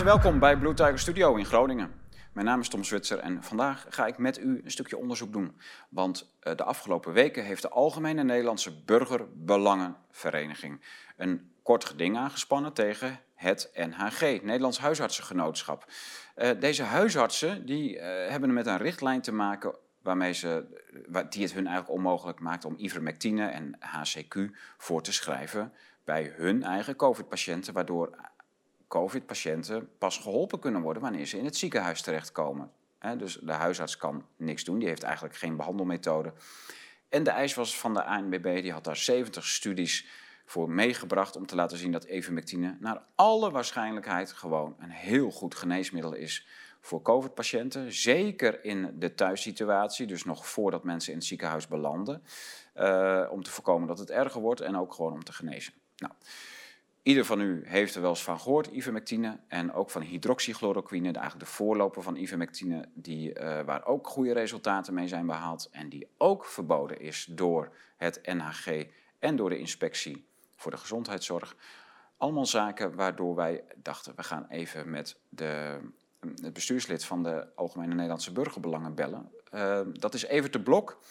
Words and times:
welkom 0.00 0.38
bij 0.38 0.56
Blue 0.56 0.74
Tiger 0.74 0.98
Studio 0.98 1.34
in 1.34 1.44
Groningen. 1.44 1.92
Mijn 2.32 2.46
naam 2.46 2.60
is 2.60 2.68
Tom 2.68 2.84
Zwitser 2.84 3.18
en 3.18 3.42
vandaag 3.42 3.86
ga 3.88 4.06
ik 4.06 4.18
met 4.18 4.38
u 4.38 4.60
een 4.64 4.70
stukje 4.70 4.96
onderzoek 4.96 5.32
doen. 5.32 5.60
Want 5.88 6.34
eh, 6.40 6.56
de 6.56 6.64
afgelopen 6.64 7.12
weken 7.12 7.44
heeft 7.44 7.62
de 7.62 7.68
Algemene 7.68 8.22
Nederlandse 8.24 8.82
Burgerbelangenvereniging 8.84 10.80
een 11.16 11.52
kort 11.62 11.84
geding 11.84 12.16
aangespannen 12.16 12.72
tegen 12.72 13.20
het 13.34 13.70
NHG, 13.74 14.20
Nederlands 14.20 14.78
Huisartsengenootschap. 14.78 15.86
Uh, 16.36 16.50
deze 16.60 16.82
huisartsen 16.82 17.66
die, 17.66 17.96
uh, 17.96 18.02
hebben 18.02 18.52
met 18.52 18.66
een 18.66 18.78
richtlijn 18.78 19.20
te 19.20 19.32
maken 19.32 19.76
waarmee 20.02 20.32
ze, 20.32 20.64
die 21.28 21.42
het 21.42 21.52
hun 21.52 21.66
eigenlijk 21.66 21.96
onmogelijk 21.96 22.40
maakt 22.40 22.64
om 22.64 22.74
ivermectine 22.78 23.46
en 23.46 23.78
HCQ 23.78 24.56
voor 24.76 25.02
te 25.02 25.12
schrijven 25.12 25.72
bij 26.04 26.32
hun 26.36 26.62
eigen 26.62 26.96
COVID-patiënten, 26.96 27.74
waardoor 27.74 28.30
COVID-patiënten 28.92 29.88
pas 29.98 30.18
geholpen 30.18 30.58
kunnen 30.58 30.82
worden 30.82 31.02
wanneer 31.02 31.26
ze 31.26 31.38
in 31.38 31.44
het 31.44 31.56
ziekenhuis 31.56 32.02
terechtkomen. 32.02 32.70
dus 33.18 33.38
de 33.42 33.52
huisarts 33.52 33.96
kan 33.96 34.26
niks 34.36 34.64
doen, 34.64 34.78
die 34.78 34.88
heeft 34.88 35.02
eigenlijk 35.02 35.36
geen 35.36 35.56
behandelmethode. 35.56 36.32
En 37.08 37.22
de 37.22 37.30
eis 37.30 37.54
was 37.54 37.78
van 37.78 37.94
de 37.94 38.04
ANBB, 38.04 38.62
die 38.62 38.72
had 38.72 38.84
daar 38.84 38.96
70 38.96 39.46
studies 39.46 40.06
voor 40.44 40.70
meegebracht 40.70 41.36
om 41.36 41.46
te 41.46 41.54
laten 41.54 41.78
zien 41.78 41.92
dat 41.92 42.04
ivermectine 42.04 42.76
naar 42.80 43.02
alle 43.14 43.50
waarschijnlijkheid 43.50 44.32
gewoon 44.32 44.76
een 44.78 44.90
heel 44.90 45.30
goed 45.30 45.54
geneesmiddel 45.54 46.14
is 46.14 46.46
voor 46.80 47.02
COVID-patiënten. 47.02 47.92
Zeker 47.92 48.64
in 48.64 48.94
de 48.98 49.14
thuissituatie, 49.14 50.06
dus 50.06 50.24
nog 50.24 50.48
voordat 50.48 50.84
mensen 50.84 51.12
in 51.12 51.18
het 51.18 51.26
ziekenhuis 51.26 51.68
belanden. 51.68 52.22
Uh, 52.74 53.28
om 53.30 53.42
te 53.42 53.50
voorkomen 53.50 53.88
dat 53.88 53.98
het 53.98 54.10
erger 54.10 54.40
wordt 54.40 54.60
en 54.60 54.76
ook 54.76 54.94
gewoon 54.94 55.12
om 55.12 55.24
te 55.24 55.32
genezen. 55.32 55.72
Nou, 55.96 56.12
Ieder 57.02 57.24
van 57.24 57.40
u 57.40 57.62
heeft 57.64 57.94
er 57.94 58.00
wel 58.00 58.10
eens 58.10 58.22
van 58.22 58.40
gehoord, 58.40 58.66
ivermectine, 58.66 59.40
en 59.48 59.72
ook 59.72 59.90
van 59.90 60.02
hydroxychloroquine, 60.02 61.12
eigenlijk 61.12 61.44
de 61.44 61.52
voorloper 61.52 62.02
van 62.02 62.16
ivermectine, 62.16 62.88
die, 62.94 63.38
uh, 63.38 63.60
waar 63.60 63.86
ook 63.86 64.06
goede 64.06 64.32
resultaten 64.32 64.94
mee 64.94 65.08
zijn 65.08 65.26
behaald 65.26 65.68
en 65.70 65.88
die 65.88 66.08
ook 66.18 66.44
verboden 66.44 67.00
is 67.00 67.24
door 67.30 67.72
het 67.96 68.20
NHG 68.22 68.86
en 69.18 69.36
door 69.36 69.50
de 69.50 69.58
inspectie 69.58 70.26
voor 70.56 70.70
de 70.70 70.76
gezondheidszorg. 70.76 71.56
Allemaal 72.16 72.46
zaken 72.46 72.94
waardoor 72.94 73.34
wij 73.34 73.64
dachten, 73.76 74.16
we 74.16 74.22
gaan 74.22 74.46
even 74.48 74.90
met 74.90 75.20
de, 75.28 75.78
het 76.20 76.52
bestuurslid 76.52 77.04
van 77.04 77.22
de 77.22 77.46
Algemene 77.54 77.94
Nederlandse 77.94 78.32
Burgerbelangen 78.32 78.94
bellen. 78.94 79.30
Uh, 79.54 79.80
dat 79.92 80.14
is 80.14 80.24
Evert 80.24 80.52
de 80.52 80.62
Blok. 80.62 81.02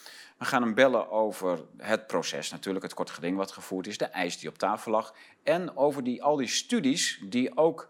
We 0.41 0.47
gaan 0.47 0.61
hem 0.61 0.73
bellen 0.73 1.09
over 1.09 1.65
het 1.77 2.07
proces, 2.07 2.51
natuurlijk 2.51 2.83
het 2.83 2.93
kort 2.93 3.09
geding 3.09 3.37
wat 3.37 3.51
gevoerd 3.51 3.87
is, 3.87 3.97
de 3.97 4.05
eis 4.05 4.39
die 4.39 4.49
op 4.49 4.57
tafel 4.57 4.91
lag. 4.91 5.13
En 5.43 5.77
over 5.77 6.03
die, 6.03 6.23
al 6.23 6.35
die 6.35 6.47
studies 6.47 7.21
die 7.29 7.57
ook 7.57 7.89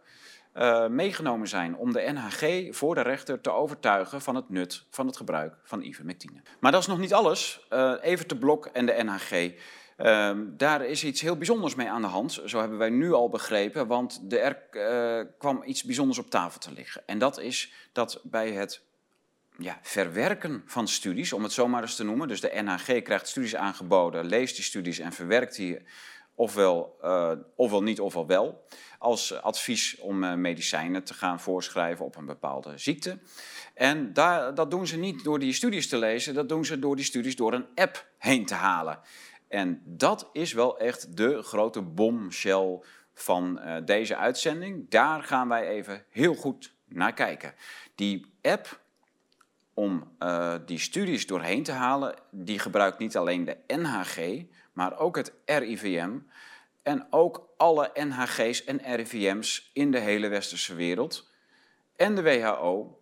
uh, 0.53 0.87
meegenomen 0.87 1.47
zijn 1.47 1.75
om 1.75 1.93
de 1.93 2.11
NHG 2.13 2.75
voor 2.75 2.95
de 2.95 3.01
rechter 3.01 3.41
te 3.41 3.51
overtuigen 3.51 4.21
van 4.21 4.35
het 4.35 4.49
nut 4.49 4.85
van 4.89 5.07
het 5.07 5.17
gebruik 5.17 5.55
van 5.63 5.81
ivermectine. 5.81 6.41
Maar 6.59 6.71
dat 6.71 6.81
is 6.81 6.87
nog 6.87 6.99
niet 6.99 7.13
alles. 7.13 7.67
Uh, 7.69 7.93
even 8.01 8.27
te 8.27 8.37
Blok 8.37 8.65
en 8.65 8.85
de 8.85 9.03
NHG. 9.03 9.53
Uh, 9.97 10.31
daar 10.47 10.85
is 10.85 11.03
iets 11.03 11.21
heel 11.21 11.37
bijzonders 11.37 11.75
mee 11.75 11.89
aan 11.89 12.01
de 12.01 12.07
hand, 12.07 12.41
zo 12.45 12.59
hebben 12.59 12.77
wij 12.77 12.89
nu 12.89 13.13
al 13.13 13.29
begrepen, 13.29 13.87
want 13.87 14.25
er 14.29 14.63
uh, 14.71 15.31
kwam 15.37 15.63
iets 15.65 15.83
bijzonders 15.83 16.19
op 16.19 16.29
tafel 16.29 16.59
te 16.59 16.71
liggen. 16.71 17.03
En 17.05 17.17
dat 17.17 17.39
is 17.39 17.73
dat 17.91 18.19
bij 18.23 18.51
het 18.51 18.89
ja, 19.61 19.79
verwerken 19.81 20.63
van 20.65 20.87
studies, 20.87 21.33
om 21.33 21.43
het 21.43 21.51
zo 21.51 21.67
maar 21.67 21.81
eens 21.81 21.95
te 21.95 22.03
noemen. 22.03 22.27
Dus 22.27 22.41
de 22.41 22.61
NHG 22.63 23.01
krijgt 23.01 23.27
studies 23.27 23.55
aangeboden, 23.55 24.25
leest 24.25 24.55
die 24.55 24.63
studies 24.63 24.99
en 24.99 25.11
verwerkt 25.11 25.55
die 25.55 25.79
ofwel, 26.35 26.97
uh, 27.03 27.31
ofwel 27.55 27.83
niet 27.83 27.99
ofwel 27.99 28.27
wel. 28.27 28.67
Als 28.99 29.41
advies 29.41 29.97
om 29.99 30.23
uh, 30.23 30.33
medicijnen 30.33 31.03
te 31.03 31.13
gaan 31.13 31.39
voorschrijven 31.39 32.05
op 32.05 32.15
een 32.15 32.25
bepaalde 32.25 32.77
ziekte. 32.77 33.19
En 33.73 34.13
daar, 34.13 34.53
dat 34.55 34.71
doen 34.71 34.87
ze 34.87 34.97
niet 34.97 35.23
door 35.23 35.39
die 35.39 35.53
studies 35.53 35.89
te 35.89 35.97
lezen, 35.97 36.33
dat 36.33 36.49
doen 36.49 36.65
ze 36.65 36.79
door 36.79 36.95
die 36.95 37.05
studies 37.05 37.35
door 37.35 37.53
een 37.53 37.67
app 37.75 38.07
heen 38.17 38.45
te 38.45 38.53
halen. 38.53 38.99
En 39.47 39.81
dat 39.85 40.29
is 40.33 40.53
wel 40.53 40.79
echt 40.79 41.17
de 41.17 41.41
grote 41.41 41.81
bombshell 41.81 42.79
van 43.13 43.59
uh, 43.59 43.75
deze 43.85 44.15
uitzending. 44.15 44.89
Daar 44.89 45.23
gaan 45.23 45.47
wij 45.47 45.67
even 45.67 46.05
heel 46.09 46.35
goed 46.35 46.73
naar 46.87 47.13
kijken. 47.13 47.53
Die 47.95 48.33
app 48.41 48.80
om 49.73 50.11
uh, 50.19 50.53
die 50.65 50.79
studies 50.79 51.27
doorheen 51.27 51.63
te 51.63 51.71
halen, 51.71 52.15
die 52.29 52.59
gebruikt 52.59 52.97
niet 52.97 53.17
alleen 53.17 53.45
de 53.45 53.57
NHG, 53.67 54.43
maar 54.73 54.99
ook 54.99 55.15
het 55.15 55.33
RIVM 55.45 56.17
en 56.81 57.07
ook 57.09 57.49
alle 57.57 57.91
NHG's 57.93 58.63
en 58.63 58.95
RIVM's 58.95 59.69
in 59.73 59.91
de 59.91 59.99
hele 59.99 60.27
westerse 60.27 60.75
wereld 60.75 61.29
en 61.95 62.15
de 62.15 62.21
WHO 62.21 62.99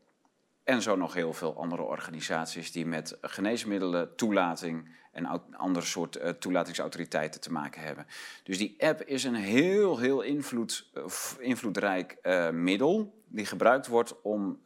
en 0.63 0.81
zo 0.81 0.95
nog 0.95 1.13
heel 1.13 1.33
veel 1.33 1.57
andere 1.57 1.81
organisaties 1.81 2.71
die 2.71 2.85
met 2.85 3.17
geneesmiddelen, 3.21 4.15
toelating 4.15 4.97
en 5.11 5.51
andere 5.57 5.85
soort 5.85 6.17
uh, 6.17 6.29
toelatingsautoriteiten 6.29 7.41
te 7.41 7.51
maken 7.51 7.81
hebben. 7.81 8.05
Dus 8.43 8.57
die 8.57 8.75
app 8.77 9.01
is 9.01 9.23
een 9.23 9.35
heel, 9.35 9.97
heel 9.97 10.21
invloed, 10.21 10.89
uh, 10.93 11.03
invloedrijk 11.39 12.17
middel 12.51 13.13
die 13.27 13.45
gebruikt 13.45 13.87
wordt 13.87 14.21
om 14.21 14.59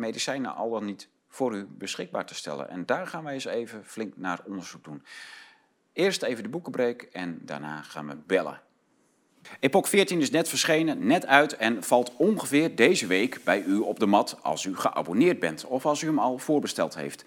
medicijnen 0.00 0.54
al 0.54 0.70
dan 0.70 0.84
niet 0.84 1.08
voor 1.28 1.54
u 1.54 1.66
beschikbaar 1.70 2.26
te 2.26 2.34
stellen. 2.34 2.68
En 2.68 2.86
daar 2.86 3.06
gaan 3.06 3.24
wij 3.24 3.34
eens 3.34 3.44
even 3.44 3.84
flink 3.84 4.16
naar 4.16 4.40
onderzoek 4.46 4.84
doen. 4.84 5.02
Eerst 5.92 6.22
even 6.22 6.42
de 6.42 6.48
boekenbreek 6.48 7.02
en 7.02 7.38
daarna 7.42 7.82
gaan 7.82 8.08
we 8.08 8.16
bellen. 8.26 8.60
Epoch 9.60 9.88
14 9.88 10.20
is 10.20 10.30
net 10.30 10.48
verschenen, 10.48 11.06
net 11.06 11.26
uit 11.26 11.56
en 11.56 11.82
valt 11.82 12.12
ongeveer 12.16 12.76
deze 12.76 13.06
week 13.06 13.40
bij 13.44 13.62
u 13.62 13.76
op 13.76 13.98
de 13.98 14.06
mat 14.06 14.38
als 14.42 14.64
u 14.64 14.76
geabonneerd 14.76 15.40
bent 15.40 15.64
of 15.64 15.86
als 15.86 16.02
u 16.02 16.06
hem 16.06 16.18
al 16.18 16.38
voorbesteld 16.38 16.94
heeft. 16.94 17.24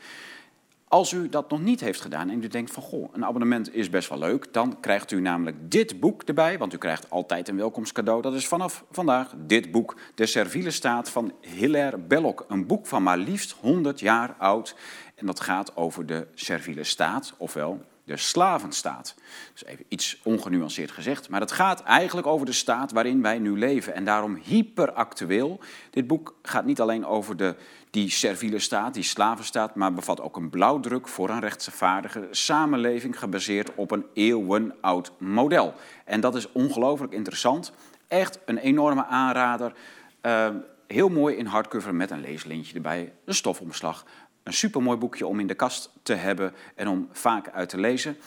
Als 0.94 1.12
u 1.12 1.30
dat 1.30 1.50
nog 1.50 1.62
niet 1.62 1.80
heeft 1.80 2.02
gedaan 2.02 2.30
en 2.30 2.44
u 2.44 2.48
denkt 2.48 2.72
van 2.72 2.84
goh, 2.84 3.10
een 3.14 3.26
abonnement 3.26 3.76
is 3.76 3.90
best 3.90 4.10
wel 4.10 4.18
leuk, 4.18 4.54
dan 4.54 4.80
krijgt 4.80 5.12
u 5.12 5.22
namelijk 5.22 5.72
dit 5.72 6.00
boek 6.00 6.24
erbij, 6.24 6.58
want 6.58 6.74
u 6.74 6.78
krijgt 6.78 7.10
altijd 7.10 7.48
een 7.48 7.58
welkomstcadeau. 7.58 8.22
Dat 8.22 8.34
is 8.34 8.48
vanaf 8.48 8.84
vandaag 8.92 9.34
dit 9.38 9.72
boek, 9.72 9.98
De 10.16 10.26
Serviele 10.26 10.72
Staat 10.72 11.10
van 11.10 11.34
Hilaire 11.42 11.98
Belloc. 11.98 12.46
Een 12.48 12.68
boek 12.68 12.86
van 12.86 13.04
maar 13.04 13.18
liefst 13.18 13.52
100 13.52 14.00
jaar 14.00 14.36
oud 14.38 14.76
en 15.16 15.26
dat 15.26 15.40
gaat 15.40 15.76
over 15.76 16.06
de 16.06 16.28
serviele 16.34 16.84
staat, 16.84 17.34
ofwel 17.38 17.86
de 18.04 18.18
slavenstaat. 18.18 19.16
Dus 19.52 19.66
even 19.66 19.86
iets 19.88 20.20
ongenuanceerd 20.24 20.92
gezegd, 20.92 21.30
maar 21.30 21.40
het 21.40 21.52
gaat 21.52 21.84
eigenlijk 21.84 22.28
over 22.28 22.46
de 22.46 22.52
staat 22.52 22.92
waarin 22.92 23.22
wij 23.22 23.40
nu 23.40 23.58
leven 23.58 23.94
en 23.94 24.06
daarom 24.06 24.40
hyperactueel. 24.44 25.60
Dit 25.90 26.08
boek 26.08 26.36
gaat 26.42 26.66
niet 26.66 26.82
alleen 26.82 27.06
over 27.06 27.38
de, 27.38 27.56
die 27.94 28.10
serviele 28.10 28.60
staat, 28.60 28.94
die 28.94 29.04
slavenstaat, 29.04 29.76
maar 29.76 29.94
bevat 29.94 30.22
ook 30.22 30.36
een 30.36 30.50
blauwdruk 30.50 31.08
voor 31.08 31.30
een 31.30 31.40
rechtvaardige 31.40 32.28
samenleving 32.32 33.20
gebaseerd 33.20 33.76
op 33.76 33.92
een 33.92 34.06
eeuwenoud 34.14 35.12
model. 35.18 35.74
En 36.06 36.22
dat 36.22 36.36
is 36.36 36.52
ongelooflijk 36.52 37.14
interessant. 37.14 37.72
Echt 38.08 38.40
een 38.46 38.58
enorme 38.58 39.06
aanrader. 39.06 39.74
Uh, 40.22 40.48
heel 40.88 41.10
mooi 41.10 41.36
in 41.36 41.46
hardcover 41.46 41.96
met 41.96 42.12
een 42.12 42.22
leeslintje 42.22 42.76
erbij, 42.76 43.14
een 43.26 43.36
stofomslag, 43.36 44.06
een 44.44 44.54
supermooi 44.54 44.98
boekje 44.98 45.28
om 45.28 45.40
in 45.40 45.48
de 45.48 45.56
kast 45.56 45.90
te 46.04 46.14
hebben 46.14 46.54
en 46.76 46.88
om 46.88 47.08
vaak 47.12 47.50
uit 47.50 47.70
te 47.70 47.80
lezen. 47.80 48.18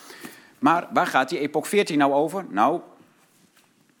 Maar 0.59 0.87
waar 0.93 1.07
gaat 1.07 1.29
die 1.29 1.39
Epoch 1.39 1.67
14 1.67 1.97
nou 1.97 2.13
over? 2.13 2.45
Nou, 2.49 2.81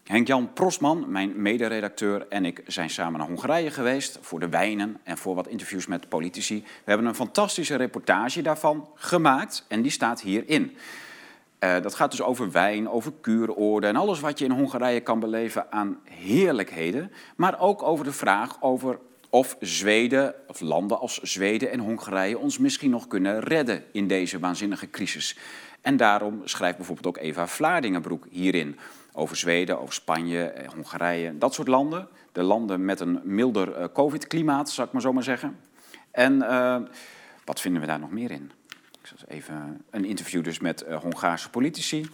Henk-Jan 0.07 0.53
Prosman, 0.53 1.11
mijn 1.11 1.41
mederedacteur, 1.41 2.25
en 2.29 2.45
ik 2.45 2.61
zijn 2.67 2.89
samen 2.89 3.19
naar 3.19 3.27
Hongarije 3.27 3.71
geweest 3.71 4.17
voor 4.21 4.39
de 4.39 4.49
wijnen 4.49 4.99
en 5.03 5.17
voor 5.17 5.35
wat 5.35 5.47
interviews 5.47 5.87
met 5.87 6.09
politici. 6.09 6.59
We 6.63 6.89
hebben 6.89 7.07
een 7.07 7.15
fantastische 7.15 7.75
reportage 7.75 8.41
daarvan 8.41 8.89
gemaakt 8.95 9.65
en 9.67 9.81
die 9.81 9.91
staat 9.91 10.21
hierin. 10.21 10.77
Uh, 11.59 11.81
dat 11.81 11.95
gaat 11.95 12.11
dus 12.11 12.21
over 12.21 12.51
wijn, 12.51 12.89
over 12.89 13.11
kuuroorden 13.21 13.89
en 13.89 13.95
alles 13.95 14.19
wat 14.19 14.39
je 14.39 14.45
in 14.45 14.51
Hongarije 14.51 14.99
kan 14.99 15.19
beleven 15.19 15.71
aan 15.71 15.99
heerlijkheden. 16.03 17.11
Maar 17.35 17.59
ook 17.59 17.83
over 17.83 18.05
de 18.05 18.11
vraag 18.11 18.61
over 18.61 18.99
of 19.29 19.55
Zweden, 19.59 20.33
of 20.47 20.59
landen 20.59 20.99
als 20.99 21.19
Zweden 21.21 21.71
en 21.71 21.79
Hongarije 21.79 22.37
ons 22.37 22.57
misschien 22.57 22.89
nog 22.89 23.07
kunnen 23.07 23.39
redden 23.39 23.83
in 23.91 24.07
deze 24.07 24.39
waanzinnige 24.39 24.89
crisis. 24.89 25.37
En 25.81 25.97
daarom 25.97 26.41
schrijft 26.43 26.77
bijvoorbeeld 26.77 27.07
ook 27.07 27.23
Eva 27.23 27.47
Vlaardingenbroek 27.47 28.25
hierin 28.29 28.77
over 29.17 29.35
Zweden, 29.35 29.79
over 29.79 29.93
Spanje, 29.93 30.43
eh, 30.43 30.69
Hongarije, 30.69 31.37
dat 31.37 31.53
soort 31.53 31.67
landen. 31.67 32.07
De 32.31 32.43
landen 32.43 32.85
met 32.85 32.99
een 32.99 33.19
milder 33.23 33.79
uh, 33.79 33.85
COVID-klimaat, 33.93 34.69
zou 34.69 34.87
ik 34.87 34.93
maar 34.93 35.01
zo 35.01 35.13
maar 35.13 35.23
zeggen. 35.23 35.57
En 36.11 36.33
uh, 36.33 36.77
wat 37.45 37.61
vinden 37.61 37.81
we 37.81 37.87
daar 37.87 37.99
nog 37.99 38.11
meer 38.11 38.31
in? 38.31 38.51
Ik 39.01 39.07
zal 39.07 39.17
even 39.27 39.81
een 39.89 40.05
interview 40.05 40.43
dus 40.43 40.59
met 40.59 40.85
Hongaarse 41.01 41.49
politici. 41.49 42.09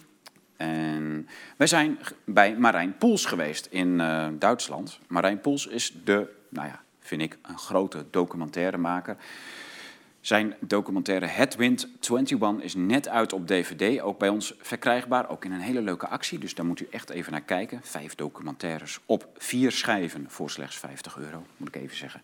En 0.56 1.28
wij 1.56 1.66
zijn 1.66 1.98
bij 2.24 2.56
Marijn 2.56 2.96
Poels 2.98 3.24
geweest 3.24 3.66
in 3.66 3.96
Duitsland. 4.38 4.98
Marijn 5.06 5.40
Poels 5.40 5.66
is 5.66 5.94
de, 6.04 6.28
nou 6.48 6.68
ja, 6.68 6.82
vind 7.00 7.22
ik, 7.22 7.38
een 7.42 7.58
grote 7.58 8.04
documentairemaker. 8.10 9.16
Zijn 10.24 10.54
documentaire 10.60 11.26
Headwind 11.26 11.88
21 12.00 12.64
is 12.64 12.74
net 12.74 13.08
uit 13.08 13.32
op 13.32 13.46
DVD, 13.46 14.00
ook 14.00 14.18
bij 14.18 14.28
ons 14.28 14.54
verkrijgbaar, 14.58 15.28
ook 15.28 15.44
in 15.44 15.52
een 15.52 15.60
hele 15.60 15.82
leuke 15.82 16.08
actie. 16.08 16.38
Dus 16.38 16.54
daar 16.54 16.66
moet 16.66 16.80
u 16.80 16.86
echt 16.90 17.10
even 17.10 17.32
naar 17.32 17.40
kijken. 17.40 17.80
Vijf 17.82 18.14
documentaires 18.14 19.00
op 19.06 19.28
vier 19.36 19.72
schijven 19.72 20.24
voor 20.28 20.50
slechts 20.50 20.76
50 20.76 21.18
euro, 21.18 21.42
moet 21.56 21.68
ik 21.68 21.82
even 21.82 21.96
zeggen. 21.96 22.22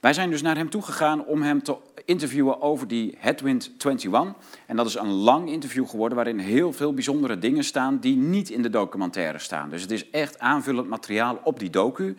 Wij 0.00 0.12
zijn 0.12 0.30
dus 0.30 0.42
naar 0.42 0.56
hem 0.56 0.70
toe 0.70 0.82
gegaan 0.82 1.24
om 1.24 1.42
hem 1.42 1.62
te 1.62 1.76
interviewen 2.04 2.60
over 2.62 2.88
die 2.88 3.14
Headwind 3.18 3.70
21. 3.78 4.34
En 4.66 4.76
dat 4.76 4.86
is 4.86 4.94
een 4.94 5.12
lang 5.12 5.50
interview 5.50 5.88
geworden 5.88 6.16
waarin 6.16 6.38
heel 6.38 6.72
veel 6.72 6.94
bijzondere 6.94 7.38
dingen 7.38 7.64
staan 7.64 7.98
die 7.98 8.16
niet 8.16 8.50
in 8.50 8.62
de 8.62 8.70
documentaire 8.70 9.38
staan. 9.38 9.70
Dus 9.70 9.82
het 9.82 9.90
is 9.90 10.10
echt 10.10 10.38
aanvullend 10.38 10.88
materiaal 10.88 11.40
op 11.44 11.58
die 11.58 11.70
docu. 11.70 12.16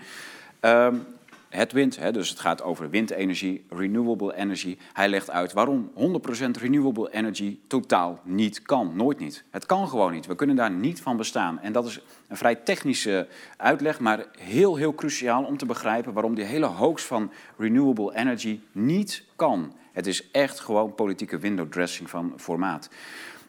Um, 0.61 1.05
het 1.49 1.71
wind, 1.71 1.95
hè, 1.95 2.11
dus 2.11 2.29
het 2.29 2.39
gaat 2.39 2.61
over 2.61 2.89
windenergie, 2.89 3.65
renewable 3.69 4.35
energy. 4.35 4.77
Hij 4.93 5.09
legt 5.09 5.29
uit 5.29 5.53
waarom 5.53 5.91
100% 5.95 6.57
renewable 6.59 7.11
energy 7.11 7.57
totaal 7.67 8.19
niet 8.23 8.61
kan. 8.61 8.91
Nooit 8.95 9.19
niet. 9.19 9.43
Het 9.49 9.65
kan 9.65 9.87
gewoon 9.87 10.11
niet. 10.11 10.25
We 10.25 10.35
kunnen 10.35 10.55
daar 10.55 10.71
niet 10.71 11.01
van 11.01 11.17
bestaan. 11.17 11.59
En 11.59 11.71
dat 11.71 11.85
is 11.85 12.01
een 12.27 12.37
vrij 12.37 12.55
technische 12.55 13.27
uitleg, 13.57 13.99
maar 13.99 14.25
heel, 14.37 14.75
heel 14.75 14.95
cruciaal 14.95 15.43
om 15.43 15.57
te 15.57 15.65
begrijpen 15.65 16.13
waarom 16.13 16.35
die 16.35 16.45
hele 16.45 16.65
hoax 16.65 17.03
van 17.03 17.31
renewable 17.57 18.15
energy 18.15 18.59
niet 18.71 19.23
kan. 19.35 19.73
Het 19.91 20.07
is 20.07 20.31
echt 20.31 20.59
gewoon 20.59 20.95
politieke 20.95 21.37
window 21.37 21.71
dressing 21.71 22.09
van 22.09 22.33
formaat. 22.37 22.89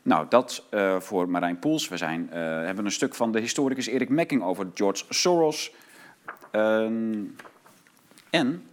Nou, 0.03 0.27
dat 0.29 0.67
uh, 0.71 1.01
voor 1.01 1.29
Marijn 1.29 1.59
Poels. 1.59 1.89
We 1.89 1.97
zijn, 1.97 2.27
uh, 2.29 2.35
hebben 2.39 2.85
een 2.85 2.91
stuk 2.91 3.15
van 3.15 3.33
de 3.33 3.41
historicus 3.41 3.87
Erik 3.87 4.09
Mekking 4.09 4.43
over 4.43 4.67
George 4.75 5.05
Soros. 5.09 5.75
Uh, 6.53 6.89
en 8.31 8.65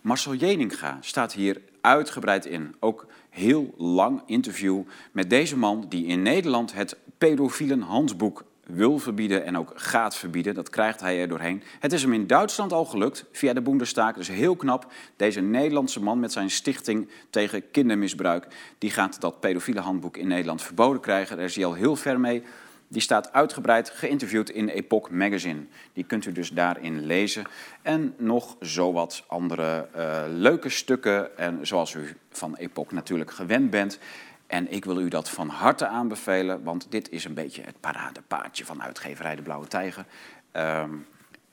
Marcel 0.00 0.34
Jeninga 0.34 0.98
staat 1.00 1.32
hier 1.32 1.60
uitgebreid 1.80 2.46
in. 2.46 2.74
Ook 2.78 3.06
heel 3.30 3.74
lang 3.76 4.22
interview 4.26 4.82
met 5.12 5.30
deze 5.30 5.56
man 5.56 5.86
die 5.88 6.06
in 6.06 6.22
Nederland 6.22 6.72
het 6.74 6.96
pedofielen 7.18 7.80
handboek 7.80 8.44
wil 8.68 8.98
verbieden 8.98 9.44
en 9.44 9.58
ook 9.58 9.72
gaat 9.74 10.16
verbieden. 10.16 10.54
Dat 10.54 10.70
krijgt 10.70 11.00
hij 11.00 11.20
er 11.20 11.28
doorheen. 11.28 11.62
Het 11.80 11.92
is 11.92 12.02
hem 12.02 12.12
in 12.12 12.26
Duitsland 12.26 12.72
al 12.72 12.84
gelukt 12.84 13.24
via 13.32 13.52
de 13.52 13.62
Bundestag. 13.62 14.12
Dus 14.12 14.28
heel 14.28 14.56
knap. 14.56 14.92
Deze 15.16 15.40
Nederlandse 15.40 16.02
man 16.02 16.20
met 16.20 16.32
zijn 16.32 16.50
stichting 16.50 17.08
tegen 17.30 17.70
kindermisbruik... 17.70 18.46
die 18.78 18.90
gaat 18.90 19.20
dat 19.20 19.40
pedofiele 19.40 19.80
handboek 19.80 20.16
in 20.16 20.28
Nederland 20.28 20.62
verboden 20.62 21.00
krijgen. 21.00 21.36
Daar 21.36 21.44
is 21.44 21.54
hij 21.54 21.64
al 21.64 21.74
heel 21.74 21.96
ver 21.96 22.20
mee. 22.20 22.42
Die 22.88 23.02
staat 23.02 23.32
uitgebreid 23.32 23.90
geïnterviewd 23.90 24.50
in 24.50 24.68
Epoch 24.68 25.10
Magazine. 25.10 25.64
Die 25.92 26.04
kunt 26.04 26.26
u 26.26 26.32
dus 26.32 26.50
daarin 26.50 27.06
lezen. 27.06 27.44
En 27.82 28.14
nog 28.16 28.56
zowat 28.60 29.24
andere 29.26 29.88
uh, 29.96 30.22
leuke 30.28 30.68
stukken, 30.68 31.38
en 31.38 31.66
zoals 31.66 31.94
u 31.94 32.16
van 32.30 32.56
Epoch 32.56 32.92
natuurlijk 32.92 33.30
gewend 33.30 33.70
bent. 33.70 33.98
En 34.46 34.72
ik 34.72 34.84
wil 34.84 35.00
u 35.00 35.08
dat 35.08 35.30
van 35.30 35.48
harte 35.48 35.86
aanbevelen, 35.86 36.62
want 36.62 36.86
dit 36.90 37.10
is 37.10 37.24
een 37.24 37.34
beetje 37.34 37.62
het 37.62 37.80
paradepaadje 37.80 38.64
van 38.64 38.82
uitgeverij 38.82 39.36
De 39.36 39.42
Blauwe 39.42 39.66
Tijger. 39.66 40.04
Um, 40.52 41.06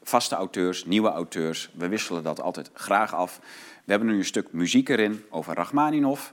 vaste 0.04 0.36
auteurs, 0.36 0.86
nieuwe 0.86 1.10
auteurs, 1.10 1.72
we 1.74 1.88
wisselen 1.88 2.24
dat 2.24 2.42
altijd 2.42 2.70
graag 2.74 3.14
af. 3.14 3.40
We 3.84 3.92
hebben 3.92 4.08
nu 4.08 4.18
een 4.18 4.26
stuk 4.26 4.52
muziek 4.52 4.90
erin 4.90 5.24
over 5.30 5.56
Rachmaninov. 5.56 6.30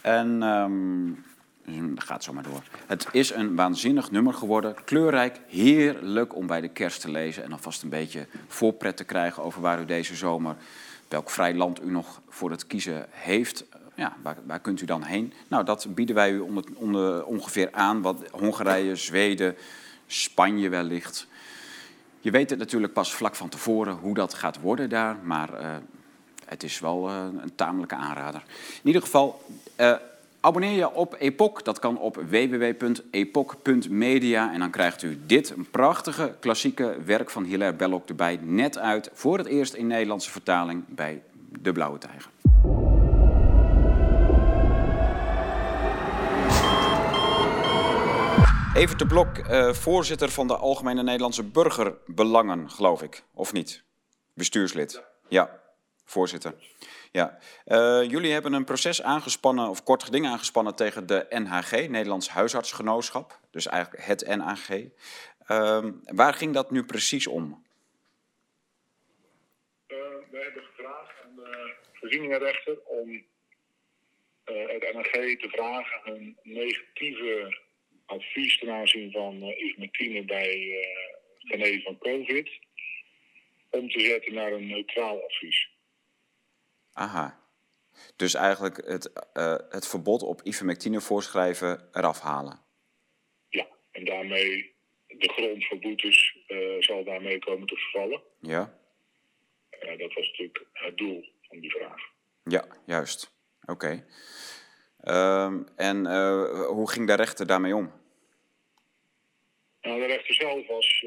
En 0.00 0.42
um, 0.42 1.24
gaat 1.94 2.24
zo 2.24 2.32
maar 2.32 2.42
door. 2.42 2.62
Het 2.86 3.06
is 3.12 3.30
een 3.30 3.56
waanzinnig 3.56 4.10
nummer 4.10 4.34
geworden. 4.34 4.74
Kleurrijk, 4.84 5.40
heerlijk 5.46 6.36
om 6.36 6.46
bij 6.46 6.60
de 6.60 6.68
kerst 6.68 7.00
te 7.00 7.10
lezen. 7.10 7.44
En 7.44 7.52
alvast 7.52 7.82
een 7.82 7.88
beetje 7.88 8.26
voorpret 8.46 8.96
te 8.96 9.04
krijgen 9.04 9.42
over 9.42 9.60
waar 9.60 9.80
u 9.80 9.84
deze 9.84 10.14
zomer, 10.14 10.56
welk 11.08 11.30
vrij 11.30 11.54
land 11.54 11.82
u 11.82 11.90
nog 11.90 12.20
voor 12.28 12.50
het 12.50 12.66
kiezen 12.66 13.06
heeft. 13.10 13.64
Ja, 13.94 14.16
waar, 14.22 14.36
waar 14.46 14.60
kunt 14.60 14.80
u 14.80 14.84
dan 14.84 15.02
heen? 15.02 15.32
Nou, 15.48 15.64
dat 15.64 15.86
bieden 15.94 16.14
wij 16.14 16.32
u 16.32 16.40
ongeveer 17.24 17.68
aan. 17.72 18.02
Wat 18.02 18.30
Hongarije, 18.30 18.96
Zweden, 18.96 19.56
Spanje 20.06 20.68
wellicht. 20.68 21.26
Je 22.20 22.30
weet 22.30 22.50
het 22.50 22.58
natuurlijk 22.58 22.92
pas 22.92 23.14
vlak 23.14 23.34
van 23.34 23.48
tevoren 23.48 23.94
hoe 23.94 24.14
dat 24.14 24.34
gaat 24.34 24.60
worden 24.60 24.88
daar. 24.88 25.16
Maar 25.22 25.60
uh, 25.60 25.76
het 26.44 26.62
is 26.62 26.80
wel 26.80 27.08
uh, 27.08 27.26
een 27.42 27.54
tamelijke 27.54 27.94
aanrader. 27.94 28.42
In 28.82 28.86
ieder 28.86 29.02
geval. 29.02 29.44
Uh, 29.80 29.94
Abonneer 30.44 30.76
je 30.76 30.92
op 30.92 31.16
Epoch, 31.18 31.62
dat 31.62 31.78
kan 31.78 31.98
op 31.98 32.16
www.epoch.media 32.16 34.52
en 34.52 34.58
dan 34.58 34.70
krijgt 34.70 35.02
u 35.02 35.20
dit, 35.26 35.50
een 35.50 35.70
prachtige 35.70 36.36
klassieke 36.40 36.96
werk 37.04 37.30
van 37.30 37.44
Hilaire 37.44 37.76
Belloc 37.76 38.08
erbij, 38.08 38.38
net 38.42 38.78
uit, 38.78 39.10
voor 39.12 39.38
het 39.38 39.46
eerst 39.46 39.74
in 39.74 39.86
Nederlandse 39.86 40.30
vertaling 40.30 40.84
bij 40.88 41.22
De 41.60 41.72
Blauwe 41.72 41.98
Tijger. 41.98 42.30
Even 48.74 48.98
de 48.98 49.06
Blok, 49.06 49.38
uh, 49.38 49.72
voorzitter 49.72 50.28
van 50.28 50.46
de 50.46 50.56
Algemene 50.56 51.02
Nederlandse 51.02 51.44
Burgerbelangen, 51.44 52.70
geloof 52.70 53.02
ik, 53.02 53.24
of 53.34 53.52
niet? 53.52 53.84
Bestuurslid. 54.34 55.02
Ja, 55.28 55.60
voorzitter. 56.04 56.54
Ja, 57.12 57.38
uh, 57.66 58.10
jullie 58.10 58.32
hebben 58.32 58.52
een 58.52 58.64
proces 58.64 59.02
aangespannen, 59.02 59.68
of 59.68 59.82
kort 59.82 60.02
geding 60.02 60.26
aangespannen 60.26 60.76
tegen 60.76 61.06
de 61.06 61.26
NHG, 61.28 61.88
Nederlands 61.88 62.28
Huisartsgenootschap. 62.28 63.40
Dus 63.50 63.66
eigenlijk 63.66 64.04
het 64.04 64.26
NHG. 64.26 64.68
Uh, 65.48 65.90
waar 66.04 66.34
ging 66.34 66.54
dat 66.54 66.70
nu 66.70 66.84
precies 66.84 67.26
om? 67.26 67.64
Uh, 69.88 69.98
we 70.30 70.38
hebben 70.42 70.62
gevraagd 70.62 71.12
aan 71.24 71.36
de 71.36 71.74
voorzieningenrechter 71.92 72.78
om 72.84 73.10
uh, 73.10 73.22
het 74.68 74.92
NHG 74.94 75.40
te 75.40 75.48
vragen 75.48 76.00
hun 76.04 76.36
negatieve 76.42 77.58
advies 78.06 78.58
ten 78.58 78.70
aanzien 78.70 79.10
van 79.10 79.34
uh, 79.34 80.26
bij 80.26 80.50
het 81.38 81.50
genezen 81.50 81.82
van 81.82 81.98
COVID 81.98 82.50
om 83.70 83.90
te 83.90 84.00
zetten 84.00 84.34
naar 84.34 84.52
een 84.52 84.66
neutraal 84.66 85.22
advies. 85.24 85.71
Aha. 86.92 87.40
Dus 88.16 88.34
eigenlijk 88.34 88.76
het, 88.86 89.12
uh, 89.34 89.56
het 89.68 89.88
verbod 89.88 90.22
op 90.22 90.42
ivermectine 90.42 91.00
voorschrijven 91.00 91.88
eraf 91.92 92.20
halen. 92.20 92.60
Ja, 93.48 93.66
en 93.90 94.04
daarmee 94.04 94.74
de 95.06 95.28
grond 95.28 95.66
voor 95.66 95.78
boetes 95.78 96.38
uh, 96.48 96.82
zal 96.82 97.04
daarmee 97.04 97.38
komen 97.38 97.66
te 97.66 97.76
vervallen. 97.76 98.22
Ja. 98.40 98.78
Uh, 99.70 99.98
dat 99.98 100.12
was 100.12 100.26
natuurlijk 100.28 100.66
het 100.72 100.96
doel 100.98 101.24
van 101.42 101.60
die 101.60 101.70
vraag. 101.70 102.00
Ja, 102.44 102.64
juist. 102.86 103.34
Oké. 103.64 103.72
Okay. 103.72 105.44
Um, 105.44 105.68
en 105.76 106.06
hoe 106.66 106.90
ging 106.90 107.06
de 107.06 107.14
rechter 107.14 107.46
daarmee 107.46 107.76
om? 107.76 107.92
Nou, 109.80 110.00
de 110.00 110.06
rechter 110.06 110.34
zelf 110.34 110.66
was 110.66 111.06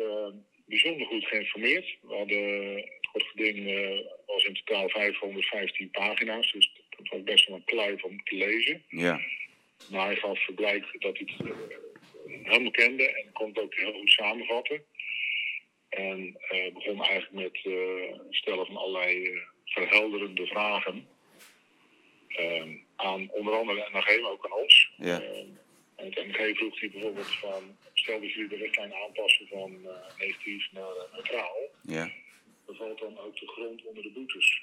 bijzonder 0.66 1.08
goed 1.08 1.26
geïnformeerd. 1.26 1.98
We 2.02 2.16
hadden 2.16 2.84
het 3.16 3.28
geding 3.28 3.58
uh, 3.58 4.00
was 4.26 4.46
in 4.46 4.54
totaal 4.54 4.90
515 4.90 5.90
pagina's, 5.90 6.52
dus 6.52 6.72
dat 6.90 7.08
was 7.08 7.24
best 7.24 7.48
wel 7.48 7.58
een 7.58 7.64
kluif 7.64 8.04
om 8.04 8.24
te 8.24 8.36
lezen. 8.36 8.84
Ja. 8.90 9.22
Maar 9.92 10.06
hij 10.06 10.16
gaf 10.16 10.44
verblijk 10.44 10.96
dat 11.00 11.18
hij 11.18 11.28
het 11.38 11.48
uh, 11.48 11.56
helemaal 12.44 12.72
kende 12.72 13.16
en 13.16 13.32
kon 13.32 13.48
het 13.48 13.60
ook 13.60 13.76
heel 13.76 13.94
goed 13.94 14.10
samenvatten. 14.10 14.84
En 15.90 16.38
uh, 16.52 16.74
begon 16.74 17.04
eigenlijk 17.04 17.32
met 17.32 17.64
het 17.64 18.20
stellen 18.30 18.66
van 18.66 18.78
allerlei 18.78 19.42
verhelderende 19.66 20.48
vragen. 20.48 21.08
Ehm, 22.28 22.70
aan 22.96 23.30
onder 23.32 23.54
andere 23.54 23.90
maar 23.92 24.20
ook 24.32 24.46
aan 24.46 24.58
ons. 24.58 24.92
Ja. 24.98 25.22
Ehm, 25.22 25.48
en 25.96 26.06
het 26.06 26.28
NG 26.28 26.58
vroeg 26.58 26.80
hij 26.80 26.90
bijvoorbeeld 26.90 27.36
van, 27.36 27.78
stel 27.94 28.20
dat 28.20 28.34
jullie 28.34 28.50
de 28.50 28.56
richtlijn 28.56 28.94
aanpassen 28.94 29.48
van 29.48 29.88
negatief 30.18 30.72
naar 30.72 30.94
neutraal. 31.14 31.58
Ja 31.82 32.12
valt 32.68 33.00
dan 33.00 33.18
ook 33.18 33.40
de 33.40 33.48
grond 33.48 33.84
onder 33.84 34.04
de 34.04 34.12
boetes. 34.12 34.62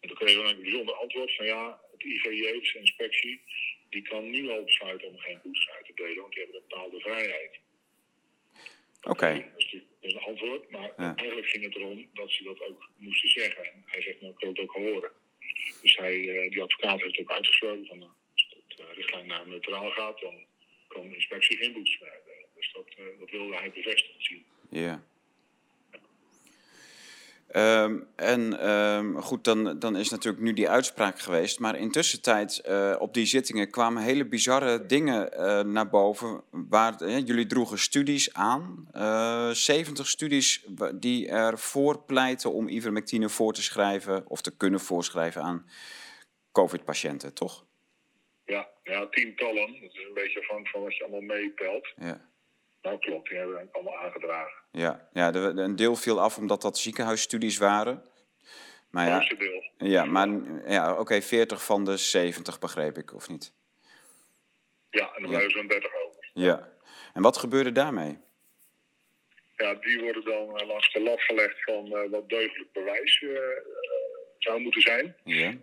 En 0.00 0.08
toen 0.08 0.16
kregen 0.16 0.42
we 0.42 0.48
een 0.48 0.62
bijzonder 0.62 0.94
antwoord 0.94 1.36
van 1.36 1.46
ja, 1.46 1.80
het 1.92 2.02
IVJ, 2.02 2.60
de 2.72 2.78
inspectie, 2.78 3.40
die 3.90 4.02
kan 4.02 4.30
nu 4.30 4.50
al 4.50 4.64
besluiten 4.64 5.08
om 5.08 5.18
geen 5.18 5.40
boetes 5.42 5.70
uit 5.70 5.86
te 5.86 5.92
delen, 5.94 6.16
want 6.16 6.32
die 6.32 6.42
hebben 6.42 6.60
een 6.60 6.68
bepaalde 6.68 7.00
vrijheid. 7.00 7.58
Oké. 9.00 9.10
Okay. 9.10 9.50
Dat, 9.52 9.62
is, 9.62 9.70
dat 9.72 10.10
is 10.10 10.14
een 10.14 10.20
antwoord, 10.20 10.70
maar 10.70 10.92
ja. 10.96 11.14
eigenlijk 11.16 11.48
ging 11.48 11.64
het 11.64 11.74
erom 11.74 12.08
dat 12.14 12.30
ze 12.30 12.42
dat 12.42 12.60
ook 12.60 12.88
moesten 12.96 13.28
zeggen. 13.28 13.64
En 13.64 13.82
hij 13.86 14.02
zegt, 14.02 14.20
nou, 14.20 14.32
ik 14.32 14.38
wil 14.38 14.48
het 14.48 14.58
ook 14.58 14.72
horen. 14.72 15.10
Dus 15.82 15.96
hij, 15.96 16.16
uh, 16.16 16.50
die 16.50 16.62
advocaat 16.62 17.00
heeft 17.00 17.20
ook 17.20 17.30
uitgesproken 17.30 17.86
van, 17.86 18.02
als 18.32 18.48
de 18.68 18.82
uh, 18.82 18.94
richtlijn 18.94 19.26
naar 19.26 19.48
neutraal 19.48 19.90
gaat, 19.90 20.20
dan 20.20 20.44
kan 20.88 21.08
de 21.08 21.14
inspectie 21.14 21.56
geen 21.56 21.72
boetes 21.72 21.98
meer 22.00 22.10
uitdelen. 22.10 22.48
Dus 22.54 22.72
dat, 22.72 22.86
uh, 22.98 23.18
dat 23.18 23.30
wilde 23.30 23.56
hij 23.56 23.70
bevestigd 23.70 24.24
zien. 24.24 24.44
Ja. 24.70 25.04
Um, 27.52 28.06
en 28.16 28.70
um, 28.70 29.20
goed, 29.20 29.44
dan, 29.44 29.78
dan 29.78 29.96
is 29.96 30.10
natuurlijk 30.10 30.42
nu 30.42 30.52
die 30.52 30.68
uitspraak 30.68 31.18
geweest. 31.18 31.58
Maar 31.58 31.78
intussen 31.78 32.22
tijd 32.22 32.62
uh, 32.68 32.96
op 32.98 33.14
die 33.14 33.26
zittingen 33.26 33.70
kwamen 33.70 34.02
hele 34.02 34.26
bizarre 34.26 34.86
dingen 34.86 35.30
uh, 35.32 35.60
naar 35.60 35.88
boven. 35.88 36.42
Waar, 36.50 37.02
uh, 37.02 37.18
jullie 37.18 37.46
droegen 37.46 37.78
studies 37.78 38.32
aan. 38.32 38.88
70 39.52 40.08
studies 40.08 40.64
die 40.94 41.28
ervoor 41.28 42.02
pleiten 42.02 42.52
om 42.52 42.68
ivermectine 42.68 43.28
voor 43.28 43.52
te 43.52 43.62
schrijven 43.62 44.24
of 44.28 44.40
te 44.40 44.56
kunnen 44.56 44.80
voorschrijven 44.80 45.42
aan 45.42 45.66
COVID-patiënten, 46.52 47.34
toch? 47.34 47.64
Ja, 48.44 48.68
ja, 48.82 49.06
tientallen. 49.06 49.72
Dat 49.80 49.92
is 49.92 50.06
een 50.08 50.14
beetje 50.14 50.40
afhankelijk 50.40 50.68
van 50.68 50.82
wat 50.82 50.96
je 50.96 51.02
allemaal 51.02 51.36
meetelt. 51.36 51.92
Ja. 51.96 52.32
Nou 52.84 52.98
klopt, 52.98 53.28
die 53.28 53.38
hebben 53.38 53.56
we 53.56 53.68
allemaal 53.72 53.96
aangedragen. 53.98 54.62
Ja, 54.70 55.08
ja 55.12 55.30
de, 55.30 55.52
de- 55.54 55.62
een 55.62 55.76
deel 55.76 55.96
viel 55.96 56.20
af 56.20 56.36
omdat 56.38 56.62
dat 56.62 56.78
ziekenhuisstudies 56.78 57.58
waren. 57.58 58.02
Maar 58.90 59.06
ja, 59.06 59.26
ja, 59.78 60.04
maar 60.04 60.28
ja, 60.66 60.98
oké, 60.98 61.22
40 61.22 61.64
van 61.64 61.84
de 61.84 61.96
70 61.96 62.58
begreep 62.58 62.98
ik, 62.98 63.14
of 63.14 63.28
niet? 63.28 63.52
Ja, 64.90 65.14
en 65.14 65.22
dan 65.22 65.30
blijven 65.30 65.50
zo'n 65.50 65.66
30 65.66 65.90
over. 66.06 66.30
Ja. 66.34 66.72
En 67.14 67.22
wat 67.22 67.36
gebeurde 67.36 67.72
daarmee? 67.72 68.18
Ja, 69.56 69.74
die 69.74 70.00
worden 70.00 70.24
dan 70.24 70.58
eh, 70.58 70.66
langs 70.66 70.92
de 70.92 71.00
lat 71.00 71.20
gelegd 71.20 71.64
van 71.64 71.86
eh, 71.96 72.10
wat 72.10 72.28
deugdelijk 72.28 72.72
bewijs 72.72 73.22
eh, 73.22 73.30
zou 74.38 74.60
moeten 74.60 74.80
zijn. 74.82 75.16
Ja. 75.24 75.54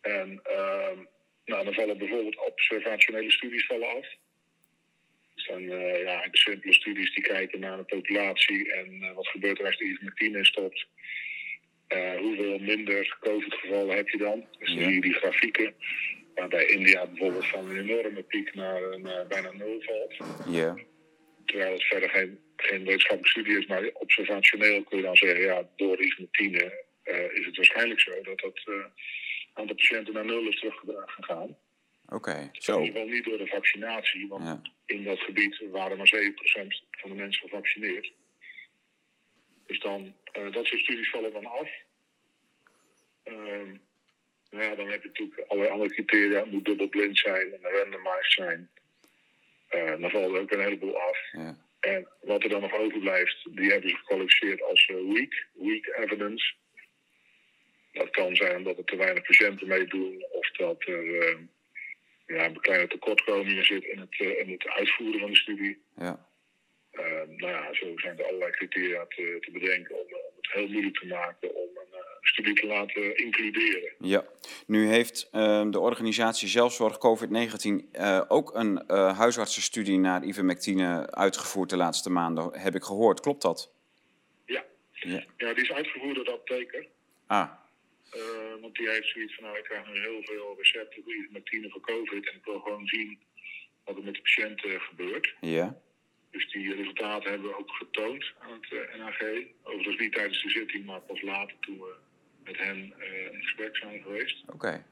En 0.00 0.40
ehm, 0.42 0.98
nou, 1.44 1.64
dan 1.64 1.74
vallen 1.74 1.98
bijvoorbeeld 1.98 2.46
observationele 2.46 3.30
studies 3.30 3.66
vallen 3.66 3.88
af. 3.88 4.06
Dat 5.34 5.44
zijn 5.44 5.70
eh, 5.70 6.00
ja, 6.02 6.06
eigenlijk 6.06 6.36
simpele 6.36 6.72
studies 6.72 7.14
die 7.14 7.24
kijken 7.24 7.60
naar 7.60 7.76
de 7.76 7.84
populatie 7.84 8.72
en 8.72 9.02
eh, 9.02 9.14
wat 9.14 9.28
gebeurt 9.28 9.58
er 9.58 9.66
als 9.66 9.76
de 9.78 9.84
ivermectine 9.84 10.38
in 10.38 10.44
stopt. 10.44 10.86
Eh, 11.86 12.16
hoeveel 12.16 12.58
minder 12.58 13.16
COVID-gevallen 13.20 13.96
heb 13.96 14.08
je 14.08 14.18
dan? 14.18 14.46
Dus 14.58 14.72
Ja. 14.72 14.86
die, 14.86 15.00
die 15.00 15.12
grafieken, 15.12 15.74
waarbij 16.34 16.66
India 16.66 17.06
bijvoorbeeld 17.06 17.46
van 17.46 17.70
een 17.70 17.88
enorme 17.88 18.22
piek 18.22 18.54
naar 18.54 18.82
een 18.82 19.08
bijna 19.28 19.52
nul 19.52 19.82
valt. 19.82 20.14
Ja. 20.48 20.76
Terwijl 21.44 21.72
het 21.72 21.82
verder 21.84 22.08
geen, 22.10 22.38
geen 22.56 22.84
wetenschappelijke 22.84 23.40
studie 23.40 23.58
is, 23.58 23.66
maar 23.66 23.90
observationeel 23.92 24.82
kun 24.82 24.96
je 24.96 25.04
dan 25.04 25.16
zeggen, 25.16 25.40
ja, 25.40 25.68
door 25.76 26.02
ivermectine 26.02 26.82
is 27.32 27.46
het 27.46 27.56
waarschijnlijk 27.56 28.00
zo 28.00 28.22
dat 28.22 28.40
dat 28.40 28.62
aantal 29.54 29.76
patiënten 29.76 30.14
naar 30.14 30.24
nul 30.24 30.48
is 30.48 30.58
teruggegaan. 30.58 31.56
Oké, 32.08 32.50
In 32.52 32.62
zo. 32.62 32.80
ieder 32.80 32.92
geval 33.00 33.08
niet 33.14 33.24
door 33.24 33.38
de 33.38 33.46
vaccinatie, 33.46 34.28
want 34.28 34.44
Ja. 34.44 34.60
in 34.86 35.04
dat 35.04 35.18
gebied 35.20 35.60
waren 35.70 35.96
maar 35.96 36.06
7% 36.06 36.82
van 36.90 37.10
de 37.10 37.16
mensen 37.16 37.42
gevaccineerd. 37.48 38.12
Dus 39.66 39.80
dan, 39.80 40.14
eh, 40.32 40.52
dat 40.52 40.66
soort 40.66 40.80
studies 40.82 41.10
vallen 41.10 41.32
dan 41.32 41.46
af. 41.46 41.68
Ehm, 43.22 43.76
nou 44.50 44.64
ja, 44.64 44.74
dan 44.74 44.88
heb 44.90 45.02
je 45.02 45.08
natuurlijk 45.08 45.40
allerlei 45.48 45.72
andere 45.72 45.90
criteria. 45.94 46.38
Het 46.40 46.50
moet 46.50 46.64
dubbelblind 46.64 47.18
zijn 47.18 47.52
en 47.52 47.70
randomized 47.70 48.32
zijn. 48.32 48.70
Eh, 49.68 50.00
dan 50.00 50.10
valt 50.10 50.34
er 50.34 50.40
ook 50.40 50.50
een 50.52 50.60
heleboel 50.60 51.00
af. 51.00 51.18
Ja. 51.32 51.56
En 51.80 52.08
wat 52.20 52.42
er 52.42 52.48
dan 52.48 52.60
nog 52.60 52.72
overblijft, 52.72 53.46
die 53.50 53.70
hebben 53.70 53.90
ze 53.90 53.96
gekwalificeerd 53.96 54.62
als 54.62 54.86
eh, 54.86 54.96
weak, 54.96 55.46
weak 55.52 55.86
evidence. 55.86 56.54
Dat 57.92 58.10
kan 58.10 58.36
zijn 58.36 58.56
omdat 58.56 58.78
er 58.78 58.84
te 58.84 58.96
weinig 58.96 59.22
patiënten 59.26 59.66
meedoen 59.68 60.24
of 60.30 60.50
dat 60.50 60.82
er 60.86 61.18
eh, 61.28 61.36
ja, 62.26 62.44
een 62.44 62.60
kleine 62.60 62.86
tekortkomingen 62.86 63.64
zit 63.64 63.84
in 63.84 63.98
het, 63.98 64.20
eh, 64.20 64.38
in 64.38 64.50
het 64.50 64.68
uitvoeren 64.68 65.20
van 65.20 65.30
de 65.30 65.36
studie. 65.36 65.82
Ja. 65.96 66.28
Eh, 66.90 67.02
nou 67.26 67.52
ja, 67.52 67.74
zo 67.74 67.92
zijn 67.96 68.18
er 68.18 68.24
allerlei 68.24 68.50
criteria 68.50 69.06
te, 69.08 69.36
te 69.40 69.50
bedenken 69.50 69.94
om, 69.94 70.06
om 70.06 70.34
het 70.36 70.52
heel 70.52 70.68
moeilijk 70.68 70.98
te 70.98 71.06
maken 71.06 71.54
om 71.54 71.68
een 71.74 71.92
eh, 71.92 72.00
studie 72.20 72.54
te 72.54 72.66
laten 72.66 73.16
includeren. 73.16 73.92
Ja, 73.98 74.24
nu 74.66 74.86
heeft 74.86 75.28
eh, 75.32 75.70
de 75.70 75.80
organisatie 75.80 76.48
Zelfzorg 76.48 76.98
COVID-19 76.98 77.90
eh, 77.92 78.22
ook 78.28 78.54
een 78.54 78.82
huisartsenstudie 79.16 79.98
naar 79.98 80.24
ivermectine 80.24 81.10
uitgevoerd 81.10 81.70
de 81.70 81.76
laatste 81.76 82.10
maanden, 82.10 82.58
heb 82.58 82.74
ik 82.74 82.82
gehoord. 82.82 83.20
Klopt 83.20 83.42
dat? 83.42 83.72
Ja. 84.44 84.64
Ja. 84.92 85.24
ja, 85.36 85.54
die 85.54 85.64
is 85.64 85.72
uitgevoerd 85.72 86.14
door 86.14 86.24
de 86.24 86.32
apotheker. 86.32 86.86
Ah, 87.26 87.50
want 88.64 88.76
die 88.76 88.88
heeft 88.88 89.08
zoiets 89.08 89.34
van, 89.34 89.44
nou, 89.44 89.58
ik 89.58 89.64
krijg 89.64 89.86
nu 89.86 90.00
heel 90.00 90.22
veel 90.22 90.54
recepten 90.58 91.02
voor 91.02 91.14
ivermectine 91.14 91.70
voor 91.70 91.80
COVID. 91.80 92.28
En 92.28 92.36
ik 92.36 92.44
wil 92.44 92.60
gewoon 92.60 92.86
zien 92.86 93.18
wat 93.84 93.96
er 93.96 94.04
met 94.04 94.14
de 94.14 94.20
patiënt 94.20 94.64
eh, 94.64 94.80
gebeurt. 94.80 95.34
ja. 95.40 95.82
Dus 96.30 96.52
die 96.52 96.74
resultaten 96.74 97.30
hebben 97.30 97.48
we 97.48 97.58
ook 97.58 97.70
getoond 97.70 98.32
aan 98.38 98.52
het 98.52 98.72
eh, 98.72 98.98
NAG. 98.98 99.20
Overigens 99.62 99.96
niet 99.96 100.12
tijdens 100.12 100.42
de 100.42 100.50
zitting, 100.50 100.84
maar 100.84 101.00
pas 101.00 101.22
later 101.22 101.56
toen 101.60 101.78
we 101.78 101.94
met 102.44 102.56
hen 102.56 102.94
eh, 102.98 103.32
in 103.32 103.42
gesprek 103.42 103.76
zijn 103.76 104.02
geweest. 104.02 104.42
Oké. 104.46 104.84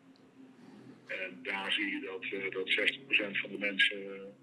En 1.06 1.38
daar 1.42 1.72
zie 1.72 1.86
je 1.86 2.00
dat, 2.00 2.52
dat 2.52 2.70
60% 2.70 3.40
van 3.40 3.50
de 3.50 3.58
mensen 3.58 4.34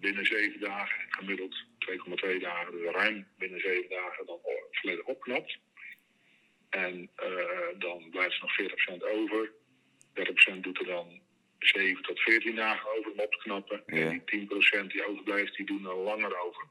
binnen 0.00 0.26
7 0.26 0.60
dagen, 0.60 1.00
en 1.00 1.12
gemiddeld 1.12 1.64
2,2 1.90 2.40
dagen, 2.40 2.72
dus 2.72 2.90
ruim 2.90 3.26
binnen 3.38 3.60
7 3.60 3.90
dagen, 3.90 4.26
dan 4.26 4.38
volledig 4.70 5.04
opknapt. 5.04 5.58
En 6.70 7.10
eh, 7.16 7.28
dan 7.78 8.10
blijft 8.10 8.34
er 8.34 8.42
nog 8.42 8.70
40% 9.00 9.02
over. 9.20 9.50
30% 10.56 10.60
doet 10.60 10.78
er 10.78 10.86
dan 10.86 11.20
7 11.58 12.02
tot 12.02 12.20
14 12.20 12.54
dagen 12.54 12.90
over 12.98 13.10
om 13.12 13.18
op 13.20 13.32
te 13.32 13.38
knappen. 13.38 13.82
Ja. 13.86 13.96
En 13.96 14.22
die 14.26 14.46
10% 14.82 14.86
die 14.86 15.06
overblijft, 15.08 15.56
die 15.56 15.66
doen 15.66 15.86
er 15.86 15.96
langer 15.96 16.40
over. 16.40 16.64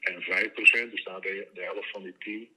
En 0.00 0.22
5%, 0.22 0.90
dus 0.90 1.04
daar 1.04 1.20
de, 1.20 1.48
de 1.54 1.62
helft 1.62 1.90
van 1.90 2.02
die 2.02 2.14
10, 2.18 2.48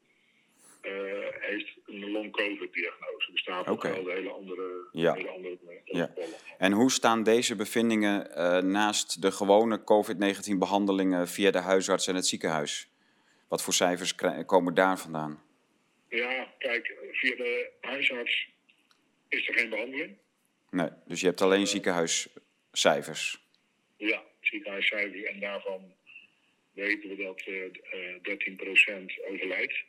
eh, 0.81 0.91
heeft 1.39 1.77
een 1.85 2.11
long-covid-diagnose. 2.11 3.31
Dus 3.31 3.43
daarvoor 3.43 3.73
Oké. 3.73 3.93
gelden 3.93 4.13
hele 4.13 4.29
andere, 4.29 4.87
Ja. 4.91 5.13
hele 5.13 5.29
andere 5.29 5.57
Ja. 5.85 6.05
protocollen. 6.07 6.37
En 6.57 6.71
hoe 6.71 6.91
staan 6.91 7.23
deze 7.23 7.55
bevindingen 7.55 8.35
eh, 8.35 8.57
naast 8.61 9.21
de 9.21 9.31
gewone 9.31 9.83
COVID-19 9.83 10.57
behandelingen 10.57 11.27
via 11.27 11.51
de 11.51 11.59
huisarts 11.59 12.07
en 12.07 12.15
het 12.15 12.27
ziekenhuis? 12.27 12.87
Wat 13.47 13.63
voor 13.63 13.73
cijfers 13.73 14.15
komen 14.45 14.73
daar 14.73 14.99
vandaan? 14.99 15.41
Ja, 16.15 16.53
kijk, 16.57 16.93
via 17.11 17.35
de 17.35 17.71
huisarts 17.81 18.49
is 19.29 19.47
er 19.47 19.53
geen 19.53 19.69
behandeling. 19.69 20.17
Nee, 20.69 20.89
dus 21.05 21.19
je 21.19 21.25
hebt 21.27 21.41
alleen 21.41 21.67
ziekenhuiscijfers. 21.67 23.41
Ja, 23.97 24.23
ziekenhuiscijfers 24.41 25.23
en 25.23 25.39
daarvan 25.39 25.93
weten 26.73 27.09
we 27.09 27.23
dat 27.23 27.41
eh, 27.41 27.65
eh 27.65 28.21
13% 29.09 29.23
overlijdt. 29.31 29.83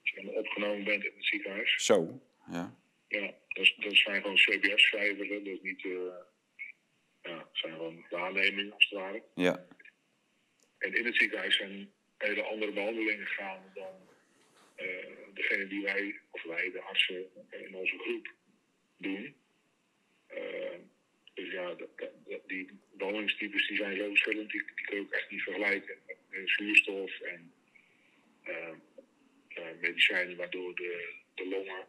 Als 0.00 0.10
je 0.10 0.30
opgenomen 0.32 0.84
bent 0.84 1.04
in 1.04 1.12
het 1.16 1.26
ziekenhuis. 1.26 1.84
Zo, 1.84 2.20
ja. 2.50 2.76
Ja, 3.08 3.34
dat, 3.48 3.72
dat 3.76 3.96
zijn 3.96 4.20
gewoon 4.20 4.36
CBS-cijfers, 4.36 5.28
dus 5.28 5.60
niet... 5.62 5.84
eh 5.84 5.90
ja, 7.22 7.48
zijn 7.52 7.72
gewoon 7.72 8.06
waarnemingen 8.10 8.72
als 8.72 8.88
het 8.88 8.98
ware. 8.98 9.22
Ja, 9.34 9.66
En 10.78 10.94
in 10.94 11.04
het 11.04 11.16
ziekenhuis 11.16 11.56
zijn 11.56 11.92
hele 12.18 12.42
andere 12.42 12.72
behandelingen 12.72 13.26
gaan 13.26 13.62
dan 13.74 13.84
eh, 13.84 14.15
degene 15.34 15.66
die 15.66 15.82
wij, 15.82 16.20
of 16.30 16.42
wij, 16.42 16.70
de 16.70 16.80
artsen 16.80 17.26
in 17.50 17.74
onze 17.74 17.98
groep, 17.98 18.32
doen. 18.96 19.34
Eh, 20.26 20.78
dus 21.34 21.52
ja, 21.52 21.74
dat, 21.74 21.98
dat- 21.98 22.10
dat- 22.28 22.48
die 22.48 22.70
behandelingstypes 22.92 23.68
die 23.68 23.76
zijn 23.76 23.96
zo 23.96 24.08
verschillend, 24.08 24.50
die, 24.50 24.62
die 24.74 24.84
kun 24.84 24.96
je 24.96 25.02
ook 25.02 25.12
echt 25.12 25.30
niet 25.30 25.42
vergelijken. 25.42 25.96
Eh, 26.30 26.40
zuurstof 26.44 27.20
en 27.20 27.52
eh, 28.42 28.68
eh, 29.48 29.64
medicijnen 29.80 30.36
waardoor 30.36 30.74
de, 30.74 31.14
de 31.34 31.46
longen 31.48 31.86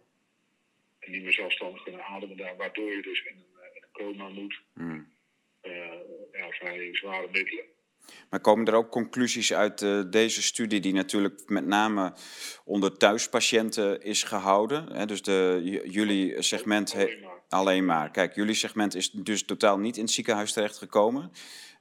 niet 1.06 1.24
meer 1.24 1.34
zelfstandig 1.34 1.84
kunnen 1.84 2.04
ademen, 2.04 2.38
daar, 2.38 2.56
waardoor 2.56 2.92
je 2.92 3.02
dus 3.02 3.22
in 3.24 3.36
een, 3.36 3.62
eh, 3.62 3.76
in 3.76 3.84
een 3.84 3.92
coma 3.92 4.30
moet. 4.30 4.62
Hmm. 4.74 5.14
Eh, 5.62 6.00
ja, 6.32 6.50
vrij 6.50 6.96
zware 6.96 7.28
middelen. 7.32 7.66
Maar 8.30 8.40
komen 8.40 8.66
er 8.66 8.74
ook 8.74 8.92
conclusies 8.92 9.54
uit 9.54 9.82
eh, 9.82 10.02
deze 10.10 10.42
studie, 10.44 10.80
die 10.80 10.94
natuurlijk 10.94 11.42
met 11.50 11.66
name 11.66 12.14
onder 12.66 12.98
thuispatiënten 12.98 14.02
is 14.02 14.24
gehouden? 14.24 14.92
Hè? 14.94 15.06
Dus 15.06 15.22
de, 15.22 15.60
jullie 15.86 16.42
segment 16.42 16.94
Alleen 16.96 17.20
maar. 17.22 17.42
alleen 17.50 17.86
maar. 17.86 18.12
Kijk, 18.12 18.36
jullie 18.36 18.56
segment 18.56 18.96
is 18.96 19.12
dus 19.12 19.44
totaal 19.46 19.78
niet 19.80 19.98
in 19.98 20.04
het 20.04 20.12
ziekenhuis 20.12 20.54
terechtgekomen. 20.54 21.32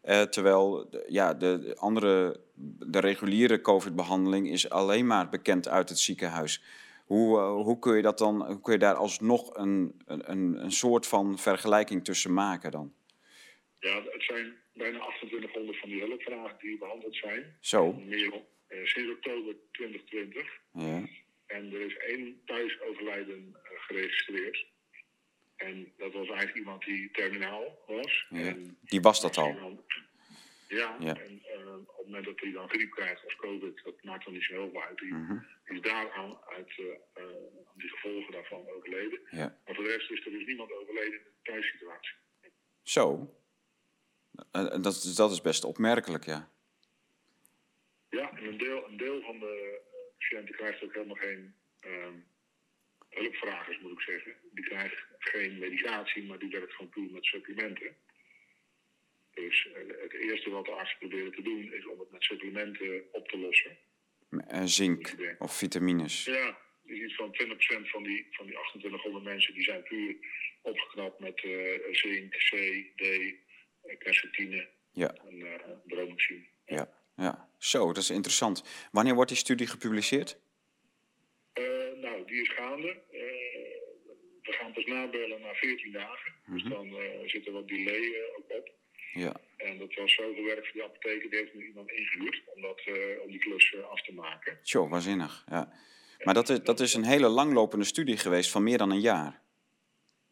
Eh, 0.03 0.23
terwijl 0.23 0.87
de- 0.91 1.05
ja, 1.09 1.35
de 1.35 1.59
de 1.59 1.77
andere, 1.77 2.41
de 2.87 2.99
reguliere 3.01 3.61
COVID-behandeling 3.61 4.51
is 4.51 4.71
alleen 4.71 5.07
maar 5.07 5.29
bekend 5.29 5.69
uit 5.69 5.89
het 5.89 5.99
ziekenhuis. 5.99 6.63
Hoe, 7.05 7.39
eh, 7.39 7.51
hoe 7.51 7.79
kun 7.79 7.97
je 7.97 8.03
dat 8.03 8.19
dan, 8.19 8.47
hoe 8.47 8.61
kun 8.61 8.73
je 8.73 8.79
daar 8.79 8.95
alsnog 8.95 9.57
een, 9.57 10.03
een, 10.07 10.63
een 10.65 10.73
soort 10.73 11.07
van 11.07 11.39
vergelijking 11.39 12.05
tussen 12.05 12.33
maken 12.35 12.71
dan? 12.71 12.93
Ja, 13.79 13.95
het 13.95 14.23
zijn 14.23 14.55
bijna 14.77 14.99
2800 14.99 15.79
van 15.81 15.89
die 15.89 16.01
hulpvragen 16.01 16.59
die 16.59 16.79
behandeld 16.79 17.17
zijn. 17.17 17.57
Zo, 17.61 17.93
Meer, 17.93 18.43
eh, 18.67 18.85
sinds 18.85 19.11
oktober 19.11 19.55
2020. 19.73 20.61
ja. 20.73 21.09
En 21.47 21.73
er 21.73 21.81
is 21.81 21.97
één 21.97 22.41
thuisoverlijden 22.45 23.57
eh, 23.63 23.71
geregistreerd. 23.81 24.67
En 25.57 25.93
dat 25.97 26.13
was 26.13 26.27
eigenlijk 26.29 26.57
iemand 26.59 26.85
die 26.85 27.11
terminaal 27.11 27.85
was. 27.87 28.27
Ja, 28.29 28.39
En 28.47 28.79
die 28.83 29.01
was 29.01 29.21
dat 29.21 29.37
al. 29.37 29.49
iemand- 29.55 29.81
Ja, 30.69 30.97
Ja. 31.01 31.17
en 31.21 31.43
eh, 31.45 31.73
op 31.79 31.97
het 31.97 32.07
moment 32.07 32.25
dat 32.25 32.41
hij 32.41 32.53
dan 32.53 32.69
griep 32.69 32.91
krijgt 32.91 33.25
of 33.27 33.37
COVID, 33.37 33.81
dat 33.85 34.03
maakt 34.03 34.25
dan 34.25 34.33
niet 34.35 34.43
zo 34.45 34.53
heel 34.53 34.71
veel 34.71 34.83
uit. 34.83 34.99
Die, 34.99 35.13
Mhm. 35.15 35.39
die 35.65 35.75
is 35.77 35.81
daaraan 35.81 36.39
uit 36.49 36.73
aan 37.15 37.77
die 37.77 37.89
gevolgen 37.89 38.33
daarvan 38.33 38.69
overleden. 38.69 39.21
Ja. 39.31 39.59
Maar 39.65 39.75
voor 39.75 39.85
de 39.85 39.91
rest 39.91 40.11
is 40.11 40.25
er 40.27 40.31
dus 40.33 40.47
niemand 40.47 40.73
overleden 40.73 41.13
in 41.13 41.25
de 41.25 41.33
thuissituatie. 41.43 42.15
Zo. 42.83 43.35
Eh, 44.53 44.75
eh, 44.75 44.83
dat, 44.83 44.95
is- 44.95 45.15
dat 45.15 45.31
is 45.31 45.41
best 45.41 45.65
opmerkelijk, 45.65 46.25
ja. 46.25 46.51
Ja, 48.11 48.31
en 48.37 48.45
een 48.47 48.59
deel, 48.59 48.89
een 48.89 48.97
deel 48.97 49.23
van 49.23 49.39
de 49.39 49.81
eh, 49.81 50.13
patiënten 50.19 50.55
krijgt 50.55 50.83
ook 50.83 50.93
helemaal 50.95 51.17
geen 51.17 51.55
ehm, 51.81 52.15
hulpvragers 53.11 53.79
moet 53.81 53.93
ik 53.93 54.01
zeggen, 54.01 54.33
die 54.53 54.65
krijgen 54.65 54.99
geen 55.19 55.59
medicatie, 55.59 56.25
maar 56.25 56.39
die 56.39 56.51
werkt 56.51 56.73
gewoon 56.75 56.91
puur 56.91 57.11
met 57.11 57.25
supplementen. 57.25 57.97
Dus 59.35 59.69
eh, 59.75 60.03
het 60.03 60.13
eerste 60.13 60.51
wat 60.51 60.65
de 60.65 60.71
artsen 60.71 60.99
proberen 60.99 61.33
te 61.33 61.43
doen 61.43 61.73
is 61.73 61.87
om 61.87 61.99
het 61.99 62.11
met 62.11 62.23
supplementen 62.23 63.03
op 63.13 63.29
te 63.29 63.39
lossen. 63.39 63.77
Uh, 64.31 64.63
zink 64.65 65.15
of 65.39 65.57
vitamines. 65.57 66.25
Ja, 66.25 66.59
is 66.85 66.99
iets 67.01 67.15
van 67.15 67.29
20% 67.33 67.89
van 67.91 68.03
die, 68.03 68.27
van 68.31 68.47
die 68.47 68.55
2800 68.55 69.25
mensen 69.25 69.55
die 69.55 69.63
zijn 69.63 69.83
puur 69.83 70.17
opgeknapt 70.63 71.19
met 71.19 71.43
uh, 71.45 71.79
zink, 71.93 72.33
C, 72.35 72.51
D, 72.97 73.03
quercetine 73.99 74.69
ja. 74.93 75.15
en 75.15 75.35
uh, 75.35 75.55
bromoxine. 75.87 76.45
Ja. 76.65 76.89
ja, 77.17 77.49
zo, 77.59 77.87
dat 77.87 78.03
is 78.03 78.11
interessant. 78.11 78.89
Wanneer 78.93 79.15
wordt 79.15 79.31
die 79.31 79.39
studie 79.39 79.67
gepubliceerd? 79.67 80.39
Uh, 81.55 81.65
nou, 82.01 82.27
die 82.27 82.41
is 82.41 82.49
gaande. 82.49 83.03
we 84.43 84.53
gaan 84.53 84.73
pas 84.73 84.85
nabellen 84.85 85.41
na 85.41 85.55
14 85.55 85.93
dagen. 85.93 86.33
Mm 86.45 86.59
-hmm. 86.59 86.69
Dus 86.69 86.73
dan 86.73 87.29
zit 87.29 87.47
er 87.47 87.53
wat 87.53 87.69
delay 87.69 88.15
ook 88.37 88.45
op. 88.49 88.75
Ja. 89.13 89.33
En 89.57 89.79
dat 89.79 89.95
was 89.95 90.15
zoveel 90.15 90.45
werk 90.45 90.65
voor 90.65 90.73
die 90.73 90.85
apotheker, 90.85 91.31
die 91.31 91.39
heeft 91.39 91.55
nu 91.55 91.67
iemand 91.67 91.91
ingehuurd 91.91 92.43
om, 92.55 92.63
dat, 92.63 92.83
uh, 92.87 93.23
om 93.23 93.31
die 93.31 93.39
klus 93.39 93.73
uh, 93.73 93.85
af 93.85 94.03
te 94.03 94.13
maken. 94.13 94.59
Tjo, 94.63 94.89
waanzinnig. 94.89 95.45
Ja. 95.49 95.73
Maar 96.25 96.35
dat 96.35 96.49
is, 96.49 96.63
dat 96.63 96.81
is 96.81 96.95
een 96.95 97.05
hele 97.05 97.29
langlopende 97.29 97.85
studie 97.85 98.17
geweest 98.17 98.51
van 98.51 98.63
meer 98.63 98.79
dan 98.79 98.91
een 98.91 99.01
jaar. 99.01 99.41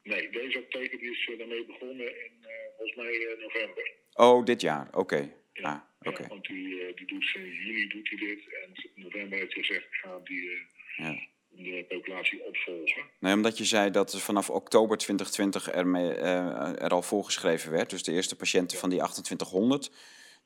Nee, 0.03 0.31
deze 0.31 0.59
apotheker 0.59 0.99
die 0.99 1.11
is 1.11 1.29
uh, 1.29 1.39
daarmee 1.39 1.65
begonnen 1.65 2.25
in 2.25 2.47
volgens 2.85 2.97
mij 2.97 3.37
november. 3.41 3.93
Oh, 4.13 4.45
dit 4.45 4.61
jaar, 4.61 4.87
oké. 4.87 4.99
Okay. 4.99 5.35
Ja, 5.53 5.89
ah, 5.99 6.09
okay. 6.09 6.23
ja, 6.23 6.29
want 6.29 6.45
die, 6.47 6.95
die 6.95 7.07
doet 7.07 7.25
sinds 7.25 7.59
juni 7.59 7.87
doet 7.87 8.09
hij 8.09 8.19
dit 8.19 8.41
en 8.63 9.03
november 9.03 9.39
heeft 9.39 9.55
hij 9.55 9.63
gezegd, 9.63 9.87
ik 9.87 9.95
ga 9.95 10.21
die, 10.25 10.67
ja. 10.97 11.19
de 11.49 11.85
populatie 11.89 12.45
opvolgen. 12.45 13.03
Nee, 13.21 13.35
omdat 13.35 13.59
je 13.59 13.65
zei 13.65 13.91
dat 13.91 14.23
vanaf 14.23 14.51
oktober 14.51 14.97
2020 14.97 15.73
er, 15.73 15.87
mee, 15.87 16.11
er 16.15 16.91
al 16.91 17.03
voorgeschreven 17.03 17.71
werd. 17.71 17.91
Dus 17.91 18.03
de 18.03 18.13
eerste 18.13 18.37
patiënten 18.37 18.75
ja. 18.75 18.81
van 18.81 18.91
die 18.91 18.99
2800, 18.99 19.93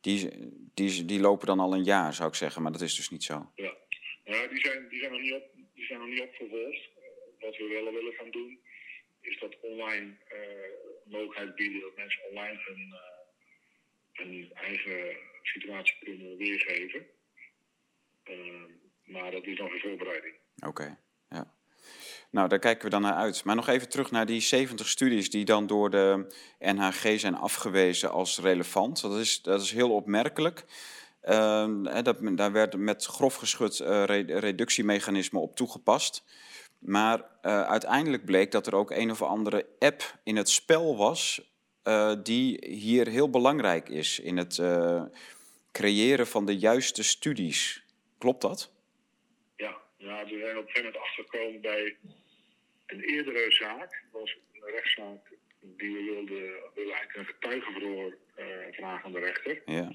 die, 0.01 0.29
die, 0.75 1.05
die 1.05 1.21
lopen 1.21 1.47
dan 1.47 1.61
al 1.61 1.75
een 1.75 1.85
jaar, 1.85 2.15
zou 2.15 2.29
ik 2.29 2.35
zeggen. 2.35 2.63
Maar 2.63 2.73
dat 2.73 2.81
is 2.81 2.97
dus 2.97 3.11
niet 3.11 3.25
zo. 3.25 3.53
Ja, 3.55 3.75
nou, 4.25 4.49
die, 4.49 4.61
zijn, 4.61 4.89
die, 4.89 4.99
zijn 4.99 5.13
nog 5.13 5.21
niet 5.21 5.33
op, 5.33 5.45
die 5.75 5.85
zijn 5.85 5.99
nog 5.99 6.09
niet 6.09 6.21
opgevolgd. 6.21 6.89
Wat 7.39 7.57
we 7.57 7.69
wel 7.83 7.93
willen 7.93 8.13
gaan 8.13 8.31
doen, 8.31 8.61
is 9.29 9.39
dat 9.41 9.57
online 9.61 10.17
uh, 10.33 11.13
mogelijkheid 11.13 11.55
bieden 11.55 11.81
dat 11.81 11.97
mensen 11.97 12.23
online 12.31 12.59
hun, 12.65 12.95
hun 14.13 14.53
eigen 14.53 15.17
situatie 15.43 15.97
kunnen 16.05 16.37
weergeven. 16.37 17.07
maar 19.05 19.31
dat 19.31 19.47
is 19.47 19.59
nog 19.59 19.73
in 19.73 19.81
voorbereiding. 19.81 20.35
Oké, 20.67 20.99
ja. 21.29 21.57
Nou, 22.31 22.49
daar 22.49 22.59
kijken 22.59 22.85
we 22.85 22.91
dan 22.91 23.03
naar 23.03 23.15
uit. 23.15 23.45
Maar 23.45 23.57
nog 23.57 23.69
even 23.69 23.89
terug 23.89 24.11
naar 24.11 24.27
die 24.27 24.41
70 24.41 24.89
studies 24.89 25.31
die 25.31 25.45
dan 25.45 25.67
door 25.67 25.91
de 25.91 26.35
NHG 26.59 27.21
zijn 27.21 27.35
afgewezen 27.35 28.11
als 28.11 28.39
relevant. 28.39 29.01
Dat 29.01 29.19
is, 29.19 29.43
dat 29.43 29.63
is 29.63 29.73
heel 29.73 29.95
opmerkelijk. 29.95 30.65
Uh, 31.23 32.03
dat, 32.03 32.37
daar 32.37 32.53
werd 32.53 32.77
met 32.77 33.05
grof 33.05 33.35
geschud 33.35 33.79
uh, 33.79 34.05
reductiemechanismen 34.27 35.43
op 35.43 35.57
toegepast. 35.57 36.25
Maar 36.79 37.19
uh, 37.19 37.63
uiteindelijk 37.63 38.25
bleek 38.25 38.51
dat 38.51 38.67
er 38.67 38.75
ook 38.75 38.91
een 38.91 39.11
of 39.11 39.23
andere 39.23 39.67
app 39.79 40.19
in 40.25 40.37
het 40.37 40.49
spel 40.49 40.97
was... 40.97 41.47
Uh, 41.85 42.15
die 42.23 42.67
hier 42.67 43.09
heel 43.09 43.31
belangrijk 43.31 43.89
is 43.89 44.19
in 44.19 44.37
het 44.37 44.63
creëren 45.73 46.27
van 46.27 46.47
de 46.47 46.59
juiste 46.59 47.03
studies. 47.03 47.85
Klopt 48.19 48.41
dat? 48.41 48.73
Ja, 49.57 49.77
we 49.97 50.39
zijn 50.39 50.57
op 50.57 50.67
een 50.67 50.71
gegeven 50.71 50.85
moment 50.85 50.97
achtergekomen 50.97 51.61
bij 51.61 51.97
een 52.87 53.01
eerdere 53.01 53.53
zaak. 53.53 54.05
Dat 54.13 54.21
was 54.21 54.37
een 54.53 54.71
rechtszaak 54.71 55.33
die 55.61 55.93
we 55.93 56.03
wilden, 56.03 56.43
wilden 56.75 56.95
eigenlijk 56.95 57.15
een 57.17 57.35
getuigenverhoor 57.35 58.17
vragen 58.71 59.05
aan 59.05 59.13
de 59.13 59.19
rechter. 59.19 59.63
Ja. 59.67 59.93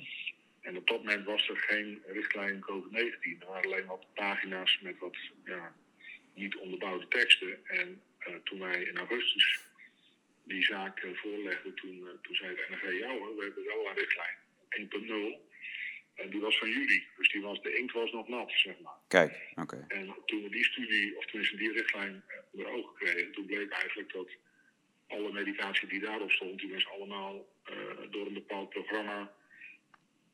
En 0.61 0.77
op 0.77 0.87
dat 0.87 0.97
moment 0.97 1.25
was 1.25 1.49
er 1.49 1.57
geen 1.57 2.03
richtlijn 2.07 2.59
COVID-19. 2.59 3.39
Er 3.39 3.47
waren 3.47 3.71
alleen 3.71 3.85
wat 3.85 4.05
pagina's 4.13 4.79
met 4.81 4.99
wat 4.99 5.17
ja, 5.45 5.73
niet 6.33 6.55
onderbouwde 6.55 7.07
teksten. 7.07 7.65
En 7.65 8.01
uh, 8.27 8.35
toen 8.43 8.59
wij 8.59 8.83
in 8.83 8.97
augustus 8.97 9.59
die 10.43 10.63
zaak 10.63 11.03
uh, 11.03 11.17
voorlegden, 11.17 11.73
toen, 11.73 12.07
toen 12.21 12.35
zei 12.35 12.55
het 12.55 12.69
NRG, 12.69 12.99
ja 12.99 13.09
hoor, 13.09 13.35
we 13.35 13.43
hebben 13.43 13.63
wel 13.63 13.87
een 13.87 13.95
richtlijn 13.95 14.35
1.0. 15.37 15.51
En 16.13 16.29
die 16.29 16.41
was 16.41 16.57
van 16.57 16.69
juli, 16.69 17.07
dus 17.17 17.31
die 17.31 17.41
was, 17.41 17.61
de 17.61 17.77
inkt 17.77 17.93
was 17.93 18.11
nog 18.11 18.27
nat, 18.27 18.51
zeg 18.51 18.79
maar. 18.79 18.97
Kijk, 19.07 19.51
oké. 19.51 19.61
Okay. 19.61 19.99
En 19.99 20.15
toen 20.25 20.43
we 20.43 20.49
die 20.49 20.63
studie, 20.63 21.17
of 21.17 21.25
tenminste 21.25 21.57
die 21.57 21.71
richtlijn 21.71 22.23
onder 22.51 22.71
ogen 22.71 22.93
kregen, 22.95 23.31
toen 23.31 23.45
bleek 23.45 23.71
eigenlijk 23.71 24.13
dat 24.13 24.27
alle 25.07 25.31
medicatie 25.31 25.87
die 25.87 25.99
daarop 25.99 26.31
stond, 26.31 26.59
die 26.59 26.73
was 26.73 26.87
allemaal 26.87 27.47
uh, 27.71 28.11
door 28.11 28.27
een 28.27 28.33
bepaald 28.33 28.69
programma 28.69 29.33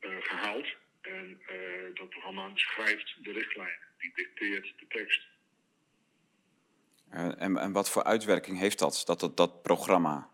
uh, 0.00 0.16
gehaald. 0.20 0.66
En 1.00 1.40
uh, 1.50 1.94
dat 1.94 2.08
programma 2.08 2.50
schrijft 2.54 3.16
de 3.22 3.32
richtlijn, 3.32 3.78
die 3.98 4.12
dicteert 4.14 4.72
de 4.78 4.86
tekst. 4.88 5.22
En, 7.10 7.56
en 7.56 7.72
wat 7.72 7.90
voor 7.90 8.04
uitwerking 8.04 8.58
heeft 8.58 8.78
dat, 8.78 9.02
dat, 9.06 9.20
dat, 9.20 9.36
dat 9.36 9.62
programma? 9.62 10.30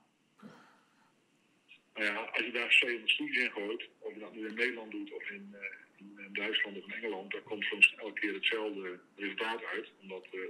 Nou 1.95 2.07
ja, 2.07 2.15
als 2.15 2.45
je 2.45 2.53
daar 2.53 2.73
7 2.73 3.09
studies 3.09 3.39
in 3.39 3.51
gooit, 3.51 3.89
of 3.99 4.15
je 4.15 4.21
dat 4.21 4.35
nu 4.35 4.49
in 4.49 4.55
Nederland 4.55 4.91
doet 4.91 5.13
of 5.13 5.31
in, 5.31 5.57
in 5.97 6.29
Duitsland 6.33 6.77
of 6.77 6.85
in 6.85 6.93
Engeland, 6.93 7.33
dan 7.33 7.43
komt 7.43 7.65
soms 7.65 7.95
elke 7.97 8.21
keer 8.21 8.35
hetzelfde 8.35 8.99
resultaat 9.17 9.65
uit. 9.65 9.89
Omdat 10.01 10.25
uh, 10.25 10.41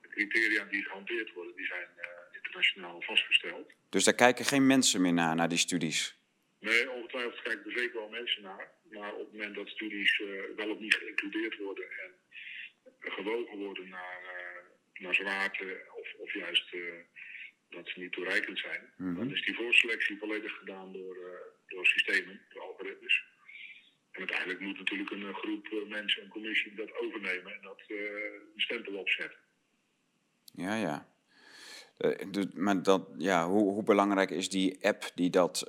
de 0.00 0.08
criteria 0.08 0.64
die 0.64 0.84
gehanteerd 0.84 1.32
worden, 1.32 1.56
die 1.56 1.66
zijn 1.66 1.88
uh, 1.96 2.04
internationaal 2.32 3.02
vastgesteld. 3.02 3.72
Dus 3.88 4.04
daar 4.04 4.14
kijken 4.14 4.44
geen 4.44 4.66
mensen 4.66 5.00
meer 5.00 5.12
naar, 5.12 5.34
naar 5.34 5.48
die 5.48 5.58
studies? 5.58 6.18
Nee, 6.60 6.90
ongetwijfeld 6.90 7.42
kijken 7.42 7.64
er 7.64 7.78
zeker 7.78 7.94
wel 7.94 8.08
mensen 8.08 8.42
naar. 8.42 8.70
Maar 8.90 9.12
op 9.12 9.18
het 9.18 9.32
moment 9.32 9.54
dat 9.54 9.68
studies 9.68 10.22
wel 10.56 10.70
of 10.70 10.78
niet 10.78 10.94
geïncludeerd 10.94 11.56
worden 11.58 11.84
en 11.84 12.14
gewogen 13.00 13.58
worden 13.58 13.88
naar, 13.88 14.20
naar 14.98 15.14
zwaarte 15.14 15.84
of, 16.00 16.14
of 16.18 16.32
juist 16.32 16.74
dat 17.70 17.88
ze 17.88 18.00
niet 18.00 18.12
toereikend 18.12 18.58
zijn. 18.58 18.80
Mm 18.96 19.06
-hmm. 19.06 19.16
Dan 19.16 19.32
is 19.32 19.44
die 19.44 19.54
voorselectie 19.54 20.18
volledig 20.18 20.52
gedaan 20.58 20.92
door, 20.92 21.16
uh, 21.16 21.38
door 21.66 21.86
systemen, 21.86 22.40
door 22.52 22.62
algoritmes. 22.62 23.24
En 24.10 24.18
uiteindelijk 24.18 24.60
moet 24.60 24.78
natuurlijk 24.78 25.10
een 25.10 25.34
groep 25.34 25.88
mensen, 25.88 26.22
een 26.22 26.28
commissie, 26.28 26.74
dat 26.74 26.96
overnemen 26.96 27.52
en 27.52 27.62
dat 27.62 27.82
een 27.86 28.60
stempel 28.60 28.94
opzetten. 28.94 29.38
Ja, 30.52 30.74
ja. 30.74 31.08
Maar 32.54 32.82
dat, 32.82 33.08
ja, 33.16 33.48
hoe, 33.48 33.72
hoe, 33.72 33.82
belangrijk 33.82 34.30
is 34.30 34.48
die 34.48 34.86
app 34.86 35.10
die 35.14 35.30
dat, 35.30 35.64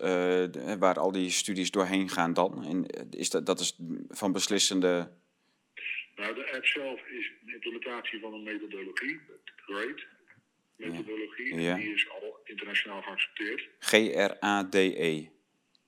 waar 0.80 1.00
al 1.00 1.12
die 1.12 1.30
studies 1.30 1.72
doorheen 1.72 2.10
gaan 2.10 2.34
dan? 2.34 2.64
En 2.66 2.86
is 3.10 3.30
dat, 3.30 3.46
dat 3.46 3.60
is 3.60 3.78
van 4.10 4.32
beslissende... 4.32 5.12
Nou, 6.18 6.36
de 6.36 6.52
app 6.52 6.66
zelf 6.66 7.08
is 7.08 7.32
een 7.42 7.54
implementatie 7.54 8.20
van 8.20 8.34
een 8.34 8.44
methodologie, 8.44 9.20
GRADE, 9.56 10.04
methodologie. 10.76 11.60
Ja. 11.60 11.76
Die 11.76 11.94
is 11.94 12.10
al 12.10 12.40
internationaal 12.44 13.02
geaccepteerd. 13.02 13.70
G-R-A-D-E. 13.80 15.30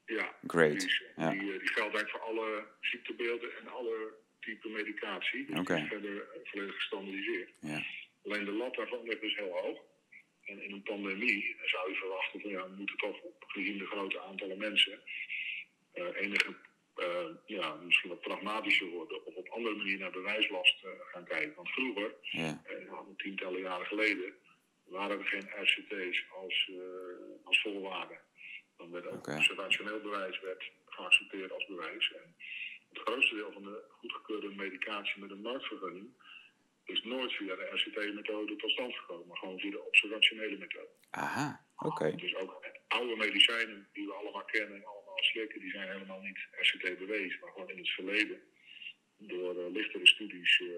Ja. 0.06 0.36
Great. 0.48 0.80
Die, 0.80 0.88
is, 0.88 1.04
ja. 1.16 1.30
die, 1.30 1.42
die, 1.42 1.68
geldt 1.68 1.96
eigenlijk 1.96 2.10
voor 2.10 2.22
alle 2.22 2.68
ziektebeelden 2.82 3.58
en 3.58 3.68
alle 3.68 4.14
type 4.40 4.70
medicatie. 4.70 5.46
Dus 5.46 5.60
okay. 5.60 5.76
die 5.76 5.86
is 5.86 5.92
verder 5.92 6.28
volledig 6.44 6.76
gestandardiseerd. 6.76 7.50
Ja. 7.60 7.84
Alleen 8.24 8.46
de 8.46 8.52
lat 8.52 8.76
daarvan 8.76 9.04
ligt 9.04 9.22
dus 9.22 9.36
heel 9.36 9.52
hoog. 9.52 9.80
En 10.46 10.64
in 10.64 10.72
een 10.72 10.84
pandemie 10.84 11.56
zou 11.64 11.90
je 11.90 11.96
verwachten 11.96 12.42
van 12.42 12.50
ja, 12.50 12.64
we 12.64 12.76
moeten 12.78 12.98
toch 12.98 13.18
gezien 13.40 13.78
de 13.78 13.86
grote 13.86 14.20
aantallen 14.20 14.58
mensen 14.58 15.00
uh, 15.94 16.06
enige 16.16 16.56
uh, 17.00 17.36
ja, 17.46 17.74
misschien 17.74 18.10
wat 18.10 18.22
pragmatischer 18.22 18.88
worden 18.88 19.26
of 19.26 19.36
op 19.36 19.50
andere 19.50 19.76
manier 19.76 20.00
naar 20.00 20.12
bewijslast 20.12 20.84
uh, 20.84 20.90
gaan 21.12 21.24
kijken. 21.24 21.56
Want 21.56 21.70
vroeger, 21.70 22.14
ja. 22.22 22.62
tientallen 23.18 23.62
jaren 23.62 23.86
geleden, 23.86 24.34
waren 24.86 25.20
er 25.20 25.26
geen 25.26 25.50
RCT's 25.62 26.26
als, 26.44 26.70
uh, 26.72 26.78
als 27.44 27.62
volwaarde. 27.62 28.18
Dan 28.78 28.92
werd 28.92 29.08
ook 29.08 29.18
okay. 29.18 29.38
observationeel 29.38 30.00
bewijs 30.00 30.40
werd 30.40 30.72
geaccepteerd 30.86 31.52
als 31.52 31.66
bewijs. 31.66 32.12
En 32.12 32.36
het 32.90 33.00
grootste 33.00 33.36
deel 33.36 33.52
van 33.52 33.64
de 33.64 33.84
goedgekeurde 33.90 34.56
medicatie 34.56 35.22
met 35.22 35.32
een 35.32 35.42
marktvergunning 35.42 36.08
is 36.86 37.04
nooit 37.04 37.34
via 37.34 37.56
de 37.56 37.70
RCT-methode 37.72 38.56
tot 38.56 38.72
stand 38.72 38.96
gekomen, 38.96 39.28
maar 39.28 39.38
gewoon 39.38 39.60
via 39.60 39.72
de 39.72 39.86
observationele 39.86 40.58
methode. 40.58 40.90
Aha, 41.10 41.66
oké. 41.78 41.88
Okay. 41.88 42.16
Dus 42.16 42.36
ook 42.36 42.66
oude 42.88 43.16
medicijnen 43.16 43.88
die 43.94 44.06
we 44.06 44.14
allemaal 44.14 44.46
kennen 44.46 44.76
en 44.76 44.86
die 45.60 45.72
zijn 45.72 45.88
helemaal 45.88 46.22
niet 46.22 46.38
RCT 46.52 46.98
bewezen, 46.98 47.40
maar 47.42 47.52
gewoon 47.52 47.70
in 47.70 47.78
het 47.78 47.90
verleden 47.90 48.40
door 49.18 49.56
uh, 49.56 49.72
lichtere 49.72 50.08
studies 50.08 50.60
uh, 50.60 50.70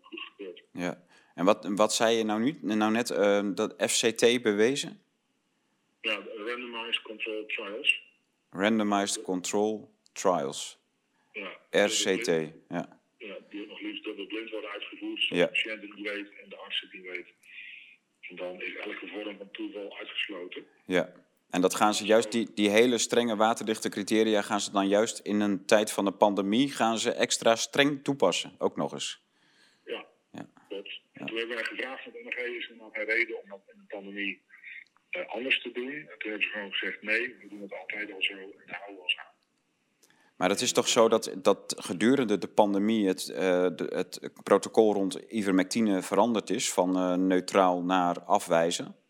goedgekeurd. 0.00 0.62
Ja. 0.72 1.04
En 1.34 1.44
wat, 1.44 1.64
wat 1.64 1.94
zei 1.94 2.16
je 2.16 2.24
nou, 2.24 2.42
nu, 2.42 2.58
nou 2.60 2.92
net, 2.92 3.10
uh, 3.10 3.50
dat 3.54 3.74
FCT 3.90 4.42
bewezen? 4.42 5.02
Ja, 6.00 6.22
Randomized 6.36 7.02
Control 7.02 7.46
Trials. 7.46 8.02
Randomized 8.50 9.22
Control 9.22 9.94
Trials. 10.12 10.78
Ja. 11.32 11.58
RCT, 11.70 12.26
ja. 12.68 13.00
Ja, 13.18 13.36
die 13.50 13.66
nog 13.66 13.80
liefst 13.80 14.04
dubbelblind 14.04 14.50
worden 14.50 14.70
uitgevoerd, 14.70 15.22
zodat 15.22 15.38
Ja. 15.38 15.44
de 15.44 15.50
patiënt 15.50 15.80
het 15.82 15.94
niet 15.96 16.08
weet 16.08 16.32
en 16.42 16.48
de 16.48 16.56
arts 16.56 16.80
het 16.80 16.92
niet 16.92 17.02
weet. 17.02 17.26
En 18.20 18.36
dan 18.36 18.62
is 18.62 18.74
elke 18.74 19.06
vorm 19.06 19.36
van 19.36 19.50
toeval 19.50 19.98
uitgesloten. 19.98 20.66
Ja. 20.86 21.12
En 21.54 21.60
dat 21.60 21.74
gaan 21.74 21.94
ze 21.94 22.04
juist, 22.04 22.32
die, 22.32 22.50
die 22.54 22.70
hele 22.70 22.98
strenge 22.98 23.36
waterdichte 23.36 23.88
criteria 23.88 24.42
gaan 24.42 24.60
ze 24.60 24.70
dan 24.70 24.88
juist 24.88 25.18
in 25.18 25.40
een 25.40 25.66
tijd 25.66 25.92
van 25.92 26.04
de 26.04 26.12
pandemie 26.12 26.70
gaan 26.70 26.98
ze 26.98 27.12
extra 27.12 27.56
streng 27.56 28.04
toepassen, 28.04 28.54
ook 28.58 28.76
nog 28.76 28.92
eens. 28.92 29.22
Ja, 29.84 30.04
Ja. 30.30 30.46
toen 31.26 31.36
hebben 31.36 31.54
wij 31.54 31.64
gevraagd 31.64 32.02
van 32.02 32.12
de 32.12 32.22
NRG, 32.24 32.36
is 32.36 32.68
er 32.70 32.76
nog 32.76 32.96
een 32.96 33.04
reden 33.04 33.42
om 33.42 33.48
dat 33.48 33.60
in 33.66 33.78
de 33.78 33.94
pandemie 33.94 34.42
eh, 35.10 35.34
anders 35.34 35.62
te 35.62 35.72
doen? 35.72 35.92
En 35.92 36.18
toen 36.18 36.30
hebben 36.30 36.42
ze 36.42 36.48
gewoon 36.48 36.72
gezegd, 36.72 37.02
nee, 37.02 37.36
we 37.40 37.48
doen 37.48 37.62
het 37.62 37.74
altijd 37.74 38.12
al 38.12 38.22
zo 38.22 38.32
en 38.32 38.52
daar 38.66 38.76
houden 38.76 38.96
we 38.96 39.02
ons 39.02 39.16
aan. 39.18 39.32
Maar 40.36 40.48
het 40.48 40.60
is 40.60 40.72
toch 40.72 40.88
zo 40.88 41.08
dat, 41.08 41.34
dat 41.36 41.74
gedurende 41.78 42.38
de 42.38 42.48
pandemie 42.48 43.06
het, 43.06 43.28
eh, 43.28 43.66
de, 43.76 43.86
het 43.94 44.30
protocol 44.42 44.92
rond 44.94 45.14
ivermectine 45.28 46.02
veranderd 46.02 46.50
is 46.50 46.72
van 46.72 46.96
eh, 46.96 47.14
neutraal 47.14 47.82
naar 47.82 48.20
afwijzen? 48.20 49.03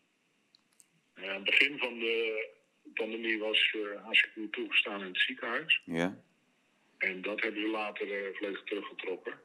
Eh, 1.25 1.31
aan 1.31 1.35
het 1.35 1.43
begin 1.43 1.77
van 1.77 1.99
de 1.99 2.47
pandemie 2.93 3.39
was 3.39 3.75
eh 3.75 4.05
HCQ 4.05 4.51
toegestaan 4.51 4.99
in 5.01 5.07
het 5.07 5.19
ziekenhuis. 5.19 5.81
Ja. 5.85 6.23
En 6.97 7.21
dat 7.21 7.41
hebben 7.41 7.61
ze 7.61 7.67
later 7.67 8.11
eh, 8.25 8.35
volledig 8.37 8.63
teruggetrokken. 8.63 9.39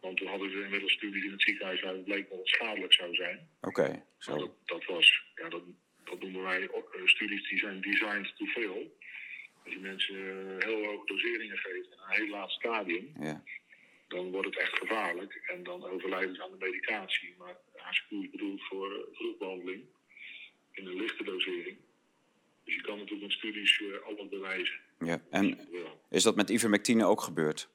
Want 0.00 0.16
toen 0.16 0.26
hadden 0.28 0.50
ze 0.50 0.62
inmiddels 0.62 0.92
studies 0.92 1.24
in 1.24 1.30
het 1.30 1.42
ziekenhuis 1.42 1.80
waaruit 1.80 2.04
bleek 2.04 2.28
dat 2.28 2.38
het 2.38 2.48
schadelijk 2.48 2.92
zou 2.92 3.14
zijn. 3.14 3.48
Oké, 3.60 4.04
zo. 4.18 4.38
dat, 4.38 4.50
dat 4.64 4.84
was, 4.84 5.22
ja, 5.34 5.48
dat, 5.48 5.62
dat 6.04 6.20
noemen 6.20 6.42
wij 6.42 6.70
ook, 6.70 6.94
eh, 6.94 7.06
studies 7.06 7.48
die 7.48 7.58
zijn 7.58 7.80
designed 7.80 8.36
to 8.36 8.44
fail. 8.46 8.96
Als 9.64 9.72
je 9.74 9.80
mensen 9.80 10.16
eh, 10.16 10.66
heel 10.66 10.84
hoge 10.84 11.06
doseringen 11.06 11.56
geeft 11.58 11.86
in 11.86 11.98
een 11.98 12.10
heel 12.14 12.28
laat 12.28 12.50
stadium, 12.50 13.12
Ja. 13.20 13.42
dan 14.08 14.30
wordt 14.30 14.46
het 14.46 14.58
echt 14.58 14.78
gevaarlijk. 14.78 15.34
En 15.34 15.62
dan 15.62 15.84
overlijden 15.84 16.34
ze 16.34 16.42
aan 16.42 16.50
de 16.58 16.64
medicatie. 16.64 17.34
Maar 17.38 17.56
HCQ 17.72 18.10
is 18.10 18.30
bedoeld 18.30 18.62
voor 18.64 18.92
eh, 18.94 19.16
vroegbehandeling 19.16 19.84
in 20.76 20.86
een 20.86 20.96
lichte 20.96 21.24
dosering. 21.24 21.76
Dus 22.64 22.74
je 22.74 22.80
kan 22.80 22.96
natuurlijk 22.98 23.22
met 23.26 23.32
studies 23.32 23.80
eh, 23.82 24.02
alles 24.06 24.28
bewijzen. 24.28 24.80
ja. 24.98 25.22
En 25.30 25.46
Ja. 25.70 25.92
is 26.10 26.22
dat 26.22 26.36
met 26.36 26.50
ivermectine 26.50 27.04
ook 27.06 27.20
gebeurd? 27.20 27.68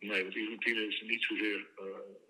Nee, 0.00 0.22
want 0.22 0.34
ivermectine 0.34 0.86
is 0.86 1.00
niet 1.02 1.22
zozeer. 1.24 1.66
eh, 1.76 1.84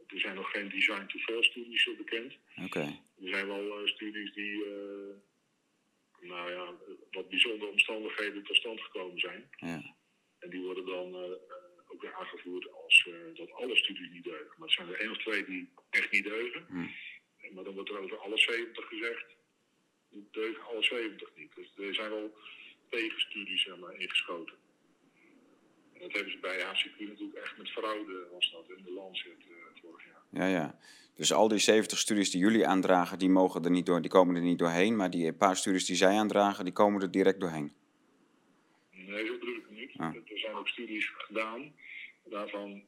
er 0.07 0.21
zijn 0.21 0.35
nog 0.35 0.51
geen 0.51 0.69
design 0.69 1.07
to 1.07 1.19
fail 1.19 1.43
studies 1.43 1.87
eh, 1.89 1.97
bekend. 1.97 2.33
Oké. 2.65 2.81
Er 3.23 3.29
zijn 3.29 3.47
wel 3.47 3.79
eh, 3.81 3.87
studies 3.87 4.33
die, 4.33 4.65
eh, 4.65 5.15
nou 6.21 6.51
ja, 6.53 6.75
wat 7.11 7.29
bijzondere 7.29 7.71
omstandigheden 7.71 8.43
tot 8.45 8.57
stand 8.57 8.81
gekomen 8.81 9.19
zijn. 9.21 9.49
Ja. 9.57 9.95
En 10.39 10.51
die 10.51 10.61
worden 10.61 10.87
dan 10.87 11.15
eh, 11.15 11.21
eh, 11.23 11.33
ook 11.89 12.03
weer 12.03 12.15
aangevoerd 12.15 12.73
als 12.73 13.07
eh, 13.09 13.37
dat 13.37 13.53
alle 13.53 13.77
studies 13.77 14.11
niet 14.11 14.25
deugen. 14.25 14.55
Maar 14.59 14.69
er 14.69 14.75
zijn 14.75 14.89
er 14.89 15.01
één 15.01 15.11
of 15.11 15.19
twee 15.19 15.45
die 15.45 15.69
echt 15.91 16.11
niet 16.13 16.25
deugen. 16.25 16.67
Hm. 16.69 17.55
Maar 17.55 17.65
dan 17.65 17.75
wordt 17.75 17.91
er 17.91 17.99
over 17.99 18.19
alle 18.19 18.39
70 18.39 18.89
gezegd, 18.89 19.25
deugen 20.31 20.65
alle 20.65 20.83
70 20.83 21.29
niet. 21.37 21.55
Dus 21.55 21.87
er 21.87 21.95
zijn 21.95 22.11
wel 22.11 22.35
tegenstudies 22.89 23.63
zeg 23.63 23.77
maar, 23.79 23.95
ingeschoten. 23.95 24.57
En 25.93 26.01
dat 26.01 26.13
hebben 26.13 26.33
ze 26.33 26.39
bij 26.39 26.61
HCQ 26.61 27.09
natuurlijk 27.09 27.39
echt 27.39 27.57
met 27.59 27.71
fraude, 27.71 28.27
was 28.33 28.53
dat 28.53 28.77
in 28.77 28.85
de 28.85 28.93
Lancet 28.93 29.39
eh, 29.39 29.81
vorig 29.83 30.05
jaar. 30.05 30.23
Ja, 30.31 30.47
ja. 30.59 30.79
Dus 31.15 31.33
al 31.33 31.49
die 31.49 31.59
70 31.59 31.99
studies 31.99 32.31
die 32.31 32.41
jullie 32.41 32.67
aandragen, 32.67 33.19
die, 33.19 33.29
mogen 33.29 33.65
er 33.65 33.71
niet 33.71 33.87
door, 33.87 34.01
die 34.01 34.11
komen 34.11 34.37
er 34.37 34.43
niet 34.43 34.59
doorheen. 34.59 34.97
Maar 34.97 35.11
die 35.11 35.33
paar 35.33 35.57
studies 35.57 35.85
die 35.85 35.97
zij 35.97 36.17
aandragen, 36.17 36.65
die 36.65 36.73
komen 36.73 37.03
er 37.03 37.11
direct 37.11 37.41
doorheen. 37.41 37.73
Nee, 38.91 39.27
zo 39.27 39.39
bedoel 39.39 39.57
ik 39.57 39.65
het 39.69 39.79
niet. 39.79 39.93
Ah. 39.97 40.15
Er 40.15 40.39
zijn 40.39 40.55
ook 40.55 40.69
studies 40.69 41.13
gedaan 41.17 41.73
waarvan 42.23 42.83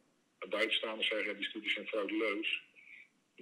buitenstaanders 0.49 1.09
zeggen 1.09 1.27
dat 1.27 1.37
die 1.37 1.47
studies 1.47 1.75
zijn 1.75 1.87
frauduleus. 1.87 2.63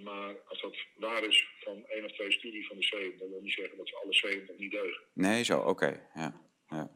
Maar 0.03 0.35
als 0.49 0.61
dat 0.61 0.77
waar 0.97 1.25
is 1.25 1.47
van 1.61 1.85
één 1.87 2.05
of 2.05 2.13
twee 2.13 2.33
studies 2.33 2.67
van 2.67 2.77
de 2.77 2.83
70, 2.85 3.19
dan 3.21 3.31
wil 3.31 3.41
niet 3.41 3.53
zeggen 3.53 3.77
dat 3.77 3.89
ze 3.89 3.97
alle 3.97 4.15
70 4.15 4.59
niet 4.59 4.71
deugen. 4.71 5.03
Nee, 5.13 5.45
zo, 5.45 5.59
oké. 5.61 6.09
Ja, 6.15 6.41
ja. 6.69 6.91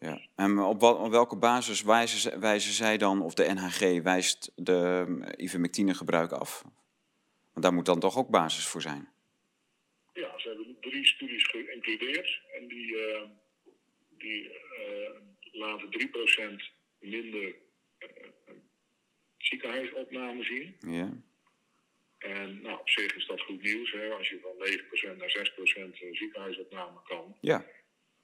Ja. 0.00 0.28
En 0.36 0.58
op, 0.58 0.80
wat, 0.80 0.98
op 0.98 1.10
welke 1.10 1.36
basis 1.36 1.82
wijzen, 1.82 2.18
ze- 2.18 2.38
wijzen 2.38 2.72
zij 2.72 2.96
dan, 2.96 3.22
of 3.22 3.34
de 3.34 3.44
NHG 3.52 4.02
wijst 4.02 4.52
de 4.54 5.04
um, 5.08 5.22
ivermectine 5.36 5.94
gebruik 5.94 6.32
af? 6.32 6.62
Want 7.52 7.62
daar 7.64 7.72
moet 7.72 7.86
dan 7.86 8.00
toch 8.00 8.16
ook 8.18 8.28
basis 8.28 8.66
voor 8.66 8.80
zijn? 8.82 9.08
Ja, 10.12 10.38
ze 10.38 10.48
hebben 10.48 10.76
drie 10.80 11.06
studies 11.06 11.46
geïncludeerd 11.46 12.40
en 12.60 12.68
die, 12.68 12.96
eh, 12.98 13.22
die 14.18 14.50
eh, 14.52 15.10
laten 15.52 15.88
3% 15.90 16.72
minder 16.98 17.54
eh, 17.98 18.08
eh, 18.46 18.54
ziekenhuisopname 19.36 20.42
zien. 20.44 20.76
Ja, 20.80 21.12
En 22.18 22.60
nou, 22.62 22.80
op 22.80 22.88
zich 22.88 23.16
is 23.16 23.26
dat 23.26 23.40
goed 23.40 23.62
nieuws. 23.62 23.92
Hè? 23.92 24.10
Als 24.10 24.28
je 24.28 24.40
van 24.40 25.14
9% 25.14 25.16
naar 25.16 25.52
6% 25.90 25.98
ziekenhuisopname 26.12 27.02
kan, 27.02 27.36
ja. 27.40 27.66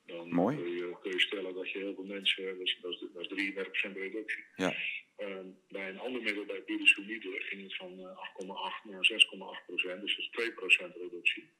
dan 0.06 0.28
Mooi. 0.28 0.56
Kun, 0.56 0.70
je, 0.70 0.96
kun 1.00 1.10
je 1.10 1.20
stellen 1.20 1.54
dat 1.54 1.70
je 1.70 1.78
heel 1.78 1.94
veel 1.94 2.04
mensen, 2.04 2.44
dat 2.44 2.66
is, 2.66 2.78
dat 2.82 2.92
is, 2.92 3.06
dat 3.12 3.30
is 3.30 3.52
33% 3.90 3.92
reductie. 3.92 4.44
ja. 4.56 4.74
Ehm, 5.16 5.46
bij 5.68 5.88
een 5.88 5.98
ander 5.98 6.22
middel, 6.22 6.44
bij 6.44 6.62
budesonide, 6.66 7.40
ging 7.40 7.62
het 7.62 7.76
van 7.76 8.00
eh, 8.00 8.18
8,8 8.84 8.90
naar 8.90 9.04
6,8%, 9.04 10.00
dus 10.00 10.16
dat 10.16 10.24
is 10.24 10.30
2% 10.30 10.96
reductie. 10.96 11.50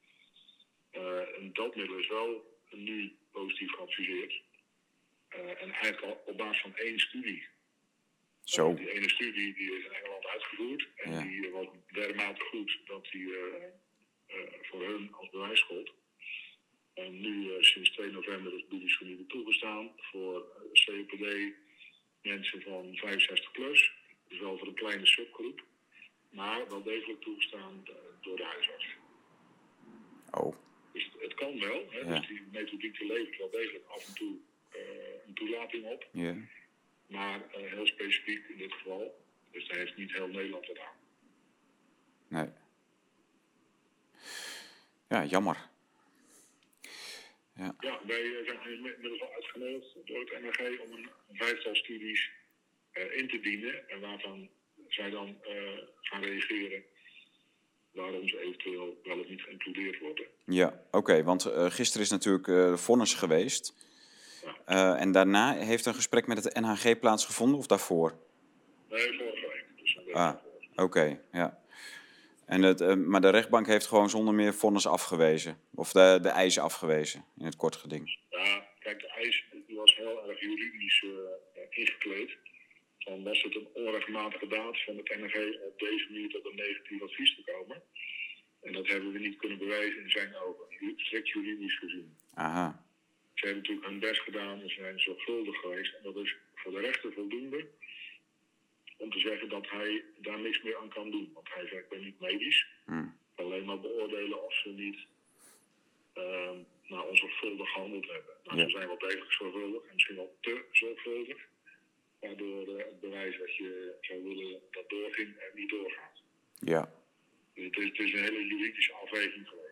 Eh, 0.91 1.37
en 1.37 1.53
dat 1.53 1.75
middel 1.75 1.97
is 1.97 2.07
wel 2.07 2.59
nu 2.69 3.17
positief 3.31 3.71
geadviseerd. 3.71 4.41
Eh, 5.27 5.61
en 5.61 5.71
eigenlijk 5.71 6.01
al 6.01 6.23
op 6.25 6.37
basis 6.37 6.61
van 6.61 6.75
één 6.75 6.99
studie. 6.99 7.47
Zo. 8.45 8.73
Die 8.73 8.91
ene 8.91 9.09
studie 9.09 9.53
die 9.53 9.77
is 9.77 9.85
in 9.85 9.91
Engeland 9.91 10.25
uitgevoerd 10.25 10.87
en 10.95 11.11
Ja. 11.11 11.21
die 11.23 11.49
was 11.51 11.67
dermate 11.91 12.41
goed 12.41 12.79
dat 12.85 13.07
die 13.11 13.35
eh, 13.35 13.63
eh, 14.27 14.53
voor 14.61 14.81
hun 14.87 15.13
als 15.13 15.29
bewijs 15.29 15.61
gold. 15.61 15.93
En 16.93 17.21
nu 17.21 17.53
eh, 17.55 17.61
sinds 17.61 17.91
2 17.91 18.11
november 18.11 18.53
is 18.55 18.67
budesonide 18.67 19.25
toegestaan 19.25 19.91
voor 19.95 20.39
eh, 20.73 20.85
COPD 20.85 21.53
mensen 22.21 22.61
van 22.61 22.95
65 22.95 23.51
plus. 23.51 23.91
Dus 24.27 24.39
wel 24.39 24.57
voor 24.57 24.67
een 24.67 24.73
kleine 24.73 25.05
subgroep. 25.05 25.63
Maar 26.31 26.67
wel 26.69 26.83
degelijk 26.83 27.21
toegestaan 27.21 27.81
eh, 27.85 27.93
door 28.21 28.37
de 28.37 28.43
huisarts. 28.43 28.85
Oh, 30.31 30.55
Dus 30.93 31.09
het, 31.19 31.33
kan 31.33 31.59
wel. 31.59 31.87
Hè? 31.89 31.99
Ja. 31.99 32.17
Dus 32.19 32.27
die 32.27 32.41
methodiek 32.51 32.97
die 32.97 33.07
levert 33.07 33.37
wel 33.37 33.49
degelijk 33.49 33.85
af 33.87 34.07
en 34.07 34.13
toe 34.15 34.37
eh, 34.69 34.79
een 35.27 35.33
toelating 35.33 35.85
op. 35.85 36.07
ja. 36.11 36.35
Maar 37.07 37.41
eh, 37.51 37.71
heel 37.71 37.87
specifiek 37.87 38.47
in 38.47 38.57
dit 38.57 38.73
geval. 38.73 39.23
Dus 39.51 39.67
daar 39.67 39.77
heeft 39.77 39.97
niet 39.97 40.11
heel 40.11 40.27
Nederland 40.27 40.67
wat 40.67 40.79
aan. 40.79 40.95
Nee. 42.27 42.49
Ja, 45.09 45.23
jammer. 45.25 45.69
Ja, 47.55 47.75
Ja, 47.79 47.99
wij 48.05 48.37
eh, 48.37 48.45
zijn 48.45 48.73
inmiddels 48.73 49.21
al 49.21 49.33
uitgenodigd 49.33 49.95
door 50.05 50.19
het 50.19 50.41
NRG 50.41 50.79
om 50.79 50.91
een 50.91 51.09
vijftal 51.31 51.75
studies 51.75 52.31
eh, 52.91 53.17
in 53.17 53.27
te 53.27 53.39
dienen. 53.39 53.89
En 53.89 53.99
waarvan 53.99 54.49
zij 54.87 55.09
dan 55.09 55.37
gaan 56.01 56.23
reageren 56.23 56.83
waarom 57.91 58.27
ze 58.27 58.39
eventueel 58.39 58.99
wel 59.03 59.19
of 59.19 59.29
niet 59.29 59.41
geïncludeerd 59.41 59.99
worden. 59.99 60.25
ja 60.45 60.83
oké. 60.91 61.23
want 61.23 61.45
eh, 61.45 61.71
gisteren 61.71 62.05
is 62.05 62.11
natuurlijk 62.11 62.79
vonnis 62.79 63.13
geweest. 63.13 63.84
Eh, 64.65 65.01
en 65.01 65.11
daarna 65.11 65.53
heeft 65.53 65.85
een 65.85 65.93
gesprek 65.93 66.27
met 66.27 66.43
het 66.43 66.53
NHG 66.59 66.99
plaatsgevonden 66.99 67.57
of 67.59 67.67
daarvoor? 67.67 68.17
Nee, 68.89 69.17
vorige 69.17 69.47
week. 69.47 69.65
Dus 69.75 69.95
week 69.95 70.15
Ah, 70.15 70.33
daarvoor. 70.33 70.83
oké, 70.85 71.19
ja. 71.31 71.63
En 72.45 72.61
het, 72.61 72.81
eh, 72.81 72.93
maar 72.93 73.21
de 73.21 73.29
rechtbank 73.29 73.67
heeft 73.67 73.87
gewoon 73.87 74.09
zonder 74.09 74.33
meer 74.33 74.53
vonnis 74.53 74.87
afgewezen. 74.87 75.57
Of 75.75 75.91
de, 75.91 76.19
de 76.21 76.29
eisen 76.29 76.63
afgewezen, 76.63 77.25
in 77.37 77.45
het 77.45 77.55
kort 77.55 77.75
geding. 77.75 78.17
Ja, 78.29 78.67
kijk, 78.79 78.99
de 78.99 79.07
eis 79.07 79.43
die 79.67 79.75
was 79.77 79.95
heel 79.95 80.29
erg 80.29 80.39
juridisch 80.39 81.03
eh, 81.03 81.61
ingekleed. 81.69 82.37
Dan 82.97 83.23
was 83.23 83.41
het 83.43 83.55
een 83.55 83.67
onrechtmatige 83.73 84.47
daad 84.47 84.83
van 84.83 84.97
het 84.97 85.17
NRG 85.19 85.35
op 85.67 85.79
deze 85.79 86.05
manier 86.09 86.29
tot 86.29 86.45
een 86.45 86.55
negatief 86.55 87.01
advies 87.01 87.35
te 87.35 87.51
komen. 87.51 87.81
En 88.61 88.73
dat 88.73 88.87
hebben 88.87 89.11
we 89.11 89.19
niet 89.19 89.37
kunnen 89.37 89.57
bewijzen 89.57 90.03
in 90.03 90.09
zijn 90.09 90.35
ogen, 90.35 90.65
strikt 90.95 91.29
juridisch 91.29 91.79
gezien. 91.79 92.15
Aha, 92.33 92.84
Ze 93.35 93.45
hebben 93.45 93.61
natuurlijk 93.61 93.87
hun 93.87 93.99
best 93.99 94.21
gedaan 94.21 94.61
en 94.61 94.69
ze 94.69 94.75
zijn 94.75 94.99
zorgvuldig 94.99 95.55
geweest. 95.59 95.93
En 95.93 96.03
dat 96.03 96.15
is 96.15 96.35
voor 96.55 96.71
de 96.71 96.79
rechter 96.79 97.13
voldoende 97.13 97.67
om 98.97 99.11
te 99.11 99.19
zeggen 99.19 99.49
dat 99.49 99.69
hij 99.69 100.03
daar 100.17 100.39
niks 100.39 100.61
meer 100.63 100.77
aan 100.77 100.89
kan 100.89 101.11
doen. 101.11 101.31
Want 101.33 101.47
hij 101.53 101.67
zegt, 101.67 101.83
ik 101.83 101.89
ben 101.89 102.03
niet 102.03 102.19
medisch. 102.19 102.67
hm. 102.85 103.05
Kan 103.35 103.45
alleen 103.45 103.65
maar 103.65 103.79
beoordelen 103.79 104.45
of 104.45 104.53
ze 104.53 104.69
niet 104.69 104.97
ehm 106.13 106.57
nou, 106.87 107.09
onzorgvuldig 107.09 107.69
gehandeld 107.71 108.05
hebben. 108.11 108.33
Nou, 108.43 108.57
Ja. 108.57 108.63
Ze 108.63 108.69
zijn 108.69 108.87
wel 108.87 108.97
degelijk 108.97 109.31
zorgvuldig 109.31 109.83
en 109.83 109.93
misschien 109.93 110.15
wel 110.15 110.37
te 110.41 110.63
zorgvuldig. 110.71 111.37
Waardoor 112.19 112.67
eh, 112.67 112.85
het 112.85 112.99
bewijs 112.99 113.37
dat 113.37 113.55
je 113.55 113.93
zou 114.01 114.23
willen 114.23 114.59
dat 114.71 114.89
doorging 114.89 115.27
en 115.37 115.49
niet 115.53 115.69
doorgaat. 115.69 116.21
ja, 116.59 116.91
Dus 117.53 117.65
het 117.65 117.77
is, 117.77 117.83
het 117.85 117.99
is 117.99 118.13
een 118.13 118.23
hele 118.23 118.45
juridische 118.45 118.93
afweging 118.93 119.47
geweest. 119.47 119.64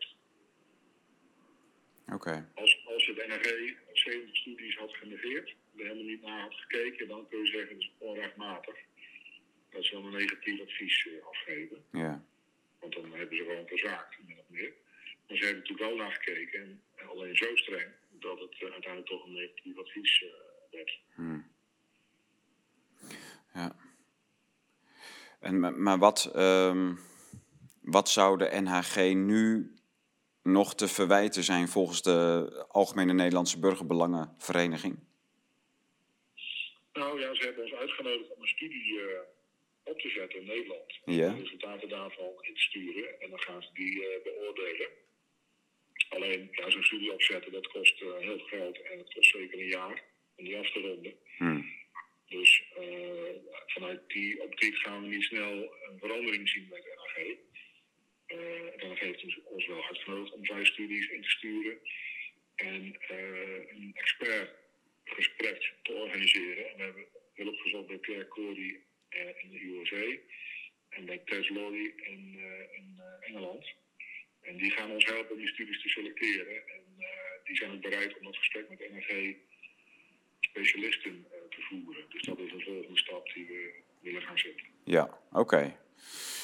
Als, 2.55 2.81
als 2.85 3.05
het 3.07 3.27
NRG 3.27 3.73
70 3.93 4.35
studies 4.35 4.77
had 4.77 4.93
genegeerd, 4.95 5.49
er 5.49 5.83
helemaal 5.83 6.03
niet 6.03 6.21
naar 6.21 6.41
had 6.41 6.53
gekeken, 6.53 7.07
dan 7.07 7.27
kun 7.29 7.39
je 7.39 7.47
zeggen 7.47 7.69
dat 7.75 7.79
is 7.83 7.91
onrechtmatig. 7.97 8.75
dat 9.69 9.85
ze 9.85 9.91
dan 9.91 10.05
een 10.05 10.11
negatief 10.11 10.61
advies 10.61 11.07
eh, 11.07 11.27
afgeven. 11.27 11.83
Ja. 11.91 12.23
Want 12.79 12.93
dan 12.93 13.11
hebben 13.13 13.37
ze 13.37 13.43
gewoon 13.43 13.67
verzaakt, 13.67 14.15
min 14.27 14.37
of 14.39 14.45
meer. 14.49 14.73
Maar 15.27 15.37
ze 15.37 15.43
hebben 15.45 15.61
natuurlijk 15.61 15.89
wel 15.89 15.97
naar 15.97 16.11
gekeken. 16.11 16.61
En, 16.61 16.81
en 16.95 17.07
alleen 17.07 17.35
zo 17.37 17.55
streng 17.55 17.91
dat 18.09 18.39
het 18.39 18.53
eh, 18.53 18.71
uiteindelijk 18.71 19.07
toch 19.07 19.25
een 19.25 19.33
negatief 19.33 19.77
advies 19.77 20.23
eh, 20.23 20.29
werd. 20.71 20.99
Ja. 23.53 23.75
En, 25.39 25.59
ma- 25.59 25.69
maar 25.69 25.97
wat, 25.97 26.31
ehm, 26.35 26.95
wat 27.81 28.09
zou 28.09 28.37
de 28.37 28.49
NHG 28.61 29.13
nu 29.13 29.72
nog 30.43 30.75
te 30.75 30.87
verwijten 30.87 31.43
zijn 31.43 31.67
volgens 31.67 32.01
de 32.01 32.65
Algemene 32.67 33.13
Nederlandse 33.13 33.59
Burgerbelangenvereniging? 33.59 34.99
Nou 36.93 37.19
ja, 37.19 37.35
ze 37.35 37.43
hebben 37.43 37.63
ons 37.63 37.73
uitgenodigd 37.73 38.35
om 38.35 38.41
een 38.41 38.47
studie 38.47 38.99
eh, 38.99 39.19
op 39.83 39.99
te 39.99 40.09
zetten 40.09 40.39
in 40.39 40.45
Nederland. 40.45 40.99
De 41.05 41.41
resultaten 41.41 41.89
daarvan 41.89 42.33
in 42.41 42.53
te 42.53 42.61
sturen. 42.61 43.21
En 43.21 43.29
dan 43.29 43.39
gaan 43.39 43.61
ze 43.61 43.69
die 43.73 44.07
eh, 44.07 44.23
beoordelen. 44.23 44.87
Alleen, 46.09 46.47
ja, 46.51 46.69
zo'n 46.69 46.83
studie 46.83 47.13
opzetten, 47.13 47.51
dat 47.51 47.67
kost 47.67 48.01
eh, 48.01 48.07
heel 48.17 48.37
veel 48.37 48.59
geld. 48.59 48.81
En 48.81 48.97
het 48.97 49.13
kost 49.13 49.31
zeker 49.31 49.59
een 49.59 49.67
jaar 49.67 50.03
om 50.35 50.45
die 50.45 50.57
af 50.57 50.71
te 50.71 50.79
ronden. 50.79 51.13
Hmm. 51.37 51.81
Dus 52.27 52.63
vanuit 53.67 54.01
die 54.07 54.41
optiek 54.41 54.75
gaan 54.75 55.01
we 55.01 55.07
niet 55.07 55.23
snel 55.23 55.51
een 55.89 55.99
verandering 55.99 56.49
zien 56.49 56.67
met 56.69 56.85
NAG. 56.95 57.37
Eh 58.33 58.79
dan 58.81 58.95
heeft 58.95 59.23
ons, 59.23 59.39
ons 59.43 59.67
wel 59.67 59.83
uitgenodigd 59.83 60.33
om 60.33 60.45
vijf 60.45 60.67
studies 60.67 61.09
in 61.09 61.21
te 61.21 61.29
sturen 61.29 61.77
en 62.55 62.95
eh, 63.07 63.75
een 63.75 63.91
expertgesprek 63.93 65.73
te 65.83 65.93
organiseren. 65.93 66.69
En 66.69 66.77
we 66.77 66.83
hebben 66.83 67.05
hulp 67.33 67.59
gezocht 67.59 67.87
bij 67.87 67.97
Pierre 67.97 68.27
Corey 68.27 68.79
eh, 69.09 69.43
in 69.43 69.49
de 69.49 69.63
USA 69.63 70.17
en 70.89 71.05
bij 71.05 71.17
Tess 71.25 71.49
Lorry 71.49 71.93
in, 71.95 72.41
Engeland. 73.19 73.65
En 74.41 74.57
die 74.57 74.71
gaan 74.71 74.91
ons 74.91 75.05
helpen 75.05 75.31
om 75.31 75.37
die 75.37 75.47
studies 75.47 75.81
te 75.81 75.89
selecteren. 75.89 76.67
En 76.67 76.83
die 77.43 77.55
zijn 77.55 77.71
ook 77.71 77.81
bereid 77.81 78.17
om 78.17 78.23
dat 78.23 78.37
gesprek 78.37 78.69
met 78.69 78.91
NRG 78.91 79.35
specialisten 80.53 81.25
eh, 81.31 81.37
te 81.49 81.61
voeren. 81.61 82.05
Dus 82.09 82.21
dat 82.21 82.39
is 82.39 82.51
een 82.51 82.61
volgende 82.61 82.97
stap 82.97 83.33
die 83.33 83.45
we 83.45 83.73
willen 84.01 84.21
gaan 84.21 84.37
zetten. 84.37 84.65
Ja, 84.83 85.19
oké. 85.31 85.77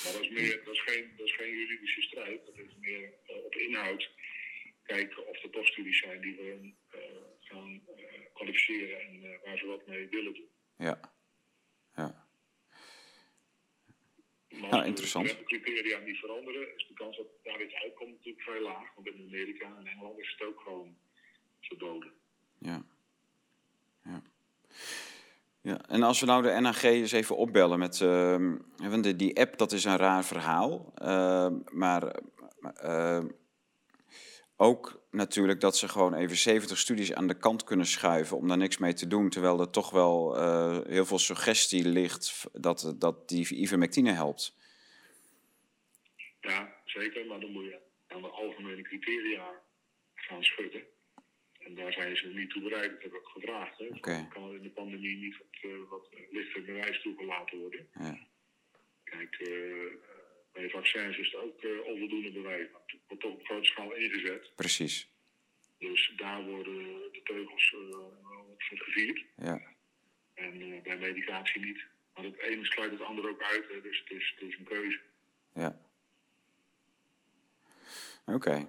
Maar 0.04 0.14
dat 0.14 0.22
is, 0.22 0.30
meer, 0.30 0.62
dat, 0.66 0.74
is 0.74 0.82
geen, 0.82 1.14
dat 1.18 1.26
is 1.26 1.36
geen 1.36 1.54
juridische 1.58 2.02
strijd. 2.02 2.46
Dat 2.46 2.58
is 2.58 2.76
meer 2.80 3.14
eh, 3.26 3.36
op 3.44 3.56
inhoud 3.56 4.10
kijken 4.84 5.28
of 5.28 5.44
er 5.44 5.50
toch 5.50 5.68
studies 5.68 6.00
zijn 6.00 6.22
die 6.22 6.36
we 6.36 6.74
eh, 6.90 7.00
gaan 7.40 7.82
eh, 7.88 8.04
kwalificeren 8.34 9.00
en 9.00 9.40
waar 9.44 9.58
ze 9.58 9.66
wat 9.66 9.88
mee 9.88 10.08
willen 10.08 10.34
doen. 10.34 10.50
Ja. 10.78 11.00
Ja. 11.96 12.28
Maar 14.50 14.60
Nou, 14.70 14.74
als 14.74 14.86
interessant. 14.86 15.28
de 15.30 15.44
criteria 15.44 16.00
niet 16.00 16.18
veranderen, 16.18 16.76
is 16.76 16.88
de 16.88 16.94
kans 16.94 17.18
dat 17.18 17.28
daar 17.44 17.64
iets 17.64 17.74
uitkomt 17.74 18.12
natuurlijk 18.12 18.44
vrij 18.44 18.62
laag. 18.62 18.94
Want 18.96 19.08
in 19.08 19.26
Amerika 19.28 19.78
en 19.78 19.88
Engeland 19.88 20.20
is 20.20 20.36
het 20.38 20.48
ook 20.48 20.60
gewoon 20.62 20.98
verboden. 21.62 22.14
Ja. 22.60 22.86
Ja. 24.04 24.24
Ja, 25.62 25.82
en 25.88 26.04
als 26.04 26.20
we 26.20 26.26
nou 26.26 26.44
de 26.44 26.60
NAG 26.60 26.84
eens 26.84 27.12
even 27.12 27.38
opbellen 27.38 27.80
met... 27.80 28.00
want 28.78 29.20
die- 29.20 29.40
app, 29.40 29.58
dat 29.58 29.72
is 29.72 29.84
een 29.84 29.98
raar 29.98 30.26
verhaal. 30.26 30.92
ehm, 30.96 31.60
maar 31.72 32.16
ehm, 32.74 33.28
ook 34.56 35.02
natuurlijk 35.12 35.60
dat 35.62 35.78
ze 35.78 35.88
gewoon 35.88 36.14
even 36.14 36.38
70 36.38 36.78
studies 36.78 37.14
aan 37.14 37.28
de 37.28 37.38
kant 37.38 37.64
kunnen 37.64 37.86
schuiven... 37.86 38.38
om 38.38 38.48
daar 38.48 38.58
niks 38.58 38.78
mee 38.78 38.94
te 38.94 39.08
doen, 39.08 39.30
terwijl 39.30 39.60
er 39.60 39.70
toch 39.70 39.90
wel 39.90 40.38
eh, 40.38 40.80
heel 40.88 41.06
veel 41.06 41.20
suggestie 41.20 41.86
ligt... 41.88 42.48
dat, 42.54 42.94
dat 42.98 43.30
die 43.30 43.56
ivermectine 43.56 44.12
helpt. 44.12 44.56
Ja, 46.42 46.74
zeker, 46.86 47.26
maar 47.26 47.40
dan 47.40 47.52
moet 47.52 47.64
je 47.64 47.80
aan 48.08 48.22
de 48.22 48.28
algemene 48.28 48.82
criteria 48.82 49.52
gaan 50.16 50.44
schudden. 50.44 50.84
En 51.70 51.76
daar 51.76 51.94
zijn 51.94 52.16
ze 52.18 52.28
niet 52.28 52.50
toe 52.50 52.62
bereid, 52.62 52.92
dat 52.92 53.02
heb 53.02 53.12
ik 53.12 53.18
ook 53.18 53.28
gevraagd. 53.28 53.78
Hè. 53.78 53.86
Oké. 53.86 54.28
Kan 54.30 54.56
in 54.56 54.62
de 54.62 54.70
pandemie 54.70 55.18
niet 55.18 55.38
wat, 55.38 55.72
eh, 55.72 55.90
wat 55.90 56.10
lichter 56.32 56.64
bewijs 56.64 57.02
toegelaten 57.02 57.58
worden? 57.58 57.88
Ja. 58.00 58.20
Kijk, 59.04 59.36
eh, 59.36 59.94
bij 60.52 60.70
vaccins 60.70 61.18
is 61.18 61.32
het 61.32 61.42
ook 61.42 61.64
eh, 61.64 61.70
onvoldoende 61.84 62.32
bewijs. 62.32 62.68
maar 62.72 62.82
Het 62.86 63.00
wordt 63.08 63.24
toch 63.24 63.34
op 63.34 63.46
grote 63.46 63.66
schaal 63.66 63.94
ingezet. 63.94 64.52
Precies. 64.56 65.10
Dus 65.78 66.14
daar 66.16 66.44
worden 66.44 66.74
de 67.12 67.22
teugels 67.24 67.76
op 68.50 68.62
gevierd. 68.62 69.26
Ja. 69.38 69.62
En 70.34 70.82
bij 70.84 70.98
medicatie 70.98 71.62
niet. 71.66 71.86
Maar 72.14 72.24
het 72.24 72.38
ene 72.38 72.66
sluit 72.66 72.92
het 72.92 73.02
andere 73.02 73.30
ook 73.30 73.42
uit, 73.42 73.68
hè, 73.70 73.82
dus 73.82 74.00
het 74.00 74.18
is, 74.18 74.36
het 74.36 74.50
is 74.50 74.58
een 74.58 74.64
keuze. 74.64 75.00
Ja. 75.54 75.80
Oké. 78.26 78.68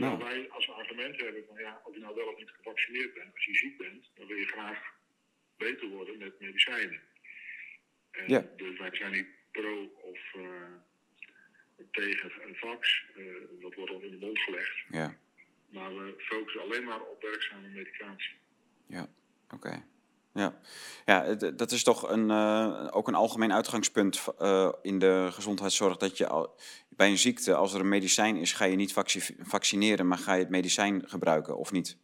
Terwijl 0.00 0.18
Nou. 0.18 0.30
wij 0.38 0.50
als 0.50 0.70
argument 0.70 1.20
hebben 1.20 1.44
van 1.46 1.58
ja, 1.58 1.80
of 1.84 1.94
je 1.94 2.00
nou 2.00 2.14
wel 2.14 2.26
of 2.26 2.38
niet 2.38 2.50
gevaccineerd 2.50 3.14
bent, 3.14 3.34
als 3.34 3.44
je 3.44 3.54
ziek 3.54 3.78
bent, 3.78 4.10
dan 4.14 4.26
wil 4.26 4.36
je 4.36 4.46
graag 4.46 4.94
beter 5.56 5.88
worden 5.88 6.18
met 6.18 6.40
medicijnen. 6.40 7.00
En 8.10 8.24
Ja. 8.28 8.40
Dus 8.56 8.78
wij 8.78 8.94
zijn 8.96 9.12
niet 9.12 9.26
pro 9.50 9.84
of 9.84 10.34
eh, 10.34 11.84
tegen 11.90 12.32
een 12.48 12.54
vax, 12.56 13.04
eh, 13.16 13.24
dat 13.60 13.74
wordt 13.74 13.90
ons 13.92 14.04
in 14.04 14.10
de 14.10 14.26
mond 14.26 14.38
gelegd. 14.38 14.76
Ja. 14.90 15.16
Maar 15.68 15.96
we 15.96 16.14
focussen 16.18 16.60
alleen 16.62 16.84
maar 16.84 17.00
op 17.02 17.22
werkzame 17.22 17.68
medicatie. 17.68 18.34
Ja, 18.86 19.08
oké. 19.50 19.84
Ja, 20.34 20.60
ja 21.06 21.24
het- 21.24 21.58
dat 21.58 21.70
is 21.70 21.82
toch 21.82 22.10
een, 22.10 22.30
eh, 22.30 22.88
ook 22.90 23.08
een 23.08 23.14
algemeen 23.14 23.52
uitgangspunt 23.52 24.24
eh, 24.38 24.72
in 24.82 24.98
de 24.98 25.28
gezondheidszorg. 25.32 25.96
Dat 25.96 26.16
je 26.18 26.26
al, 26.28 26.54
bij 26.88 27.08
een 27.08 27.18
ziekte, 27.18 27.54
als 27.54 27.74
er 27.74 27.80
een 27.80 27.88
medicijn 27.88 28.36
is, 28.36 28.52
ga 28.52 28.64
je 28.64 28.76
niet 28.76 28.92
vacci- 28.92 29.36
vaccineren, 29.40 30.08
maar 30.08 30.18
ga 30.18 30.34
je 30.34 30.40
het 30.40 30.50
medicijn 30.50 31.08
gebruiken 31.08 31.56
of 31.56 31.72
niet? 31.72 31.96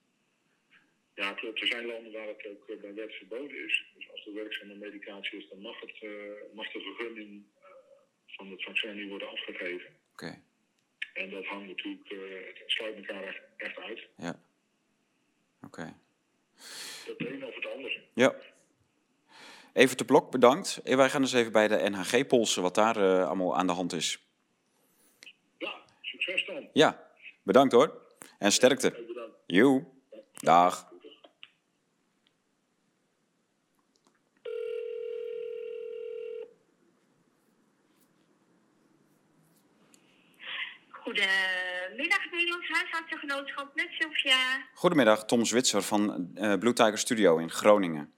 Ja, 1.14 1.32
klopt. 1.32 1.60
Er 1.60 1.66
zijn 1.66 1.86
landen 1.86 2.12
waar 2.12 2.26
het 2.26 2.46
ook 2.50 2.68
eh, 2.68 2.80
bij 2.80 2.94
wet 2.94 3.12
verboden 3.14 3.64
is. 3.64 3.84
Dus 3.96 4.10
als 4.12 4.26
er 4.26 4.34
werkzame 4.34 4.74
medicatie 4.74 5.38
is, 5.38 5.48
dan 5.48 5.60
mag, 5.60 5.80
het, 5.80 5.98
eh, 6.02 6.10
mag 6.54 6.72
de 6.72 6.80
vergunning 6.80 7.42
eh, 7.60 7.66
van 8.26 8.50
het 8.50 8.64
vaccin 8.64 8.96
niet 8.96 9.08
worden 9.08 9.30
afgegeven. 9.30 9.90
Oké, 10.12 10.40
En 11.14 11.30
dat 11.30 11.44
hangt 11.44 11.66
natuurlijk, 11.66 12.10
eh, 12.10 12.18
het 12.60 12.62
sluit 12.66 12.96
elkaar 12.96 13.22
echt, 13.22 13.40
echt 13.56 13.78
uit. 13.78 14.06
ja. 14.16 14.40
Oké. 15.62 15.96
Het 17.06 17.20
een 17.26 17.44
of 17.44 17.54
het 17.54 17.66
ander. 17.74 18.00
Ja. 18.16 18.34
Even 19.72 19.96
te 19.96 20.04
blok, 20.04 20.30
bedankt. 20.30 20.80
En 20.84 20.96
wij 20.96 21.10
gaan 21.10 21.22
dus 21.22 21.32
even 21.32 21.52
bij 21.52 21.68
de 21.68 21.90
NHG 21.90 22.26
polsen 22.26 22.62
wat 22.62 22.74
daar 22.74 22.96
eh, 22.96 23.26
allemaal 23.26 23.56
aan 23.56 23.66
de 23.66 23.72
hand 23.72 23.92
is. 23.92 24.18
Ja, 25.58 25.74
succes 26.00 26.46
dan. 26.46 26.68
Ja, 26.72 27.10
bedankt 27.42 27.72
hoor. 27.72 28.00
En 28.38 28.52
sterkte. 28.52 29.04
Joe. 29.46 29.84
Dag. 30.32 30.92
Goedemiddag 40.90 42.30
Met 43.74 43.86
Sylvia. 43.98 44.36
Goedemiddag, 44.74 45.24
Tom 45.24 45.44
Zwitser 45.44 45.82
van 45.82 46.30
eh 46.34 46.54
Blue 46.58 46.72
Tiger 46.72 46.98
Studio 46.98 47.36
in 47.38 47.50
Groningen. 47.50 48.12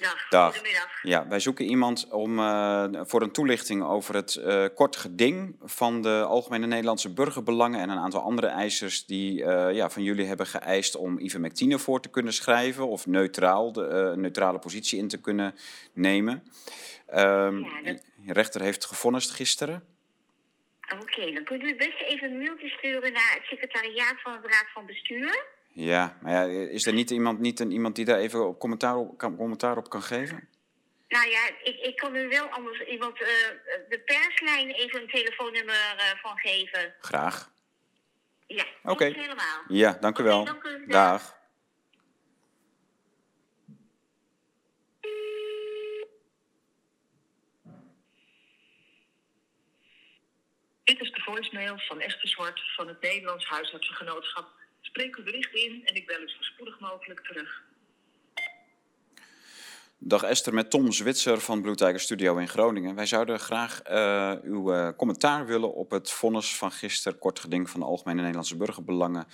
Dag, 0.00 0.28
Dag. 0.28 0.54
goedemiddag. 0.54 0.88
Ja, 1.02 1.28
wij 1.28 1.40
zoeken 1.40 1.64
iemand 1.64 2.08
om, 2.10 2.38
eh, 2.38 2.84
voor 3.02 3.22
een 3.22 3.30
toelichting 3.32 3.82
over 3.82 4.14
het 4.14 4.34
eh, 4.36 4.64
kort 4.74 4.96
geding 4.96 5.56
van 5.62 6.02
de 6.02 6.24
Algemene 6.28 6.66
Nederlandse 6.66 7.12
Burgerbelangen 7.12 7.80
en 7.80 7.88
een 7.90 7.98
aantal 7.98 8.20
andere 8.22 8.46
eisers 8.46 9.06
die 9.06 9.34
ja, 9.74 9.90
van 9.90 10.02
jullie 10.02 10.26
hebben 10.26 10.46
geëist 10.46 10.96
om 10.96 11.18
ivermectine 11.18 11.78
voor 11.78 12.00
te 12.00 12.08
kunnen 12.08 12.32
schrijven 12.32 12.88
of 12.88 13.06
neutraal, 13.06 13.72
de 13.72 14.12
neutrale 14.16 14.58
positie 14.58 14.98
in 14.98 15.08
te 15.08 15.20
kunnen 15.20 15.54
nemen. 15.92 16.42
Ja, 17.06 17.50
dat- 17.84 18.02
De 18.26 18.32
rechter 18.32 18.60
heeft 18.60 18.84
gevonnist 18.84 19.30
gisteren. 19.30 19.84
Oké, 21.00 21.32
dan 21.32 21.44
kunt 21.44 21.62
u 21.62 21.76
best 21.76 22.00
even 22.00 22.30
een 22.30 22.38
mailtje 22.38 22.68
sturen 22.68 23.12
naar 23.12 23.32
het 23.34 23.44
secretariaat 23.44 24.20
van 24.22 24.32
het 24.32 24.44
Raad 24.44 24.66
van 24.74 24.86
Bestuur. 24.86 25.44
Ja, 25.68 26.18
maar 26.22 26.32
ja, 26.32 26.68
is 26.70 26.86
er 26.86 26.92
niet 26.92 27.10
iemand, 27.10 27.38
niet 27.38 27.60
een, 27.60 27.70
iemand 27.70 27.96
die 27.96 28.04
daar 28.04 28.18
even 28.18 28.46
op 28.48 28.58
commentaar, 28.58 28.96
op, 28.96 29.18
kan, 29.18 29.36
commentaar 29.36 29.76
op 29.76 29.90
kan 29.90 30.02
geven? 30.02 30.48
Nou 31.08 31.28
ja, 31.30 31.48
ik, 31.62 31.80
ik 31.80 31.96
kan 31.96 32.16
u 32.16 32.28
wel 32.28 32.46
anders 32.46 32.80
iemand 32.80 33.20
eh, 33.20 33.28
de 33.88 33.98
perslijn 34.04 34.70
even 34.70 35.00
een 35.00 35.08
telefoonnummer 35.08 35.94
eh, 35.96 36.18
van 36.22 36.38
geven. 36.38 36.94
Graag. 37.00 37.50
Ja, 38.46 38.64
Oké. 38.82 39.04
helemaal. 39.04 39.62
Ja, 39.68 39.96
dank 40.00 40.18
u 40.18 40.22
wel. 40.22 40.44
dank 40.44 40.64
u. 40.64 40.86
Dag. 40.86 41.40
Dit 50.92 51.00
is 51.00 51.12
de 51.12 51.20
voicemail 51.20 51.78
van 51.78 52.00
Esther 52.00 52.28
Zwart 52.28 52.60
van 52.76 52.88
het 52.88 53.00
Nederlands 53.00 53.46
Huisartsengenootschap. 53.46 54.48
Spreek 54.80 55.16
uw 55.16 55.24
bericht 55.24 55.54
in 55.54 55.82
en 55.84 55.94
ik 55.94 56.06
bel 56.06 56.20
u 56.20 56.28
zo 56.28 56.36
spoedig 56.40 56.80
mogelijk 56.80 57.20
terug. 57.20 57.62
Dag 59.98 60.22
Esther, 60.22 60.54
met 60.54 60.70
Tom 60.70 60.92
Zwitser 60.92 61.40
van 61.40 61.62
Blue 61.62 61.98
Studio 61.98 62.36
in 62.36 62.48
Groningen. 62.48 62.94
Wij 62.94 63.06
zouden 63.06 63.40
graag 63.40 63.80
uh, 63.90 64.32
uw 64.42 64.74
uh, 64.74 64.88
commentaar 64.96 65.46
willen 65.46 65.74
op 65.74 65.90
het 65.90 66.10
vonnis 66.10 66.56
van 66.56 66.72
gisteren, 66.72 67.18
kort 67.18 67.38
geding 67.38 67.70
van 67.70 67.80
de 67.80 67.86
Algemene 67.86 68.20
Nederlandse 68.20 68.56
Burgerbelangen, 68.56 69.26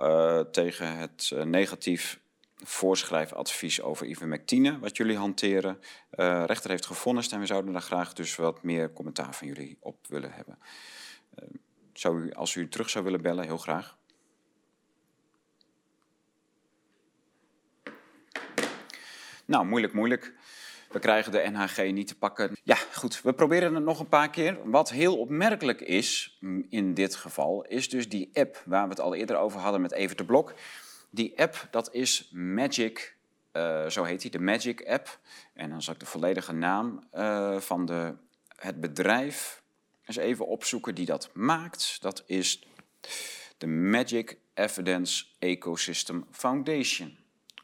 uh, 0.00 0.40
tegen 0.40 0.96
het 0.96 1.32
negatief 1.44 2.20
voorschrijfadvies 2.62 3.82
over 3.82 4.06
ivermectine, 4.06 4.78
wat 4.78 4.96
jullie 4.96 5.16
hanteren. 5.16 5.80
Uh, 6.14 6.44
rechter 6.46 6.70
heeft 6.70 6.86
gevonnist 6.86 7.32
en 7.32 7.40
we 7.40 7.46
zouden 7.46 7.72
daar 7.72 7.82
graag 7.82 8.12
dus 8.12 8.36
wat 8.36 8.62
meer 8.62 8.92
commentaar 8.92 9.34
van 9.34 9.46
jullie 9.46 9.76
op 9.80 10.06
willen 10.08 10.32
hebben. 10.32 10.58
Uh, 11.38 11.48
zou 11.92 12.22
u, 12.22 12.32
als 12.32 12.54
u 12.54 12.68
terug 12.68 12.90
zou 12.90 13.04
willen 13.04 13.22
bellen, 13.22 13.44
heel 13.44 13.58
graag. 13.58 13.96
Nou, 19.44 19.66
moeilijk, 19.66 19.92
moeilijk. 19.92 20.34
We 20.92 20.98
krijgen 20.98 21.32
de 21.32 21.50
NHG 21.50 21.92
niet 21.92 22.06
te 22.06 22.18
pakken. 22.18 22.56
Ja, 22.62 22.76
goed, 22.92 23.22
we 23.22 23.32
proberen 23.32 23.74
het 23.74 23.84
nog 23.84 24.00
een 24.00 24.08
paar 24.08 24.30
keer. 24.30 24.70
Wat 24.70 24.90
heel 24.90 25.18
opmerkelijk 25.18 25.80
is 25.80 26.38
in 26.68 26.94
dit 26.94 27.14
geval, 27.14 27.64
is 27.64 27.88
dus 27.88 28.08
die 28.08 28.30
app 28.32 28.62
waar 28.66 28.82
we 28.82 28.88
het 28.88 29.00
al 29.00 29.14
eerder 29.14 29.36
over 29.36 29.60
hadden 29.60 29.80
met 29.80 29.92
Evert 29.92 30.18
de 30.18 30.24
Blok. 30.24 30.54
Die 31.14 31.40
app, 31.40 31.68
dat 31.70 31.94
is 31.94 32.30
Magic, 32.30 33.16
uh, 33.52 33.86
zo 33.86 34.04
heet 34.04 34.20
die, 34.20 34.30
de 34.30 34.38
Magic 34.38 34.86
app. 34.86 35.18
En 35.54 35.70
dan 35.70 35.82
zal 35.82 35.94
ik 35.94 36.00
de 36.00 36.06
volledige 36.06 36.52
naam 36.52 37.08
uh, 37.14 37.60
van 37.60 37.86
de, 37.86 38.14
het 38.56 38.80
bedrijf 38.80 39.62
eens 40.04 40.16
even 40.16 40.46
opzoeken 40.46 40.94
die 40.94 41.06
dat 41.06 41.30
maakt. 41.34 41.96
Dat 42.00 42.22
is 42.26 42.66
de 43.58 43.66
Magic 43.66 44.38
Evidence 44.54 45.24
Ecosystem 45.38 46.26
Foundation. 46.30 47.16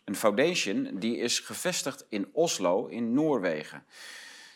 Een 0.05 0.17
foundation 0.17 0.99
die 0.99 1.17
is 1.17 1.39
gevestigd 1.39 2.07
in 2.09 2.29
Oslo 2.33 2.87
in 2.87 3.13
Noorwegen. 3.13 3.85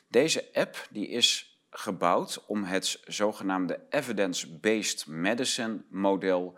Deze 0.09 0.49
app 0.53 0.89
die 0.91 1.09
is 1.09 1.59
gebouwd 1.71 2.45
om 2.47 2.65
het 2.65 3.01
zogenaamde 3.07 3.81
evidence-based 3.91 5.07
medicine 5.07 5.83
model 5.89 6.57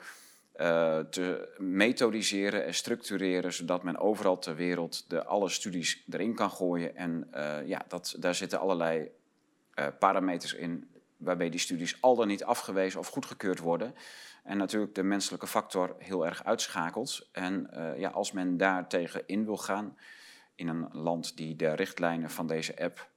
uh, 0.57 0.99
te 0.99 1.55
methodiseren 1.59 2.65
en 2.65 2.75
structureren, 2.75 3.53
zodat 3.53 3.83
men 3.83 3.99
overal 3.99 4.39
ter 4.39 4.57
wereld 4.57 5.11
de, 5.11 5.25
alle 5.25 5.49
studies 5.49 6.05
erin 6.11 6.35
kan 6.35 6.51
gooien. 6.51 6.97
En 6.97 7.29
uh, 7.35 7.67
ja, 7.67 7.85
dat, 7.89 8.17
daar 8.19 8.35
zitten 8.35 8.61
allerlei 8.61 9.11
uh, 9.75 9.87
parameters 9.99 10.55
in 10.55 10.89
waarbij 11.17 11.51
die 11.51 11.61
studies 11.61 12.01
al 12.01 12.17
dan 12.17 12.27
niet 12.27 12.45
afgewezen 12.45 13.01
of 13.01 13.09
goedgekeurd 13.09 13.59
worden. 13.59 13.95
En 14.43 14.57
natuurlijk 14.57 14.95
de 14.95 15.03
menselijke 15.03 15.47
factor 15.47 15.97
heel 15.99 16.27
erg 16.27 16.45
uitschakelt. 16.45 17.29
En 17.33 17.71
ja, 17.97 18.11
als 18.11 18.33
men 18.33 18.57
daar 18.57 18.89
tegen 18.89 19.23
in 19.27 19.45
wil 19.45 19.57
gaan, 19.57 19.97
in 20.55 20.69
een 20.69 20.89
land 20.93 21.37
die 21.37 21.57
de 21.57 21.75
richtlijnen 21.75 22.31
van 22.31 22.47
deze 22.47 22.79
app, 22.79 23.11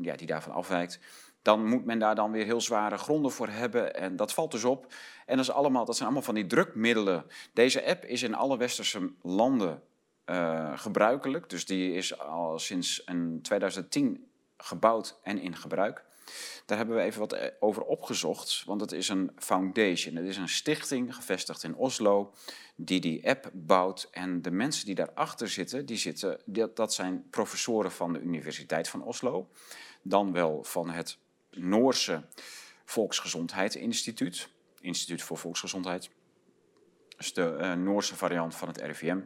ja, 0.00 0.16
die 0.16 0.26
daarvan 0.26 0.52
afwijkt, 0.52 1.00
dan 1.42 1.66
moet 1.66 1.84
men 1.84 1.98
daar 1.98 2.14
dan 2.14 2.30
weer 2.30 2.44
heel 2.44 2.60
zware 2.60 2.96
gronden 2.96 3.30
voor 3.32 3.48
hebben. 3.48 3.94
En 3.94 4.16
dat 4.16 4.32
valt 4.32 4.50
dus 4.50 4.64
op. 4.64 4.92
En 5.26 5.36
dat, 5.36 5.44
is 5.44 5.52
allemaal, 5.52 5.84
dat 5.84 5.94
zijn 5.94 6.06
allemaal 6.06 6.24
van 6.24 6.34
die 6.34 6.46
drukmiddelen. 6.46 7.24
Deze 7.52 7.86
app 7.86 8.04
is 8.04 8.22
in 8.22 8.34
alle 8.34 8.56
westerse 8.56 9.12
landen 9.22 9.82
uh, 10.26 10.78
gebruikelijk. 10.78 11.48
Dus 11.50 11.66
die 11.66 11.92
is 11.92 12.18
al 12.18 12.58
sinds 12.58 13.04
2010 13.42 14.30
gebouwd 14.56 15.18
en 15.22 15.38
in 15.38 15.56
gebruik. 15.56 16.04
Daar 16.66 16.78
hebben 16.78 16.96
we 16.96 17.02
even 17.02 17.20
wat 17.20 17.32
eh, 17.32 17.48
over 17.60 17.82
opgezocht, 17.82 18.62
want 18.66 18.80
het 18.80 18.92
is 18.92 19.08
een 19.08 19.30
foundation. 19.36 20.16
Het 20.16 20.26
is 20.26 20.36
een 20.36 20.48
stichting 20.48 21.14
gevestigd 21.14 21.62
in 21.62 21.74
Oslo 21.74 22.32
die 22.76 23.00
die 23.00 23.28
app 23.28 23.50
bouwt. 23.52 24.08
En 24.10 24.42
de 24.42 24.50
mensen 24.50 24.86
die 24.86 24.94
daarachter 24.94 25.48
zitten, 25.48 25.86
die 25.86 25.96
zitten 25.96 26.40
dat 26.74 26.94
zijn 26.94 27.26
professoren 27.30 27.92
van 27.92 28.12
de 28.12 28.20
Universiteit 28.20 28.88
van 28.88 29.02
Oslo. 29.02 29.48
Dan 30.02 30.32
wel 30.32 30.64
van 30.64 30.90
het 30.90 31.18
Noorse 31.50 32.22
Volksgezondheidsinstituut, 32.84 34.48
Instituut 34.80 35.22
voor 35.22 35.38
Volksgezondheid. 35.38 36.10
Is 37.18 37.32
de 37.32 37.56
uh, 37.60 37.72
Noorse 37.72 38.16
variant 38.16 38.54
van 38.54 38.68
het 38.68 38.80
RIVM. 38.80 39.18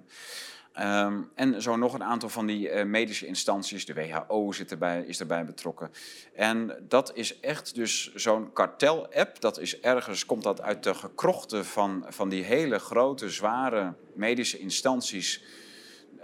Um, 0.80 1.30
en 1.34 1.62
zo 1.62 1.76
nog 1.76 1.94
een 1.94 2.04
aantal 2.04 2.28
van 2.28 2.46
die 2.46 2.70
uh, 2.70 2.84
medische 2.84 3.26
instanties, 3.26 3.86
de 3.86 3.94
WHO 3.94 4.52
zit 4.52 4.70
erbij, 4.70 5.02
is 5.02 5.20
erbij 5.20 5.44
betrokken. 5.44 5.90
En 6.34 6.84
dat 6.88 7.16
is 7.16 7.40
echt 7.40 7.74
dus 7.74 8.14
zo'n 8.14 8.52
kartel-app. 8.52 9.40
Dat 9.40 9.58
is 9.58 9.80
ergens, 9.80 10.26
komt 10.26 10.42
dat 10.42 10.60
uit 10.60 10.82
de 10.82 10.94
gekrochten 10.94 11.64
van, 11.64 12.06
van 12.08 12.28
die 12.28 12.42
hele 12.42 12.78
grote, 12.78 13.30
zware 13.30 13.94
medische 14.14 14.58
instanties. 14.58 15.44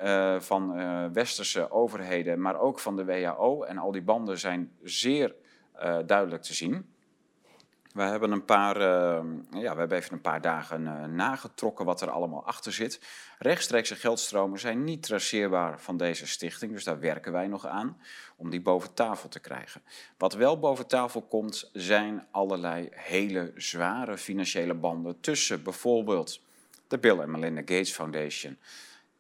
Uh, 0.03 0.41
van 0.41 0.73
westerse 1.13 1.71
overheden, 1.71 2.41
maar 2.41 2.61
ook 2.61 2.79
van 2.79 2.97
de 2.97 3.05
WHO. 3.05 3.63
En 3.63 3.79
al 3.79 3.93
die 3.93 4.03
banden 4.03 4.39
zijn 4.39 4.73
zeer 4.83 5.35
duidelijk 6.07 6.43
te 6.43 6.55
zien. 6.55 6.87
We 7.93 8.03
hebben, 8.03 8.33
een 8.33 8.45
paar, 8.45 8.77
uh, 8.77 9.25
ja, 9.51 9.73
we 9.73 9.79
hebben 9.79 9.99
even 9.99 10.13
een 10.13 10.21
paar 10.21 10.41
dagen 10.41 10.83
uh, 10.83 11.05
nagetrokken 11.05 11.85
wat 11.85 12.01
er 12.01 12.11
allemaal 12.11 12.47
achter 12.47 12.73
zit. 12.73 13.01
Rechtstreekse 13.39 13.97
geldstromen 13.97 14.59
zijn 14.59 14.85
niet 14.85 15.03
traceerbaar 15.03 15.81
van 15.81 15.97
deze 15.97 16.27
stichting, 16.27 16.73
dus 16.73 16.85
daar 16.85 17.01
werken 17.01 17.33
wij 17.33 17.47
nog 17.47 17.67
aan 17.67 18.01
om 18.37 18.51
die 18.51 18.61
boven 18.61 18.95
tafel 18.95 19.29
te 19.29 19.41
krijgen. 19.41 19.83
Wat 20.19 20.35
wel 20.35 20.59
boven 20.59 20.87
tafel 20.87 21.23
komt, 21.23 21.71
zijn 21.73 22.27
allerlei 22.31 22.89
hele 22.91 23.53
zware 23.57 24.19
financiële 24.19 24.75
banden 24.75 25.21
tussen 25.21 25.63
bijvoorbeeld 25.63 26.41
de 26.89 26.99
Bill 26.99 27.19
en 27.19 27.31
Melinda 27.31 27.61
Gates 27.61 27.93
Foundation 27.93 28.59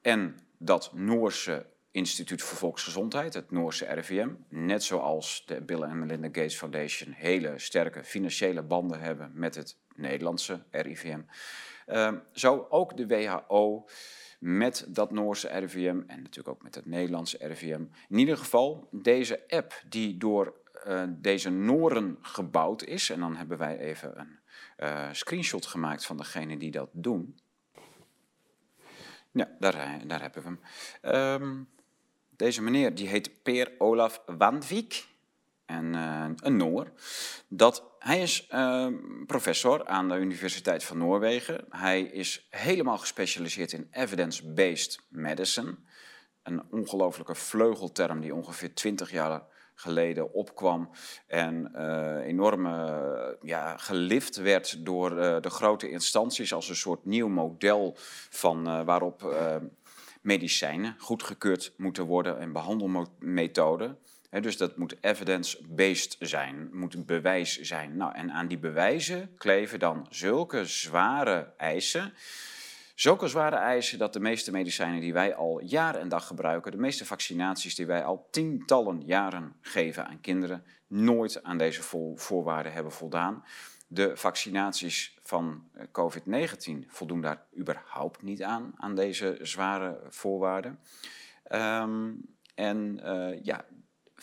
en 0.03 0.39
dat 0.59 0.91
Noorse 0.93 1.67
Instituut 1.93 2.43
voor 2.43 2.59
Volksgezondheid, 2.59 3.35
het 3.35 3.51
Noorse 3.51 3.85
RIVM, 3.85 4.29
net 4.49 4.83
zoals 4.83 5.43
de 5.47 5.61
Bill 5.61 5.83
en 5.83 5.99
Melinda 5.99 6.27
Gates 6.27 6.57
Foundation 6.57 7.13
hele 7.13 7.59
sterke 7.59 8.05
financiële 8.05 8.63
banden 8.63 9.01
hebben 9.01 9.31
met 9.35 9.55
het 9.55 9.77
Nederlandse 9.95 10.63
RIVM. 10.71 11.21
Uh, 11.87 12.13
zo 12.33 12.67
ook 12.69 12.97
de 12.97 13.07
WHO 13.07 13.89
met 14.39 14.87
dat 14.89 15.11
Noorse 15.11 15.49
RIVM 15.49 16.01
en 16.07 16.23
natuurlijk 16.23 16.49
ook 16.49 16.63
met 16.63 16.75
het 16.75 16.87
Nederlandse 16.87 17.39
RIVM. 17.41 17.85
In 18.09 18.19
ieder 18.19 18.37
geval, 18.37 18.89
deze 18.91 19.49
app 19.49 19.83
die 19.89 20.17
door 20.17 20.55
uh, 20.87 21.03
deze 21.09 21.51
Noren 21.51 22.19
gebouwd 22.21 22.83
is, 22.83 23.11
en 23.11 23.21
dan 23.21 23.37
hebben 23.37 23.59
wij 23.59 23.79
even 23.79 24.21
een 24.21 24.39
uh, 24.79 25.09
screenshot 25.13 25.67
gemaakt 25.67 26.07
van 26.07 26.17
degene 26.17 26.57
die 26.57 26.71
dat 26.71 26.89
doen. 26.93 27.41
Ja, 29.31 29.57
daar, 29.59 30.01
daar 30.07 30.21
hebben 30.21 30.43
we 30.43 30.59
hem. 31.01 31.43
Um, 31.43 31.69
deze 32.41 32.63
meneer 32.63 32.95
die 32.95 33.09
heet 33.09 33.43
Peer 33.43 33.73
Olaf 33.79 34.23
Wandvik, 34.27 35.07
en, 35.67 35.95
uh, 35.95 36.25
een 36.37 36.57
Noor. 36.57 36.93
Dat, 37.49 37.85
hij 37.99 38.23
is 38.23 38.49
uh, 38.53 38.87
professor 39.27 39.87
aan 39.87 40.09
de 40.09 40.17
Universiteit 40.17 40.85
van 40.85 40.99
Noorwegen. 40.99 41.65
Hij 41.71 42.03
is 42.03 42.47
helemaal 42.51 42.99
gespecialiseerd 42.99 43.73
in 43.73 43.89
evidence-based 43.91 45.01
medicine. 45.09 45.77
Een 46.43 46.63
ongelofelijke 46.71 47.35
vleugelterm 47.35 48.21
die 48.21 48.35
ongeveer 48.35 48.75
20 48.75 49.11
jaar 49.11 49.43
geleden 49.75 50.33
opkwam 50.33 50.91
en 51.27 51.73
uh, 51.75 52.27
enorm 52.27 52.67
ja, 53.43 53.77
gelift 53.77 54.37
werd 54.37 54.85
door 54.85 55.11
de 55.41 55.51
grote 55.51 55.91
instanties 55.91 56.53
als 56.53 56.69
een 56.69 56.77
soort 56.77 57.05
nieuw 57.05 57.29
model 57.29 57.95
van 58.31 58.85
waarop 58.85 59.35
medicijnen 60.21 60.95
goedgekeurd 60.99 61.73
moeten 61.77 62.05
worden 62.05 62.39
en 62.39 62.53
behandelmethoden. 62.53 63.99
dus 64.31 64.57
dat 64.57 64.77
moet 64.77 64.97
evidence-based 65.01 66.17
zijn, 66.19 66.69
moet 66.73 67.07
bewijs 67.07 67.61
zijn. 67.61 67.97
Nou, 67.97 68.15
en 68.15 68.33
aan 68.33 68.49
die 68.49 68.59
bewijzen 68.59 69.35
kleven 69.37 69.79
dan 69.79 70.07
zulke 70.11 70.65
zware 70.65 71.53
eisen. 71.57 72.13
Zulke 72.95 73.29
zware 73.29 73.57
eisen 73.57 73.99
dat 73.99 74.13
de 74.13 74.21
meeste 74.21 74.51
medicijnen 74.51 75.01
die 75.01 75.13
wij 75.13 75.35
al 75.35 75.61
jaar 75.65 75.95
en 75.95 76.09
dag 76.09 76.27
gebruiken, 76.27 76.73
de 76.73 76.79
meeste 76.79 77.07
vaccinaties 77.07 77.75
die 77.75 77.87
wij 77.87 78.05
al 78.05 78.29
tientallen 78.31 79.03
jaren 79.07 79.57
geven 79.61 80.07
aan 80.07 80.21
kinderen, 80.21 80.65
nooit 80.87 81.43
aan 81.43 81.59
deze 81.59 81.83
voorwaarden 82.17 82.73
hebben 82.73 82.93
voldaan. 82.93 83.45
De 83.93 84.17
vaccinaties 84.17 85.19
van 85.23 85.71
eh, 85.73 85.85
COVID-19 85.93 86.87
voldoen 86.89 87.21
daar 87.21 87.47
überhaupt 87.59 88.23
niet 88.23 88.43
aan, 88.43 88.73
aan 88.77 88.95
deze 88.95 89.39
zware 89.41 90.01
voorwaarden. 90.09 90.79
Um, 91.53 92.21
en 92.55 93.01
uh, 93.05 93.45
ja, 93.45 93.65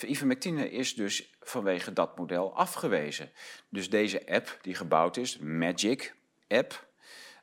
ivermectine 0.06 0.70
is 0.70 0.96
dus 0.96 1.36
vanwege 1.40 1.94
dat 1.94 2.18
model 2.18 2.56
afgewezen. 2.56 3.32
Dus 3.70 3.90
deze 3.90 4.28
app 4.28 4.60
die 4.62 4.76
gebouwd 4.76 5.18
is, 5.18 5.38
Magic 5.38 6.16
App, 6.48 6.88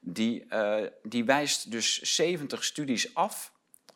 die, 0.01 0.45
uh, 0.49 0.87
die 1.03 1.25
wijst 1.25 1.70
dus 1.70 2.01
70 2.01 2.64
studies 2.64 3.14
af 3.14 3.53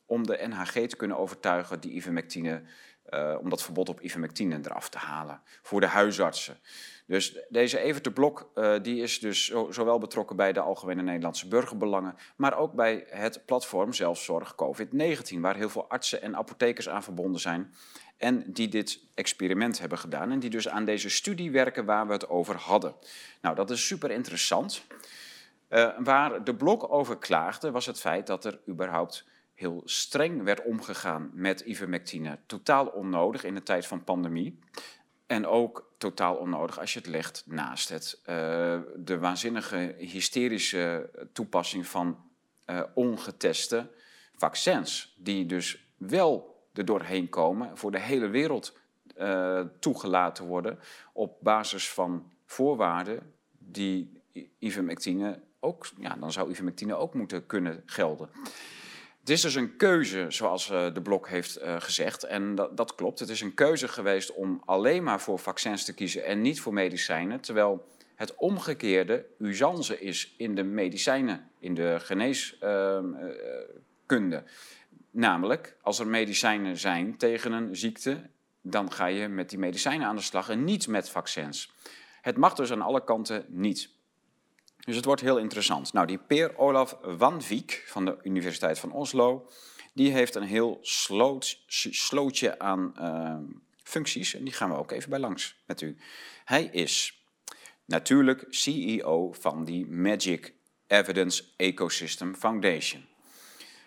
om 0.06 0.26
de 0.26 0.46
NHG 0.48 0.72
te 0.72 0.96
kunnen 0.96 1.18
overtuigen 1.18 1.80
die 1.80 1.92
ivermectine 1.92 2.62
eh, 3.08 3.36
om 3.40 3.48
dat 3.48 3.62
verbod 3.62 3.88
op 3.88 4.00
ivermectine 4.00 4.58
eraf 4.64 4.88
te 4.88 4.98
halen 4.98 5.40
voor 5.62 5.80
de 5.80 5.86
huisartsen. 5.86 6.58
Dus 7.08 7.38
deze 7.48 7.78
Evert 7.78 8.04
de 8.04 8.12
Blok 8.12 8.50
uh, 8.54 8.74
die 8.82 9.02
is 9.02 9.20
dus 9.20 9.44
zo, 9.44 9.68
zowel 9.70 9.98
betrokken 9.98 10.36
bij 10.36 10.52
de 10.52 10.60
Algemene 10.60 11.02
Nederlandse 11.02 11.48
Burgerbelangen, 11.48 12.16
maar 12.36 12.58
ook 12.58 12.72
bij 12.72 13.04
het 13.08 13.42
platform 13.46 13.92
Zelfzorg 13.92 14.54
COVID-19, 14.54 15.40
waar 15.40 15.56
heel 15.56 15.68
veel 15.68 15.88
artsen 15.88 16.22
en 16.22 16.36
apothekers 16.36 16.88
aan 16.88 17.02
verbonden 17.02 17.40
zijn 17.40 17.74
en 18.16 18.52
die 18.52 18.68
dit 18.68 19.00
experiment 19.14 19.78
hebben 19.78 19.98
gedaan 19.98 20.30
en 20.30 20.38
die 20.38 20.50
dus 20.50 20.68
aan 20.68 20.84
deze 20.84 21.10
studie 21.10 21.50
werken 21.50 21.84
waar 21.84 22.06
we 22.06 22.12
het 22.12 22.28
over 22.28 22.56
hadden. 22.56 22.94
Nou, 23.40 23.54
dat 23.54 23.70
is 23.70 23.86
super 23.86 24.10
interessant. 24.10 24.82
Uh, 25.68 25.88
waar 25.98 26.44
de 26.44 26.54
Blok 26.54 26.92
over 26.92 27.18
klaagde 27.18 27.70
was 27.70 27.86
het 27.86 28.00
feit 28.00 28.26
dat 28.26 28.44
er 28.44 28.60
überhaupt 28.68 29.26
heel 29.54 29.82
streng 29.84 30.42
werd 30.42 30.62
omgegaan 30.62 31.30
met 31.32 31.60
ivermectine. 31.60 32.38
Totaal 32.46 32.86
onnodig 32.86 33.44
in 33.44 33.54
de 33.54 33.62
tijd 33.62 33.86
van 33.86 34.04
pandemie. 34.04 34.58
En 35.28 35.46
ook 35.46 35.92
totaal 35.98 36.36
onnodig 36.36 36.78
als 36.78 36.92
je 36.92 36.98
het 36.98 37.08
legt 37.08 37.42
naast 37.46 37.88
het, 37.88 38.20
uh, 38.20 38.26
de 38.96 39.18
waanzinnige 39.18 39.94
hysterische 39.98 41.10
toepassing 41.32 41.86
van 41.86 42.24
uh, 42.66 42.82
ongeteste 42.94 43.90
vaccins. 44.34 45.14
Die 45.18 45.46
dus 45.46 45.88
wel 45.96 46.62
er 46.72 46.84
doorheen 46.84 47.28
komen, 47.28 47.78
voor 47.78 47.90
de 47.90 48.00
hele 48.00 48.28
wereld 48.28 48.78
uh, 49.18 49.60
toegelaten 49.80 50.44
worden 50.44 50.78
op 51.12 51.36
basis 51.40 51.90
van 51.90 52.32
voorwaarden 52.46 53.34
die 53.58 54.22
ivermectine 54.58 55.40
ook, 55.60 55.86
ja, 55.98 56.16
dan 56.16 56.32
zou 56.32 56.50
ivermectine 56.50 56.94
ook 56.94 57.14
moeten 57.14 57.46
kunnen 57.46 57.82
gelden. 57.86 58.30
Het 59.28 59.36
is 59.36 59.42
dus 59.42 59.54
een 59.54 59.76
keuze, 59.76 60.26
zoals 60.28 60.70
uh, 60.70 60.94
de 60.94 61.02
Blok 61.02 61.28
heeft 61.28 61.62
uh, 61.62 61.80
gezegd. 61.80 62.22
En 62.22 62.54
dat, 62.54 62.76
dat, 62.76 62.94
klopt. 62.94 63.18
Het 63.18 63.28
is 63.28 63.40
een 63.40 63.54
keuze 63.54 63.88
geweest 63.88 64.34
om 64.34 64.62
alleen 64.64 65.02
maar 65.02 65.20
voor 65.20 65.38
vaccins 65.38 65.84
te 65.84 65.94
kiezen 65.94 66.24
en 66.24 66.40
niet 66.40 66.60
voor 66.60 66.72
medicijnen. 66.72 67.40
Terwijl 67.40 67.86
het 68.14 68.34
omgekeerde 68.34 69.26
usance 69.38 70.00
is 70.00 70.34
in 70.36 70.54
de 70.54 70.62
medicijnen, 70.62 71.50
in 71.58 71.74
de 71.74 71.96
geneeskunde. 72.00 73.16
Uh, 74.06 74.38
Namelijk, 75.10 75.76
als 75.82 75.98
er 75.98 76.06
medicijnen 76.06 76.76
zijn 76.76 77.16
tegen 77.16 77.52
een 77.52 77.76
ziekte, 77.76 78.30
dan 78.62 78.92
ga 78.92 79.06
je 79.06 79.28
met 79.28 79.50
die 79.50 79.58
medicijnen 79.58 80.06
aan 80.06 80.16
de 80.16 80.22
slag 80.22 80.48
en 80.48 80.64
niet 80.64 80.86
met 80.86 81.10
vaccins. 81.10 81.72
Het 82.20 82.36
mag 82.36 82.54
dus 82.54 82.72
aan 82.72 82.82
alle 82.82 83.04
kanten 83.04 83.44
niet. 83.48 83.96
Dus 84.84 84.96
het 84.96 85.04
wordt 85.04 85.20
heel 85.20 85.38
interessant. 85.38 85.92
Nou, 85.92 86.06
die 86.06 86.18
Peer 86.18 86.58
Olaf 86.58 86.96
van 87.02 87.42
Viek 87.42 87.84
van 87.86 88.04
de 88.04 88.18
Universiteit 88.22 88.78
van 88.78 88.92
Oslo, 88.92 89.48
die 89.92 90.12
heeft 90.12 90.34
een 90.34 90.42
heel 90.42 90.78
sloot, 90.82 91.62
slootje 91.66 92.58
aan 92.58 92.94
uh, 93.00 93.36
functies 93.82 94.34
en 94.34 94.44
die 94.44 94.52
gaan 94.52 94.70
we 94.70 94.76
ook 94.76 94.90
even 94.90 95.10
bij 95.10 95.18
langs 95.18 95.56
met 95.66 95.80
u. 95.80 95.96
Hij 96.44 96.64
is 96.64 97.22
natuurlijk 97.84 98.44
CEO 98.48 99.32
van 99.32 99.64
die 99.64 99.86
Magic 99.86 100.54
Evidence 100.86 101.44
Ecosystem 101.56 102.34
Foundation. 102.34 103.06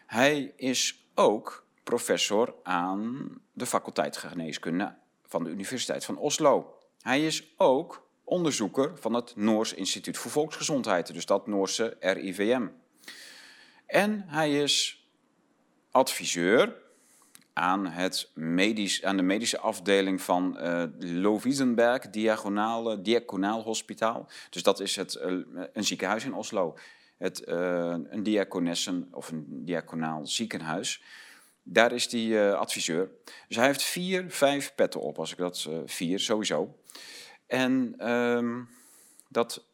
Hij 0.06 0.54
is 0.56 1.06
ook 1.16 1.66
professor 1.84 2.56
aan 2.64 3.30
de 3.54 3.66
faculteit 3.66 4.18
geneeskunde 4.18 4.96
van 5.26 5.44
de 5.44 5.50
Universiteit 5.50 6.06
van 6.06 6.18
Oslo. 6.18 6.78
Hij 7.02 7.26
is 7.26 7.54
ook 7.58 8.10
onderzoeker 8.32 8.92
van 8.98 9.14
het 9.14 9.36
Noors 9.36 9.74
Instituut 9.74 10.18
voor 10.18 10.32
Volksgezondheid, 10.32 11.14
dus 11.14 11.26
dat 11.26 11.48
Noorse 11.48 11.98
RIVM. 12.00 12.68
En 13.86 14.24
hij 14.28 14.62
is 14.62 15.06
adviseur 15.92 16.76
aan, 17.54 17.88
het 17.88 18.30
medisch, 18.34 19.04
aan 19.04 19.18
de 19.18 19.24
medische 19.24 19.60
afdeling 19.60 20.22
van 20.22 20.58
uh, 20.60 20.84
Lovisenberg 21.00 22.10
Diagonaal, 22.10 23.04
Diaconaal 23.04 23.62
Hospitaal. 23.62 24.30
Dus 24.50 24.64
dat 24.64 24.80
is 24.80 24.96
het, 24.96 25.20
uh, 25.26 25.44
een 25.74 25.84
ziekenhuis 25.84 26.26
in 26.26 26.34
Oslo. 26.34 26.78
Het, 27.18 27.44
uh, 27.48 27.96
een 28.10 28.24
diaconessen 28.24 29.08
of 29.12 29.32
een 29.32 29.46
diaconaal 29.66 30.28
ziekenhuis. 30.28 31.04
Daar 31.64 31.92
is 31.92 32.12
hij 32.12 32.54
adviseur. 32.54 33.10
Dus 33.48 33.58
hij 33.58 33.66
heeft 33.66 33.84
vier, 33.84 34.26
vijf 34.28 34.76
petten 34.76 35.02
op, 35.02 35.20
als 35.20 35.32
ik 35.32 35.38
dat 35.38 35.70
vier, 35.86 36.20
sowieso. 36.20 36.76
En 37.52 38.10
um, 38.12 38.70
dat 39.28 39.66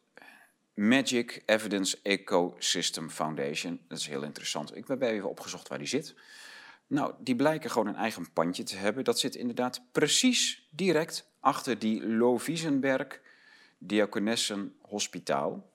Magic 0.74 1.42
Evidence 1.46 1.98
Ecosystem 2.02 3.10
Foundation, 3.10 3.80
dat 3.88 3.98
is 3.98 4.06
heel 4.06 4.22
interessant. 4.22 4.76
Ik 4.76 4.88
heb 4.88 5.02
even 5.02 5.28
opgezocht 5.28 5.68
waar 5.68 5.78
die 5.78 5.86
zit. 5.86 6.14
Nou, 6.86 7.14
die 7.18 7.36
blijken 7.36 7.70
gewoon 7.70 7.86
een 7.86 7.94
eigen 7.94 8.32
pandje 8.32 8.62
te 8.62 8.76
hebben. 8.76 9.04
Dat 9.04 9.18
zit 9.18 9.34
inderdaad 9.34 9.82
precies 9.92 10.68
direct 10.70 11.28
achter 11.40 11.78
die 11.78 12.06
Loviesenberg 12.06 13.20
Diakonessen 13.78 14.74
Hospitaal. 14.82 15.70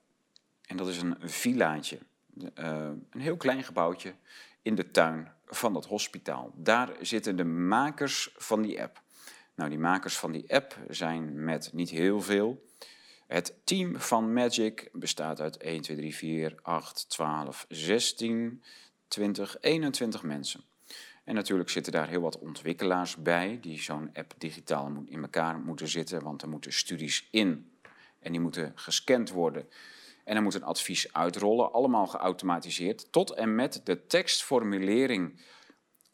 En 0.62 0.78
dat 0.78 0.88
is 0.88 1.02
een 1.02 1.16
villaatje, 1.20 1.98
uh, 2.38 2.90
een 3.10 3.22
heel 3.22 3.38
klein 3.38 3.64
gebouwtje 3.64 4.14
in 4.62 4.76
de 4.76 4.92
tuin 4.92 5.32
van 5.46 5.74
dat 5.74 5.86
hospitaal. 5.86 6.52
Daar 6.56 6.90
zitten 7.02 7.36
de 7.36 7.44
makers 7.44 8.34
van 8.38 8.62
die 8.62 8.82
app. 8.82 9.03
Nou, 9.56 9.70
die 9.70 9.80
makers 9.80 10.18
van 10.18 10.32
die 10.32 10.54
app 10.54 10.78
zijn 10.90 11.44
met 11.44 11.74
niet 11.74 11.90
heel 11.90 12.22
veel. 12.22 12.64
Het 13.28 13.56
team 13.64 14.00
van 14.00 14.34
Magic 14.34 14.90
bestaat 14.92 15.42
uit 15.42 15.58
1, 15.58 15.82
2, 15.82 15.98
3, 15.98 16.16
4, 16.16 16.56
8, 16.62 17.10
12, 17.10 17.66
16, 17.70 18.64
20, 19.08 19.58
21 19.62 20.24
mensen. 20.24 20.64
En 21.24 21.36
natuurlijk 21.36 21.70
zitten 21.70 21.92
daar 21.92 22.08
heel 22.08 22.22
wat 22.22 22.40
ontwikkelaars 22.40 23.16
bij 23.16 23.58
die 23.62 23.82
zo'n 23.82 24.10
app 24.14 24.34
digitaal 24.38 25.04
in 25.06 25.22
elkaar 25.22 25.60
moeten 25.60 25.88
zitten, 25.88 26.24
want 26.24 26.42
er 26.42 26.50
moeten 26.50 26.74
studies 26.74 27.28
in 27.32 27.72
en 28.20 28.32
die 28.32 28.42
moeten 28.42 28.72
gescand 28.76 29.30
worden. 29.30 29.68
En 30.24 30.36
er 30.36 30.42
moet 30.42 30.54
een 30.54 30.64
advies 30.64 31.14
uitrollen, 31.14 31.74
allemaal 31.74 32.08
geautomatiseerd, 32.08 33.12
tot 33.12 33.32
en 33.32 33.56
met 33.56 33.82
de 33.84 34.06
tekstformulering 34.06 35.42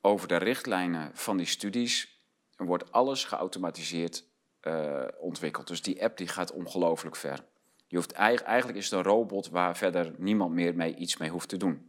over 0.01 0.27
de 0.27 0.37
richtlijnen 0.37 1.11
van 1.13 1.37
die 1.37 1.45
studies 1.45 2.18
wordt 2.65 2.91
alles 2.91 3.23
geautomatiseerd 3.23 4.25
uh, 4.61 5.05
ontwikkeld. 5.19 5.67
Dus 5.67 5.81
die 5.81 6.03
app 6.03 6.17
die 6.17 6.27
gaat 6.27 6.51
ongelooflijk 6.51 7.15
ver. 7.15 7.45
Je 7.87 7.95
hoeft, 7.95 8.11
eigenlijk 8.11 8.77
is 8.77 8.89
het 8.89 8.93
een 8.93 9.05
robot 9.05 9.49
waar 9.49 9.77
verder 9.77 10.13
niemand 10.17 10.53
meer 10.53 10.75
mee 10.75 10.95
iets 10.95 11.17
mee 11.17 11.29
hoeft 11.29 11.49
te 11.49 11.57
doen. 11.57 11.88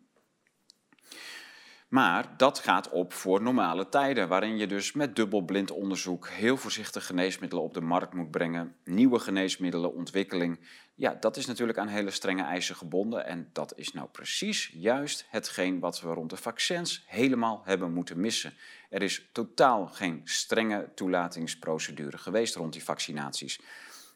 Maar 1.91 2.35
dat 2.37 2.59
gaat 2.59 2.91
op 2.91 3.13
voor 3.13 3.43
normale 3.43 3.89
tijden, 3.89 4.29
waarin 4.29 4.57
je 4.57 4.67
dus 4.67 4.93
met 4.93 5.17
dubbelblind 5.17 5.71
onderzoek 5.71 6.29
heel 6.29 6.57
voorzichtig 6.57 7.07
geneesmiddelen 7.07 7.65
op 7.65 7.75
de 7.75 7.81
markt 7.81 8.15
moet 8.15 8.31
brengen, 8.31 8.77
nieuwe 8.85 9.19
geneesmiddelen, 9.19 9.95
ontwikkeling. 9.95 10.61
Ja, 10.95 11.17
dat 11.21 11.37
is 11.37 11.47
natuurlijk 11.47 11.79
aan 11.79 11.89
hele 11.89 12.11
strenge 12.11 12.43
eisen 12.43 12.77
gebonden 12.77 13.27
en 13.27 13.51
dat 13.53 13.73
is 13.77 13.93
nou 13.93 14.09
precies 14.09 14.71
juist 14.75 15.27
hetgeen 15.29 15.81
wat 15.81 16.01
we 16.01 16.09
rond 16.09 16.31
de 16.31 16.37
vaccins 16.37 17.05
helemaal 17.07 17.63
hebben 17.65 17.93
moeten 17.93 18.21
missen. 18.21 18.53
Er 18.91 19.03
is 19.03 19.29
totaal 19.33 19.87
geen 19.87 20.21
strenge 20.25 20.91
toelatingsprocedure 20.95 22.19
geweest 22.19 22.55
rond 22.55 22.73
die 22.73 22.85
vaccinaties. 22.85 23.61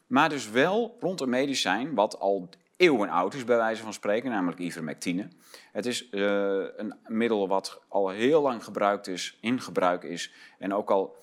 Maar 0.07 0.29
dus 0.29 0.49
wel 0.49 0.97
rond 0.99 1.21
een 1.21 1.29
medicijn 1.29 1.93
wat 1.93 2.19
al 2.19 2.49
eeuwen 2.77 3.09
oud 3.09 3.33
is, 3.33 3.43
bij 3.43 3.57
wijze 3.57 3.83
van 3.83 3.93
spreken, 3.93 4.29
namelijk 4.29 4.59
ivermectine. 4.59 5.27
Het 5.71 5.85
is 5.85 6.07
uh, 6.11 6.65
een 6.75 6.95
middel 7.05 7.47
wat 7.47 7.81
al 7.87 8.09
heel 8.09 8.41
lang 8.41 8.63
gebruikt 8.63 9.07
is, 9.07 9.37
in 9.41 9.61
gebruik 9.61 10.03
is. 10.03 10.33
En 10.59 10.73
ook 10.73 10.91
al 10.91 11.17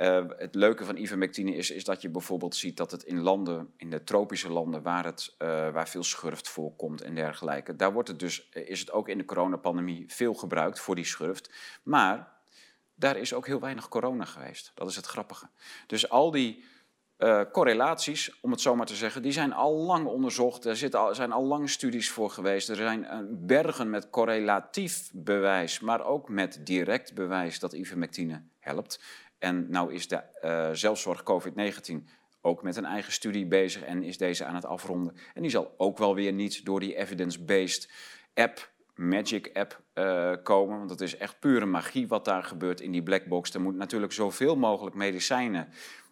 uh, 0.00 0.24
het 0.36 0.54
leuke 0.54 0.84
van 0.84 0.96
ivermectine 0.96 1.54
is, 1.54 1.70
is 1.70 1.84
dat 1.84 2.02
je 2.02 2.08
bijvoorbeeld 2.08 2.56
ziet 2.56 2.76
dat 2.76 2.90
het 2.90 3.02
in 3.02 3.20
landen, 3.20 3.72
in 3.76 3.90
de 3.90 4.04
tropische 4.04 4.50
landen 4.50 4.82
waar, 4.82 5.04
het, 5.04 5.34
uh, 5.38 5.48
waar 5.48 5.88
veel 5.88 6.04
schurft 6.04 6.48
voorkomt 6.48 7.00
en 7.00 7.14
dergelijke, 7.14 7.76
daar 7.76 7.92
wordt 7.92 8.08
het 8.08 8.18
dus, 8.18 8.48
is 8.52 8.80
het 8.80 8.92
ook 8.92 9.08
in 9.08 9.18
de 9.18 9.24
coronapandemie 9.24 10.04
veel 10.08 10.34
gebruikt 10.34 10.80
voor 10.80 10.94
die 10.94 11.04
schurft. 11.04 11.50
Maar 11.82 12.34
daar 12.94 13.16
is 13.16 13.34
ook 13.34 13.46
heel 13.46 13.60
weinig 13.60 13.88
corona 13.88 14.24
geweest. 14.24 14.72
Dat 14.74 14.88
is 14.88 14.96
het 14.96 15.06
grappige. 15.06 15.48
Dus 15.86 16.08
al 16.08 16.30
die 16.30 16.64
uh, 17.18 17.40
correlaties, 17.52 18.38
om 18.40 18.50
het 18.50 18.60
zo 18.60 18.76
maar 18.76 18.86
te 18.86 18.94
zeggen, 18.94 19.22
die 19.22 19.32
zijn 19.32 19.52
al 19.52 19.74
lang 19.74 20.06
onderzocht. 20.06 20.64
Er 20.64 20.76
zijn 21.10 21.32
al 21.32 21.44
lang 21.44 21.70
studies 21.70 22.10
voor 22.10 22.30
geweest. 22.30 22.68
Er 22.68 22.76
zijn 22.76 23.02
uh, 23.02 23.18
bergen 23.30 23.90
met 23.90 24.10
correlatief 24.10 25.10
bewijs, 25.12 25.80
maar 25.80 26.04
ook 26.04 26.28
met 26.28 26.60
direct 26.64 27.14
bewijs 27.14 27.58
dat 27.58 27.72
ivermectine 27.72 28.42
helpt. 28.58 29.00
En 29.38 29.70
nou 29.70 29.94
is 29.94 30.08
de 30.08 30.22
uh, 30.42 30.68
zelfzorg 30.72 31.22
COVID-19 31.22 31.94
ook 32.40 32.62
met 32.62 32.76
een 32.76 32.84
eigen 32.84 33.12
studie 33.12 33.46
bezig 33.46 33.82
en 33.82 34.02
is 34.02 34.18
deze 34.18 34.44
aan 34.44 34.54
het 34.54 34.66
afronden. 34.66 35.16
En 35.34 35.42
die 35.42 35.50
zal 35.50 35.74
ook 35.76 35.98
wel 35.98 36.14
weer 36.14 36.32
niet 36.32 36.64
door 36.64 36.80
die 36.80 36.96
evidence-based 36.96 37.90
app 38.34 38.74
Magic 38.94 39.50
app 39.52 39.80
komen. 40.42 40.78
Want 40.78 40.90
het 40.90 41.00
is 41.00 41.16
echt 41.16 41.38
pure 41.38 41.66
magie 41.66 42.08
wat 42.08 42.24
daar 42.24 42.42
gebeurt 42.44 42.80
in 42.80 42.90
die 42.90 43.02
blackbox. 43.02 43.54
Er 43.54 43.60
moet 43.60 43.76
natuurlijk 43.76 44.12
zoveel 44.12 44.56
mogelijk 44.56 44.96
medicijnen 44.96 45.68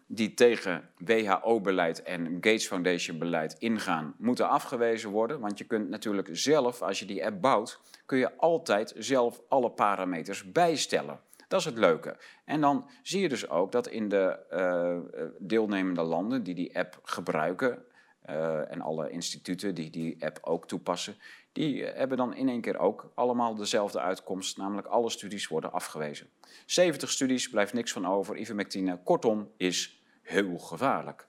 die 0.07 0.33
tegen 0.33 0.89
WHO-beleid 0.97 2.03
en 2.03 2.25
Gates 2.33 2.67
Foundation-beleid 2.67 3.55
ingaan, 3.59 4.15
moeten 4.17 4.49
afgewezen 4.49 5.09
worden. 5.09 5.39
Want 5.39 5.57
je 5.57 5.63
kunt 5.63 5.89
natuurlijk 5.89 6.29
zelf, 6.31 6.81
als 6.81 6.99
je 6.99 7.05
die 7.05 7.25
app 7.25 7.41
bouwt, 7.41 7.79
kun 8.05 8.17
je 8.17 8.37
altijd 8.37 8.93
zelf 8.97 9.41
alle 9.47 9.69
parameters 9.69 10.51
bijstellen. 10.51 11.19
Dat 11.47 11.59
is 11.59 11.65
het 11.65 11.77
leuke. 11.77 12.17
En 12.45 12.61
dan 12.61 12.89
zie 13.01 13.21
je 13.21 13.29
dus 13.29 13.49
ook 13.49 13.71
dat 13.71 13.87
in 13.87 14.09
de 14.09 14.39
uh, 14.51 15.29
deelnemende 15.39 16.01
landen 16.01 16.43
die 16.43 16.55
die 16.55 16.77
app 16.77 16.99
gebruiken, 17.03 17.85
uh, 18.29 18.71
en 18.71 18.81
alle 18.81 19.09
instituten 19.09 19.75
die 19.75 19.89
die 19.89 20.25
app 20.25 20.39
ook 20.41 20.67
toepassen, 20.67 21.15
die 21.51 21.83
hebben 21.83 22.17
dan 22.17 22.35
in 22.35 22.49
één 22.49 22.61
keer 22.61 22.77
ook 22.77 23.11
allemaal 23.15 23.55
dezelfde 23.55 23.99
uitkomst, 23.99 24.57
namelijk 24.57 24.87
alle 24.87 25.09
studies 25.09 25.47
worden 25.47 25.71
afgewezen. 25.71 26.29
70 26.65 27.09
studies, 27.11 27.49
blijft 27.49 27.73
niks 27.73 27.91
van 27.91 28.07
over, 28.07 28.37
ivermectine, 28.37 28.99
kortom, 29.03 29.51
is 29.57 29.94
heel 30.25 30.57
gevaarlijk. 30.57 31.27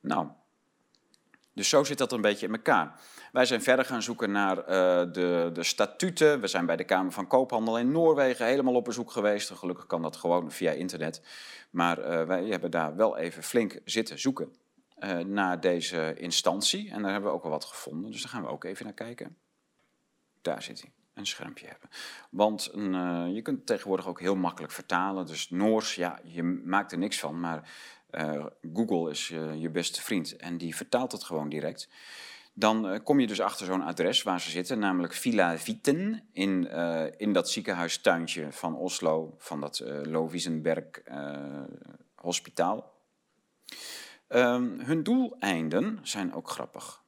Nou, 0.00 0.28
dus 1.52 1.68
zo 1.68 1.84
zit 1.84 1.98
dat 1.98 2.12
een 2.12 2.20
beetje 2.20 2.46
in 2.46 2.52
elkaar. 2.52 3.00
Wij 3.32 3.44
zijn 3.44 3.62
verder 3.62 3.84
gaan 3.84 4.02
zoeken 4.02 4.30
naar 4.30 4.58
uh, 4.58 4.64
de, 5.12 5.50
de 5.52 5.62
statuten. 5.62 6.40
We 6.40 6.46
zijn 6.46 6.66
bij 6.66 6.76
de 6.76 6.84
Kamer 6.84 7.12
van 7.12 7.26
Koophandel 7.26 7.78
in 7.78 7.92
Noorwegen 7.92 8.46
helemaal 8.46 8.74
op 8.74 8.84
bezoek 8.84 9.10
geweest. 9.10 9.50
Gelukkig 9.50 9.86
kan 9.86 10.02
dat 10.02 10.16
gewoon 10.16 10.50
via 10.50 10.70
internet. 10.70 11.22
Maar 11.70 11.98
uh, 11.98 12.24
wij 12.24 12.44
hebben 12.44 12.70
daar 12.70 12.96
wel 12.96 13.16
even 13.16 13.42
flink 13.42 13.80
zitten 13.84 14.18
zoeken 14.18 14.54
uh, 14.98 15.18
naar 15.18 15.60
deze 15.60 16.14
instantie. 16.16 16.90
En 16.90 17.02
daar 17.02 17.12
hebben 17.12 17.30
we 17.30 17.36
ook 17.36 17.42
wel 17.42 17.52
wat 17.52 17.64
gevonden. 17.64 18.10
Dus 18.10 18.22
daar 18.22 18.30
gaan 18.30 18.42
we 18.42 18.48
ook 18.48 18.64
even 18.64 18.84
naar 18.84 18.94
kijken. 18.94 19.36
Daar 20.42 20.62
zit 20.62 20.80
hij. 20.80 20.92
Een 21.14 21.26
schermpje 21.26 21.66
hebben. 21.66 21.88
Want 22.30 22.68
een, 22.72 23.34
je 23.34 23.42
kunt 23.42 23.66
tegenwoordig 23.66 24.06
ook 24.06 24.20
heel 24.20 24.36
makkelijk 24.36 24.72
vertalen. 24.72 25.26
Dus 25.26 25.50
Noors, 25.50 25.94
ja, 25.94 26.18
je 26.24 26.42
maakt 26.42 26.92
er 26.92 26.98
niks 26.98 27.18
van. 27.18 27.40
Maar 27.40 27.70
uh, 28.12 28.46
Google 28.74 29.10
is 29.10 29.28
je 29.56 29.70
beste 29.72 30.02
vriend 30.02 30.36
en 30.36 30.58
die 30.58 30.76
vertaalt 30.76 31.12
het 31.12 31.24
gewoon 31.24 31.48
direct. 31.48 31.88
Dan 32.52 32.92
uh, 32.92 32.98
kom 33.04 33.20
je 33.20 33.26
dus 33.26 33.40
achter 33.40 33.66
zo'n 33.66 33.82
adres 33.82 34.22
waar 34.22 34.40
ze 34.40 34.50
zitten, 34.50 34.78
namelijk 34.78 35.12
Villa 35.12 35.58
Vitten 35.58 36.28
in, 36.32 36.70
in 37.16 37.32
dat 37.32 37.50
ziekenhuistuintje 37.50 38.52
van 38.52 38.76
Oslo, 38.76 39.34
van 39.38 39.60
dat 39.60 39.82
Lovisenberg 40.02 40.84
Hospitaal. 42.14 42.92
Um, 44.28 44.80
hun 44.80 45.02
doeleinden 45.02 45.98
zijn 46.02 46.34
ook 46.34 46.50
grappig. 46.50 47.02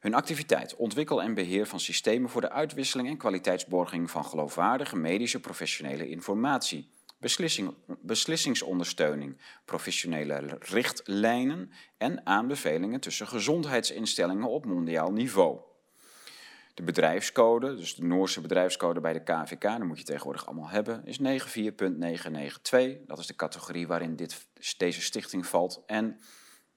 Hun 0.00 0.14
activiteit, 0.14 0.76
ontwikkel 0.76 1.22
en 1.22 1.34
beheer 1.34 1.66
van 1.66 1.80
systemen 1.80 2.30
voor 2.30 2.40
de 2.40 2.50
uitwisseling 2.50 3.08
en 3.08 3.16
kwaliteitsborging 3.16 4.10
van 4.10 4.24
geloofwaardige 4.24 4.96
medische 4.96 5.40
professionele 5.40 6.08
informatie 6.08 6.88
beslissing, 7.24 7.74
beslissingsondersteuning, 7.86 9.36
professionele 9.64 10.56
richtlijnen 10.60 11.70
en 11.96 12.26
aanbevelingen 12.26 13.00
tussen 13.00 13.26
gezondheidsinstellingen 13.26 14.48
op 14.48 14.64
mondiaal 14.64 15.12
niveau. 15.12 15.60
De 16.74 16.82
bedrijfscode, 16.82 17.76
dus 17.76 17.94
de 17.94 18.04
Noorse 18.04 18.40
bedrijfscode 18.40 19.00
bij 19.00 19.12
de 19.12 19.22
KVK, 19.22 19.62
dat 19.62 19.82
moet 19.82 19.98
je 19.98 20.04
tegenwoordig 20.04 20.46
allemaal 20.46 20.68
hebben, 20.68 21.04
is 21.04 21.18
94.992. 21.18 21.24
Dat 23.06 23.18
is 23.18 23.26
de 23.26 23.36
categorie 23.36 23.86
waarin 23.86 24.16
dit, 24.16 24.46
deze 24.76 25.02
stichting 25.02 25.46
valt. 25.46 25.82
En 25.86 26.20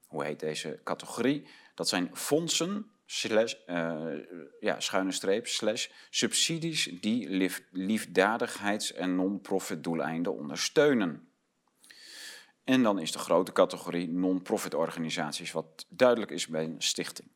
hoe 0.06 0.24
heet 0.24 0.40
deze 0.40 0.80
categorie? 0.84 1.48
Dat 1.74 1.88
zijn 1.88 2.10
fondsen 2.12 2.90
slash, 3.10 3.54
uh, 3.66 4.14
ja, 4.60 4.80
schuine 4.80 5.12
streep, 5.12 5.46
slash, 5.46 5.88
subsidies 6.10 6.84
die 7.00 7.28
lief, 7.28 7.62
liefdadigheids- 7.70 8.92
en 8.92 9.14
non-profit 9.14 9.84
doeleinden 9.84 10.34
ondersteunen. 10.34 11.28
En 12.64 12.82
dan 12.82 12.98
is 12.98 13.12
de 13.12 13.18
grote 13.18 13.52
categorie 13.52 14.08
non-profit 14.08 14.74
organisaties, 14.74 15.52
wat 15.52 15.86
duidelijk 15.88 16.30
is 16.30 16.46
bij 16.46 16.64
een 16.64 16.82
stichting. 16.82 17.28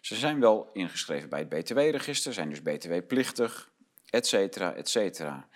Ze 0.00 0.16
zijn 0.16 0.40
wel 0.40 0.70
ingeschreven 0.72 1.28
bij 1.28 1.38
het 1.38 1.48
BTW-register, 1.48 2.32
zijn 2.32 2.48
dus 2.48 2.62
BTW-plichtig, 2.62 3.70
et 4.10 4.26
cetera, 4.26 4.74
et 4.74 4.88
cetera. 4.88 5.48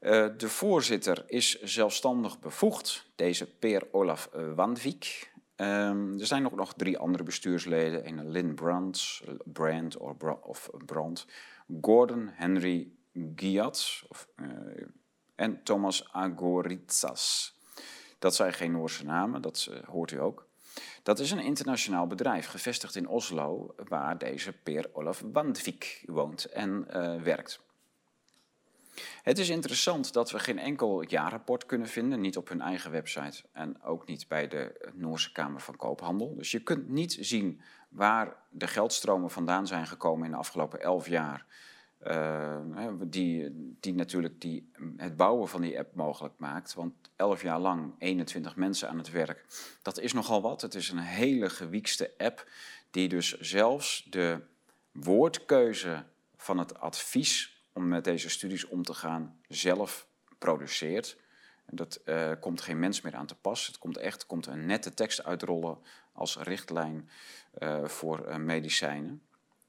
Uh, 0.00 0.26
de 0.36 0.48
voorzitter 0.48 1.24
is 1.26 1.62
zelfstandig 1.62 2.40
bevoegd, 2.40 3.10
deze 3.14 3.46
Peer 3.46 3.82
Olaf 3.90 4.28
Wandvik. 4.54 5.34
Um, 5.56 6.18
er 6.18 6.26
zijn 6.26 6.42
nog, 6.42 6.54
nog 6.54 6.74
drie 6.74 6.98
andere 6.98 7.24
bestuursleden, 7.24 8.06
een 8.06 8.30
Lynn 8.30 8.54
Brandt, 8.54 9.22
Brand 9.44 9.96
of 10.40 10.70
Brandt, 10.86 11.26
Gordon 11.80 12.28
Henry 12.32 12.90
Giat 13.36 14.02
of, 14.08 14.28
uh, 14.36 14.48
en 15.34 15.62
Thomas 15.62 16.12
Agoritsas. 16.12 17.54
Dat 18.18 18.34
zijn 18.34 18.52
geen 18.52 18.72
Noorse 18.72 19.04
namen, 19.04 19.42
dat 19.42 19.68
uh, 19.70 19.78
hoort 19.88 20.10
u 20.10 20.20
ook. 20.20 20.46
Dat 21.02 21.18
is 21.18 21.30
een 21.30 21.38
internationaal 21.38 22.06
bedrijf, 22.06 22.46
gevestigd 22.46 22.96
in 22.96 23.08
Oslo, 23.08 23.74
waar 23.76 24.18
deze 24.18 24.52
Peer 24.52 24.90
Olaf 24.92 25.22
Wandvik 25.32 26.02
woont 26.06 26.44
en 26.44 26.86
uh, 26.90 27.22
werkt. 27.22 27.60
Het 29.22 29.38
is 29.38 29.48
interessant 29.48 30.12
dat 30.12 30.30
we 30.30 30.38
geen 30.38 30.58
enkel 30.58 31.02
jaarrapport 31.02 31.66
kunnen 31.66 31.88
vinden, 31.88 32.20
niet 32.20 32.36
op 32.36 32.48
hun 32.48 32.60
eigen 32.60 32.90
website 32.90 33.42
en 33.52 33.82
ook 33.82 34.06
niet 34.06 34.28
bij 34.28 34.48
de 34.48 34.90
Noorse 34.94 35.32
Kamer 35.32 35.60
van 35.60 35.76
Koophandel. 35.76 36.34
Dus 36.36 36.50
je 36.50 36.60
kunt 36.60 36.88
niet 36.88 37.16
zien 37.20 37.60
waar 37.88 38.36
de 38.50 38.66
geldstromen 38.66 39.30
vandaan 39.30 39.66
zijn 39.66 39.86
gekomen 39.86 40.24
in 40.24 40.30
de 40.30 40.36
afgelopen 40.36 40.80
elf 40.80 41.08
jaar. 41.08 41.46
Uh, 42.06 42.56
die, 43.00 43.76
die 43.80 43.94
natuurlijk 43.94 44.40
die, 44.40 44.70
het 44.96 45.16
bouwen 45.16 45.48
van 45.48 45.60
die 45.60 45.78
app 45.78 45.94
mogelijk 45.94 46.34
maakt. 46.36 46.74
Want 46.74 46.92
elf 47.16 47.42
jaar 47.42 47.58
lang 47.58 47.94
21 47.98 48.56
mensen 48.56 48.88
aan 48.88 48.98
het 48.98 49.10
werk, 49.10 49.44
dat 49.82 49.98
is 49.98 50.12
nogal 50.12 50.42
wat. 50.42 50.60
Het 50.60 50.74
is 50.74 50.90
een 50.90 50.98
hele 50.98 51.50
gewiekste 51.50 52.12
app 52.18 52.48
die 52.90 53.08
dus 53.08 53.38
zelfs 53.40 54.06
de 54.10 54.40
woordkeuze 54.92 56.04
van 56.36 56.58
het 56.58 56.78
advies 56.78 57.55
om 57.76 57.88
met 57.88 58.04
deze 58.04 58.30
studies 58.30 58.66
om 58.66 58.82
te 58.82 58.94
gaan 58.94 59.40
zelf 59.48 60.06
produceert. 60.38 61.16
Dat 61.70 62.00
uh, 62.04 62.30
komt 62.40 62.60
geen 62.60 62.78
mens 62.78 63.00
meer 63.00 63.14
aan 63.14 63.26
te 63.26 63.34
pas. 63.34 63.66
Het 63.66 63.78
komt 63.78 63.96
echt 63.96 64.26
komt 64.26 64.46
een 64.46 64.66
nette 64.66 64.94
tekst 64.94 65.24
uitrollen 65.24 65.78
als 66.12 66.36
richtlijn 66.36 67.08
uh, 67.58 67.84
voor 67.84 68.28
uh, 68.28 68.36
medicijnen. 68.36 69.22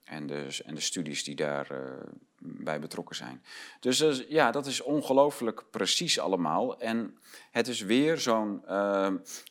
En 0.04 0.26
de, 0.26 0.58
en 0.64 0.74
de 0.74 0.80
studies 0.80 1.24
die 1.24 1.34
daarbij 1.34 1.96
bij 2.38 2.80
betrokken 2.80 3.16
zijn. 3.16 3.42
Dus 3.80 4.24
ja, 4.28 4.50
dat 4.50 4.66
is 4.66 4.80
ongelooflijk 4.80 5.64
precies 5.70 6.18
allemaal. 6.18 6.80
En 6.80 7.18
het 7.50 7.68
is 7.68 7.80
weer 7.80 8.18
zo'n 8.18 8.62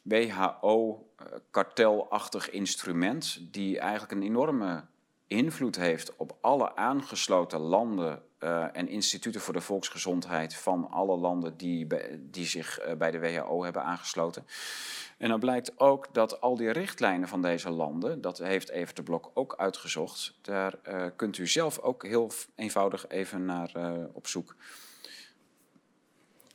WHO-kartelachtig 0.04 2.50
instrument, 2.50 3.40
die 3.52 3.80
eigenlijk 3.80 4.12
een 4.12 4.24
enorme 4.24 4.84
invloed 5.28 5.76
heeft 5.76 6.16
op 6.16 6.38
alle 6.42 6.76
aangesloten 6.76 7.60
landen 7.60 8.24
uh, 8.40 8.66
en 8.74 8.88
instituten 8.88 9.42
voor 9.42 9.54
de 9.54 9.62
volksgezondheid 9.62 10.56
van 10.56 10.92
alle 10.92 11.18
landen 11.18 11.58
die, 11.58 11.88
die 12.20 12.46
zich 12.46 12.86
uh, 12.86 12.94
bij 12.94 13.12
de 13.12 13.20
WHO 13.20 13.64
hebben 13.64 13.84
aangesloten. 13.84 14.46
En 15.18 15.30
dan 15.30 15.40
blijkt 15.40 15.80
ook 15.80 16.14
dat 16.14 16.42
al 16.42 16.56
die 16.56 16.72
richtlijnen 16.72 17.28
van 17.28 17.42
deze 17.42 17.70
landen, 17.70 18.22
dat 18.22 18.38
heeft 18.38 18.70
Evert 18.70 18.96
de 18.96 19.04
Blok 19.04 19.32
ook 19.34 19.56
uitgezocht, 19.58 20.38
daar 20.42 20.74
uh, 20.88 21.06
kunt 21.16 21.38
u 21.38 21.48
zelf 21.48 21.80
ook 21.80 22.06
heel 22.06 22.32
eenvoudig 22.56 23.08
even 23.08 23.46
naar 23.46 23.72
op 24.14 24.28
zoek. 24.28 24.56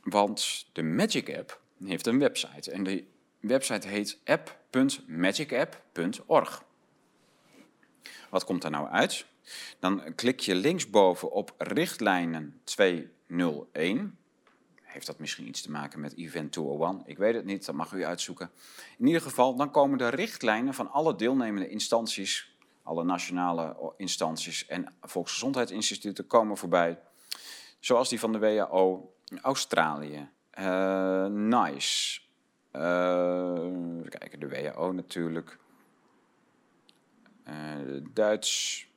Want 0.03 0.65
de 0.73 0.83
Magic 0.83 1.37
App 1.37 1.61
heeft 1.83 2.07
een 2.07 2.19
website 2.19 2.71
en 2.71 2.83
die 2.83 3.07
website 3.39 3.87
heet 3.87 4.19
app.magicapp.org. 4.25 6.63
Wat 8.29 8.43
komt 8.43 8.61
daar 8.61 8.71
nou 8.71 8.89
uit? 8.89 9.25
Dan 9.79 10.15
klik 10.15 10.39
je 10.39 10.55
linksboven 10.55 11.31
op 11.31 11.53
richtlijnen 11.57 12.61
201. 12.63 14.17
Heeft 14.81 15.05
dat 15.05 15.19
misschien 15.19 15.47
iets 15.47 15.61
te 15.61 15.71
maken 15.71 15.99
met 15.99 16.15
Event 16.17 16.51
201? 16.51 17.01
Ik 17.05 17.17
weet 17.17 17.35
het 17.35 17.45
niet, 17.45 17.65
dat 17.65 17.75
mag 17.75 17.91
u 17.91 18.05
uitzoeken. 18.05 18.51
In 18.97 19.05
ieder 19.05 19.21
geval, 19.21 19.55
dan 19.55 19.71
komen 19.71 19.97
de 19.97 20.09
richtlijnen 20.09 20.73
van 20.73 20.91
alle 20.91 21.15
deelnemende 21.15 21.69
instanties, 21.69 22.55
alle 22.83 23.03
nationale 23.03 23.93
instanties 23.97 24.65
en 24.65 24.93
volksgezondheidsinstituten 25.01 26.27
komen 26.27 26.57
voorbij. 26.57 26.99
Zoals 27.79 28.09
die 28.09 28.19
van 28.19 28.31
de 28.31 28.39
WHO, 28.39 29.13
Australië, 29.41 30.29
uh, 30.59 31.25
NICE, 31.25 32.21
uh, 32.71 32.81
kijken, 34.09 34.39
de 34.39 34.49
WHO 34.49 34.91
natuurlijk, 34.91 35.57
uh, 37.47 37.53
Duits, 38.13 38.87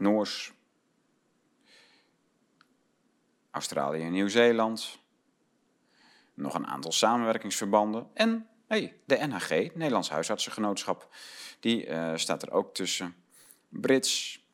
Noors, 0.00 0.52
Australië 3.50 4.02
en 4.02 4.12
Nieuw-Zeeland. 4.12 4.98
Nog 6.34 6.54
een 6.54 6.66
aantal 6.66 6.92
samenwerkingsverbanden. 6.92 8.10
En 8.14 8.48
hey, 8.66 9.00
de 9.04 9.16
NHG, 9.16 9.48
Nederlands 9.48 10.10
Huisartsengenootschap, 10.10 11.08
die 11.60 11.86
uh, 11.86 12.16
staat 12.16 12.42
er 12.42 12.50
ook 12.50 12.74
tussen. 12.74 13.14
Brits, 13.68 14.44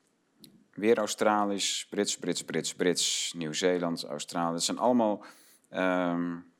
weer 0.75 0.99
Australisch, 0.99 1.87
Brits, 1.91 2.19
Brits, 2.19 2.45
Brits, 2.45 2.75
Brits, 2.75 3.33
Nieuw-Zeeland, 3.37 4.05
Australië. 4.05 4.55
Het 4.55 4.63
zijn 4.63 4.79
allemaal 4.79 5.25
um, 5.71 6.53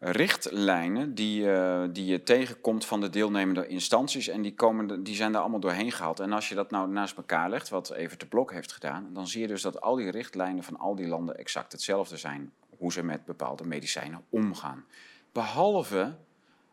richtlijnen 0.00 1.14
die, 1.14 1.52
eh, 1.52 1.84
die 1.92 2.04
je 2.04 2.22
tegenkomt 2.22 2.86
van 2.86 3.00
de 3.00 3.08
deelnemende 3.08 3.66
instanties. 3.66 4.28
En 4.28 4.42
die, 4.42 4.54
komen, 4.54 5.02
die 5.02 5.14
zijn 5.14 5.32
daar 5.32 5.40
allemaal 5.40 5.60
doorheen 5.60 5.92
gehaald. 5.92 6.20
En 6.20 6.32
als 6.32 6.48
je 6.48 6.54
dat 6.54 6.70
nou 6.70 6.90
naast 6.90 7.16
elkaar 7.16 7.50
legt, 7.50 7.68
wat 7.68 7.90
even 7.90 8.18
de 8.18 8.26
Blok 8.26 8.52
heeft 8.52 8.72
gedaan, 8.72 9.10
dan 9.12 9.28
zie 9.28 9.40
je 9.40 9.46
dus 9.46 9.62
dat 9.62 9.80
al 9.80 9.94
die 9.94 10.10
richtlijnen 10.10 10.62
van 10.62 10.76
al 10.76 10.94
die 10.94 11.06
landen 11.06 11.38
exact 11.38 11.72
hetzelfde 11.72 12.16
zijn. 12.16 12.52
Hoe 12.76 12.92
ze 12.92 13.02
met 13.02 13.24
bepaalde 13.24 13.64
medicijnen 13.64 14.24
omgaan. 14.28 14.84
Behalve 15.32 16.16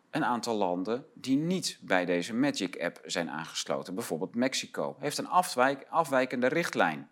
een 0.09 0.25
aantal 0.25 0.55
landen 0.55 1.05
die 1.13 1.37
niet 1.37 1.77
bij 1.81 2.05
deze 2.05 2.33
Magic 2.33 2.81
App 2.81 3.01
zijn 3.05 3.29
aangesloten. 3.29 3.95
Bijvoorbeeld 3.95 4.35
Mexico 4.35 4.95
heeft 4.99 5.17
een 5.17 5.27
afwijk, 5.27 5.85
afwijkende 5.89 6.47
richtlijn. 6.47 7.09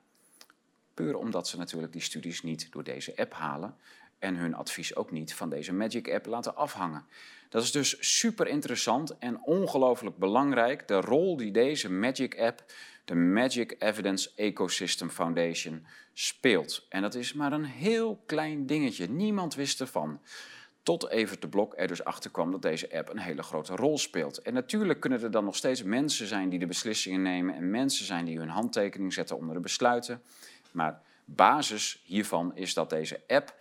Puur 0.93 1.17
omdat 1.17 1.47
ze 1.47 1.57
natuurlijk 1.57 1.93
die 1.93 2.01
studies 2.01 2.43
niet 2.43 2.71
door 2.71 2.83
deze 2.83 3.17
app 3.17 3.33
halen 3.33 3.75
en 4.19 4.35
hun 4.35 4.55
advies 4.55 4.95
ook 4.95 5.11
niet 5.11 5.33
van 5.33 5.49
deze 5.49 5.73
Magic 5.73 6.11
App 6.11 6.25
laten 6.25 6.55
afhangen. 6.55 7.05
Dat 7.49 7.63
is 7.63 7.71
dus 7.71 8.17
super 8.17 8.47
interessant 8.47 9.17
en 9.17 9.41
ongelooflijk 9.43 10.17
belangrijk, 10.17 10.87
de 10.87 11.01
rol 11.01 11.37
die 11.37 11.51
deze 11.51 11.91
Magic 11.91 12.39
App, 12.39 12.63
de 13.05 13.15
Magic 13.15 13.75
Evidence 13.79 14.31
Ecosystem 14.35 15.09
Foundation, 15.09 15.85
speelt. 16.13 16.85
En 16.89 17.01
dat 17.01 17.15
is 17.15 17.33
maar 17.33 17.51
een 17.51 17.65
heel 17.65 18.23
klein 18.25 18.65
dingetje, 18.65 19.09
niemand 19.09 19.55
wist 19.55 19.81
ervan. 19.81 20.19
Tot 20.83 21.09
Evert 21.09 21.41
de 21.41 21.47
Blok 21.47 21.73
er 21.77 21.87
dus 21.87 22.03
achter 22.03 22.31
kwam 22.31 22.51
dat 22.51 22.61
deze 22.61 22.97
app 22.97 23.09
een 23.09 23.19
hele 23.19 23.43
grote 23.43 23.75
rol 23.75 23.97
speelt. 23.97 24.41
En 24.41 24.53
natuurlijk 24.53 24.99
kunnen 24.99 25.21
er 25.21 25.31
dan 25.31 25.43
nog 25.43 25.55
steeds 25.55 25.83
mensen 25.83 26.27
zijn 26.27 26.49
die 26.49 26.59
de 26.59 26.65
beslissingen 26.65 27.21
nemen 27.21 27.55
en 27.55 27.71
mensen 27.71 28.05
zijn 28.05 28.25
die 28.25 28.37
hun 28.37 28.49
handtekening 28.49 29.13
zetten 29.13 29.37
onder 29.37 29.55
de 29.55 29.61
besluiten. 29.61 30.21
Maar 30.71 31.01
basis 31.25 32.01
hiervan 32.03 32.55
is 32.55 32.73
dat 32.73 32.89
deze 32.89 33.21
app 33.27 33.55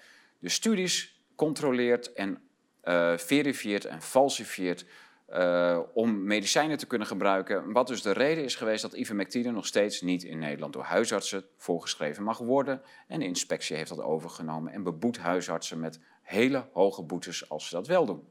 de 0.45 0.51
studies 0.51 1.23
controleert 1.35 2.13
en 2.13 2.39
uh, 2.85 3.17
verifieert 3.17 3.85
en 3.85 4.03
falsifieert 4.03 4.85
uh, 5.31 5.81
om 5.95 6.25
medicijnen 6.25 6.79
te 6.79 6.87
kunnen 6.87 7.07
gebruiken. 7.07 7.73
Wat 7.73 7.87
dus 7.87 8.03
de 8.03 8.13
reden 8.13 8.45
is 8.45 8.55
geweest 8.55 8.83
dat 8.83 8.93
ivermectine 8.93 9.51
nog 9.51 9.67
steeds 9.67 10.01
niet 10.01 10.23
in 10.23 10.39
Nederland 10.39 10.73
door 10.73 10.83
huisartsen 10.83 11.45
voorgeschreven 11.57 12.23
mag 12.23 12.39
worden. 12.39 12.83
En 13.09 13.19
de 13.19 13.25
inspectie 13.27 13.77
heeft 13.77 13.89
dat 13.89 14.01
overgenomen 14.01 14.73
en 14.73 14.83
beboet 14.83 15.19
huisartsen 15.19 15.81
met 15.81 16.01
hele 16.23 16.69
hoge 16.73 17.03
boetes 17.03 17.49
als 17.49 17.69
ze 17.69 17.75
dat 17.75 17.87
wel 17.87 18.07
doen. 18.07 18.29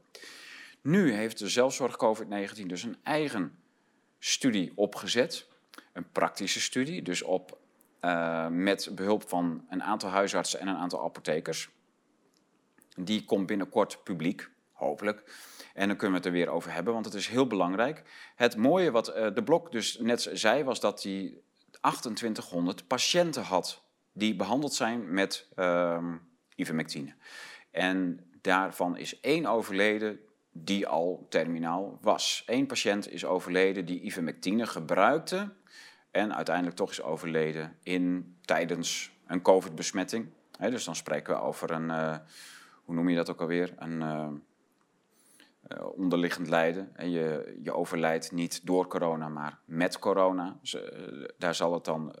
Nu 0.80 1.12
heeft 1.12 1.38
de 1.38 1.48
zelfzorg 1.48 1.96
COVID-19 1.96 2.66
dus 2.66 2.82
een 2.82 2.96
eigen 3.02 3.58
studie 4.18 4.72
opgezet. 4.74 5.48
Een 5.92 6.10
praktische 6.12 6.60
studie, 6.60 7.02
dus 7.02 7.22
op, 7.22 7.58
uh, 8.00 8.48
met 8.48 8.90
behulp 8.94 9.28
van 9.28 9.66
een 9.68 9.82
aantal 9.82 10.10
huisartsen 10.10 10.60
en 10.60 10.68
een 10.68 10.76
aantal 10.76 11.04
apothekers. 11.04 11.72
Die 12.94 13.24
komt 13.24 13.46
binnenkort 13.46 14.04
publiek, 14.04 14.50
hopelijk. 14.72 15.22
En 15.74 15.88
dan 15.88 15.96
kunnen 15.96 16.20
we 16.20 16.26
het 16.26 16.34
er 16.34 16.40
weer 16.40 16.54
over 16.54 16.72
hebben, 16.72 16.92
want 16.92 17.04
het 17.04 17.14
is 17.14 17.26
heel 17.26 17.46
belangrijk. 17.46 18.02
Het 18.36 18.56
mooie 18.56 18.90
wat 18.90 19.08
uh, 19.08 19.34
de 19.34 19.42
Blok 19.42 19.72
dus 19.72 19.98
net 19.98 20.30
zei, 20.32 20.64
was 20.64 20.80
dat 20.80 21.02
hij 21.02 21.34
2800 21.80 22.86
patiënten 22.86 23.42
had 23.42 23.82
die 24.12 24.36
behandeld 24.36 24.74
zijn 24.74 25.14
met 25.14 25.48
uh, 25.56 26.12
ivermectine. 26.54 27.14
En 27.70 28.26
daarvan 28.40 28.96
is 28.96 29.20
één 29.20 29.46
overleden 29.46 30.20
die 30.52 30.86
al 30.86 31.26
terminaal 31.28 31.98
was. 32.00 32.42
Eén 32.46 32.66
patiënt 32.66 33.10
is 33.10 33.24
overleden 33.24 33.84
die 33.84 34.00
ivermectine 34.00 34.66
gebruikte 34.66 35.52
en 36.10 36.34
uiteindelijk 36.34 36.76
toch 36.76 36.90
is 36.90 37.02
overleden 37.02 37.76
in, 37.82 38.36
tijdens 38.44 39.12
een 39.26 39.42
COVID-besmetting. 39.42 40.28
dus 40.58 40.84
dan 40.84 40.96
spreken 40.96 41.34
we 41.34 41.40
over 41.40 41.70
een, 41.70 41.88
uh, 41.88 42.16
hoe 42.84 42.94
noem 42.94 43.08
je 43.08 43.16
dat 43.16 43.30
ook 43.30 43.40
alweer, 43.40 43.74
een 43.76 44.00
uh, 44.00 44.28
uh, 45.68 45.86
onderliggend 45.96 46.48
lijden. 46.48 46.90
En 46.96 47.10
je, 47.10 47.58
je 47.62 47.72
overlijdt 47.72 48.32
niet 48.32 48.66
door 48.66 48.86
corona, 48.86 49.28
maar 49.28 49.58
met 49.64 49.98
corona. 49.98 50.58
Dus, 50.60 50.76
daar 51.38 51.54
zal 51.54 51.74
het 51.74 51.84
dan 51.84 52.14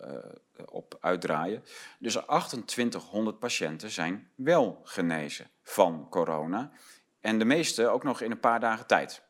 op 0.66 0.98
uitdraaien. 1.00 1.64
Dus 1.98 2.12
2800 2.14 3.38
patiënten 3.38 3.90
zijn 3.90 4.28
wel 4.34 4.80
genezen 4.82 5.50
van 5.62 6.06
corona. 6.10 6.70
En 7.20 7.38
de 7.38 7.44
meeste 7.44 7.88
ook 7.88 8.02
nog 8.02 8.20
in 8.20 8.30
een 8.30 8.40
paar 8.40 8.60
dagen 8.60 8.86
tijd. 8.86 9.22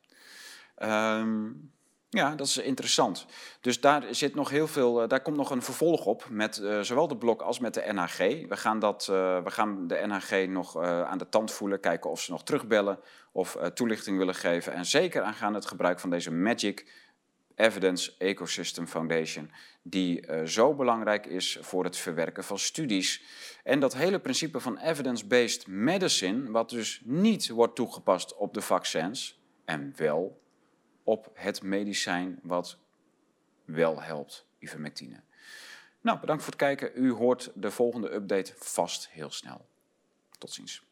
Um, 0.78 1.73
ja, 2.14 2.34
dat 2.34 2.46
is 2.46 2.56
interessant. 2.56 3.26
Dus 3.60 3.80
daar 3.80 4.04
zit 4.10 4.34
nog 4.34 4.50
heel 4.50 4.66
veel, 4.66 5.02
eh, 5.02 5.08
daar 5.08 5.20
komt 5.20 5.36
nog 5.36 5.50
een 5.50 5.62
vervolg 5.62 6.06
op 6.06 6.26
met 6.30 6.58
uh, 6.58 6.80
zowel 6.80 7.08
de 7.08 7.16
blok 7.16 7.42
als 7.42 7.58
met 7.58 7.74
de 7.74 7.84
NHG. 7.92 8.18
We 8.48 8.56
gaan, 8.56 8.78
dat, 8.78 9.08
uh, 9.10 9.42
we 9.42 9.50
gaan 9.50 9.86
de 9.86 10.02
NHG 10.06 10.46
nog 10.48 10.76
aan 10.82 11.18
de 11.18 11.28
tand 11.28 11.52
voelen, 11.52 11.80
kijken 11.80 12.10
of 12.10 12.20
ze 12.20 12.30
nog 12.30 12.44
terugbellen 12.44 12.98
of 13.32 13.58
toelichting 13.74 14.18
willen 14.18 14.34
geven. 14.34 14.72
En 14.72 14.86
zeker 14.86 15.22
aangaan 15.22 15.54
het 15.54 15.66
gebruik 15.66 16.00
van 16.00 16.10
deze 16.10 16.30
Magic 16.30 16.92
Evidence 17.54 18.12
Ecosystem 18.18 18.86
Foundation, 18.86 19.50
die 19.82 20.26
zo 20.44 20.74
belangrijk 20.74 21.26
is 21.26 21.58
voor 21.60 21.84
het 21.84 21.96
verwerken 21.96 22.44
van 22.44 22.58
studies. 22.58 23.22
En 23.64 23.80
dat 23.80 23.94
hele 23.94 24.18
principe 24.18 24.60
van 24.60 24.78
evidence-based 24.78 25.66
medicine, 25.66 26.50
wat 26.50 26.70
dus 26.70 27.02
niet 27.04 27.48
wordt 27.48 27.74
toegepast 27.74 28.36
op 28.36 28.54
de 28.54 28.60
vaccins 28.60 29.40
en 29.64 29.92
wel 29.96 30.42
op 31.04 31.30
het 31.34 31.62
medicijn 31.62 32.38
wat 32.42 32.78
wel 33.64 34.02
helpt, 34.02 34.46
ivermectine. 34.58 35.20
Nou, 36.00 36.20
bedankt 36.20 36.42
voor 36.42 36.52
het 36.52 36.60
kijken. 36.60 36.90
U 36.94 37.12
hoort 37.12 37.50
de 37.54 37.70
volgende 37.70 38.12
update 38.12 38.52
vast 38.56 39.08
heel 39.08 39.30
snel. 39.30 39.66
Tot 40.38 40.50
ziens. 40.50 40.82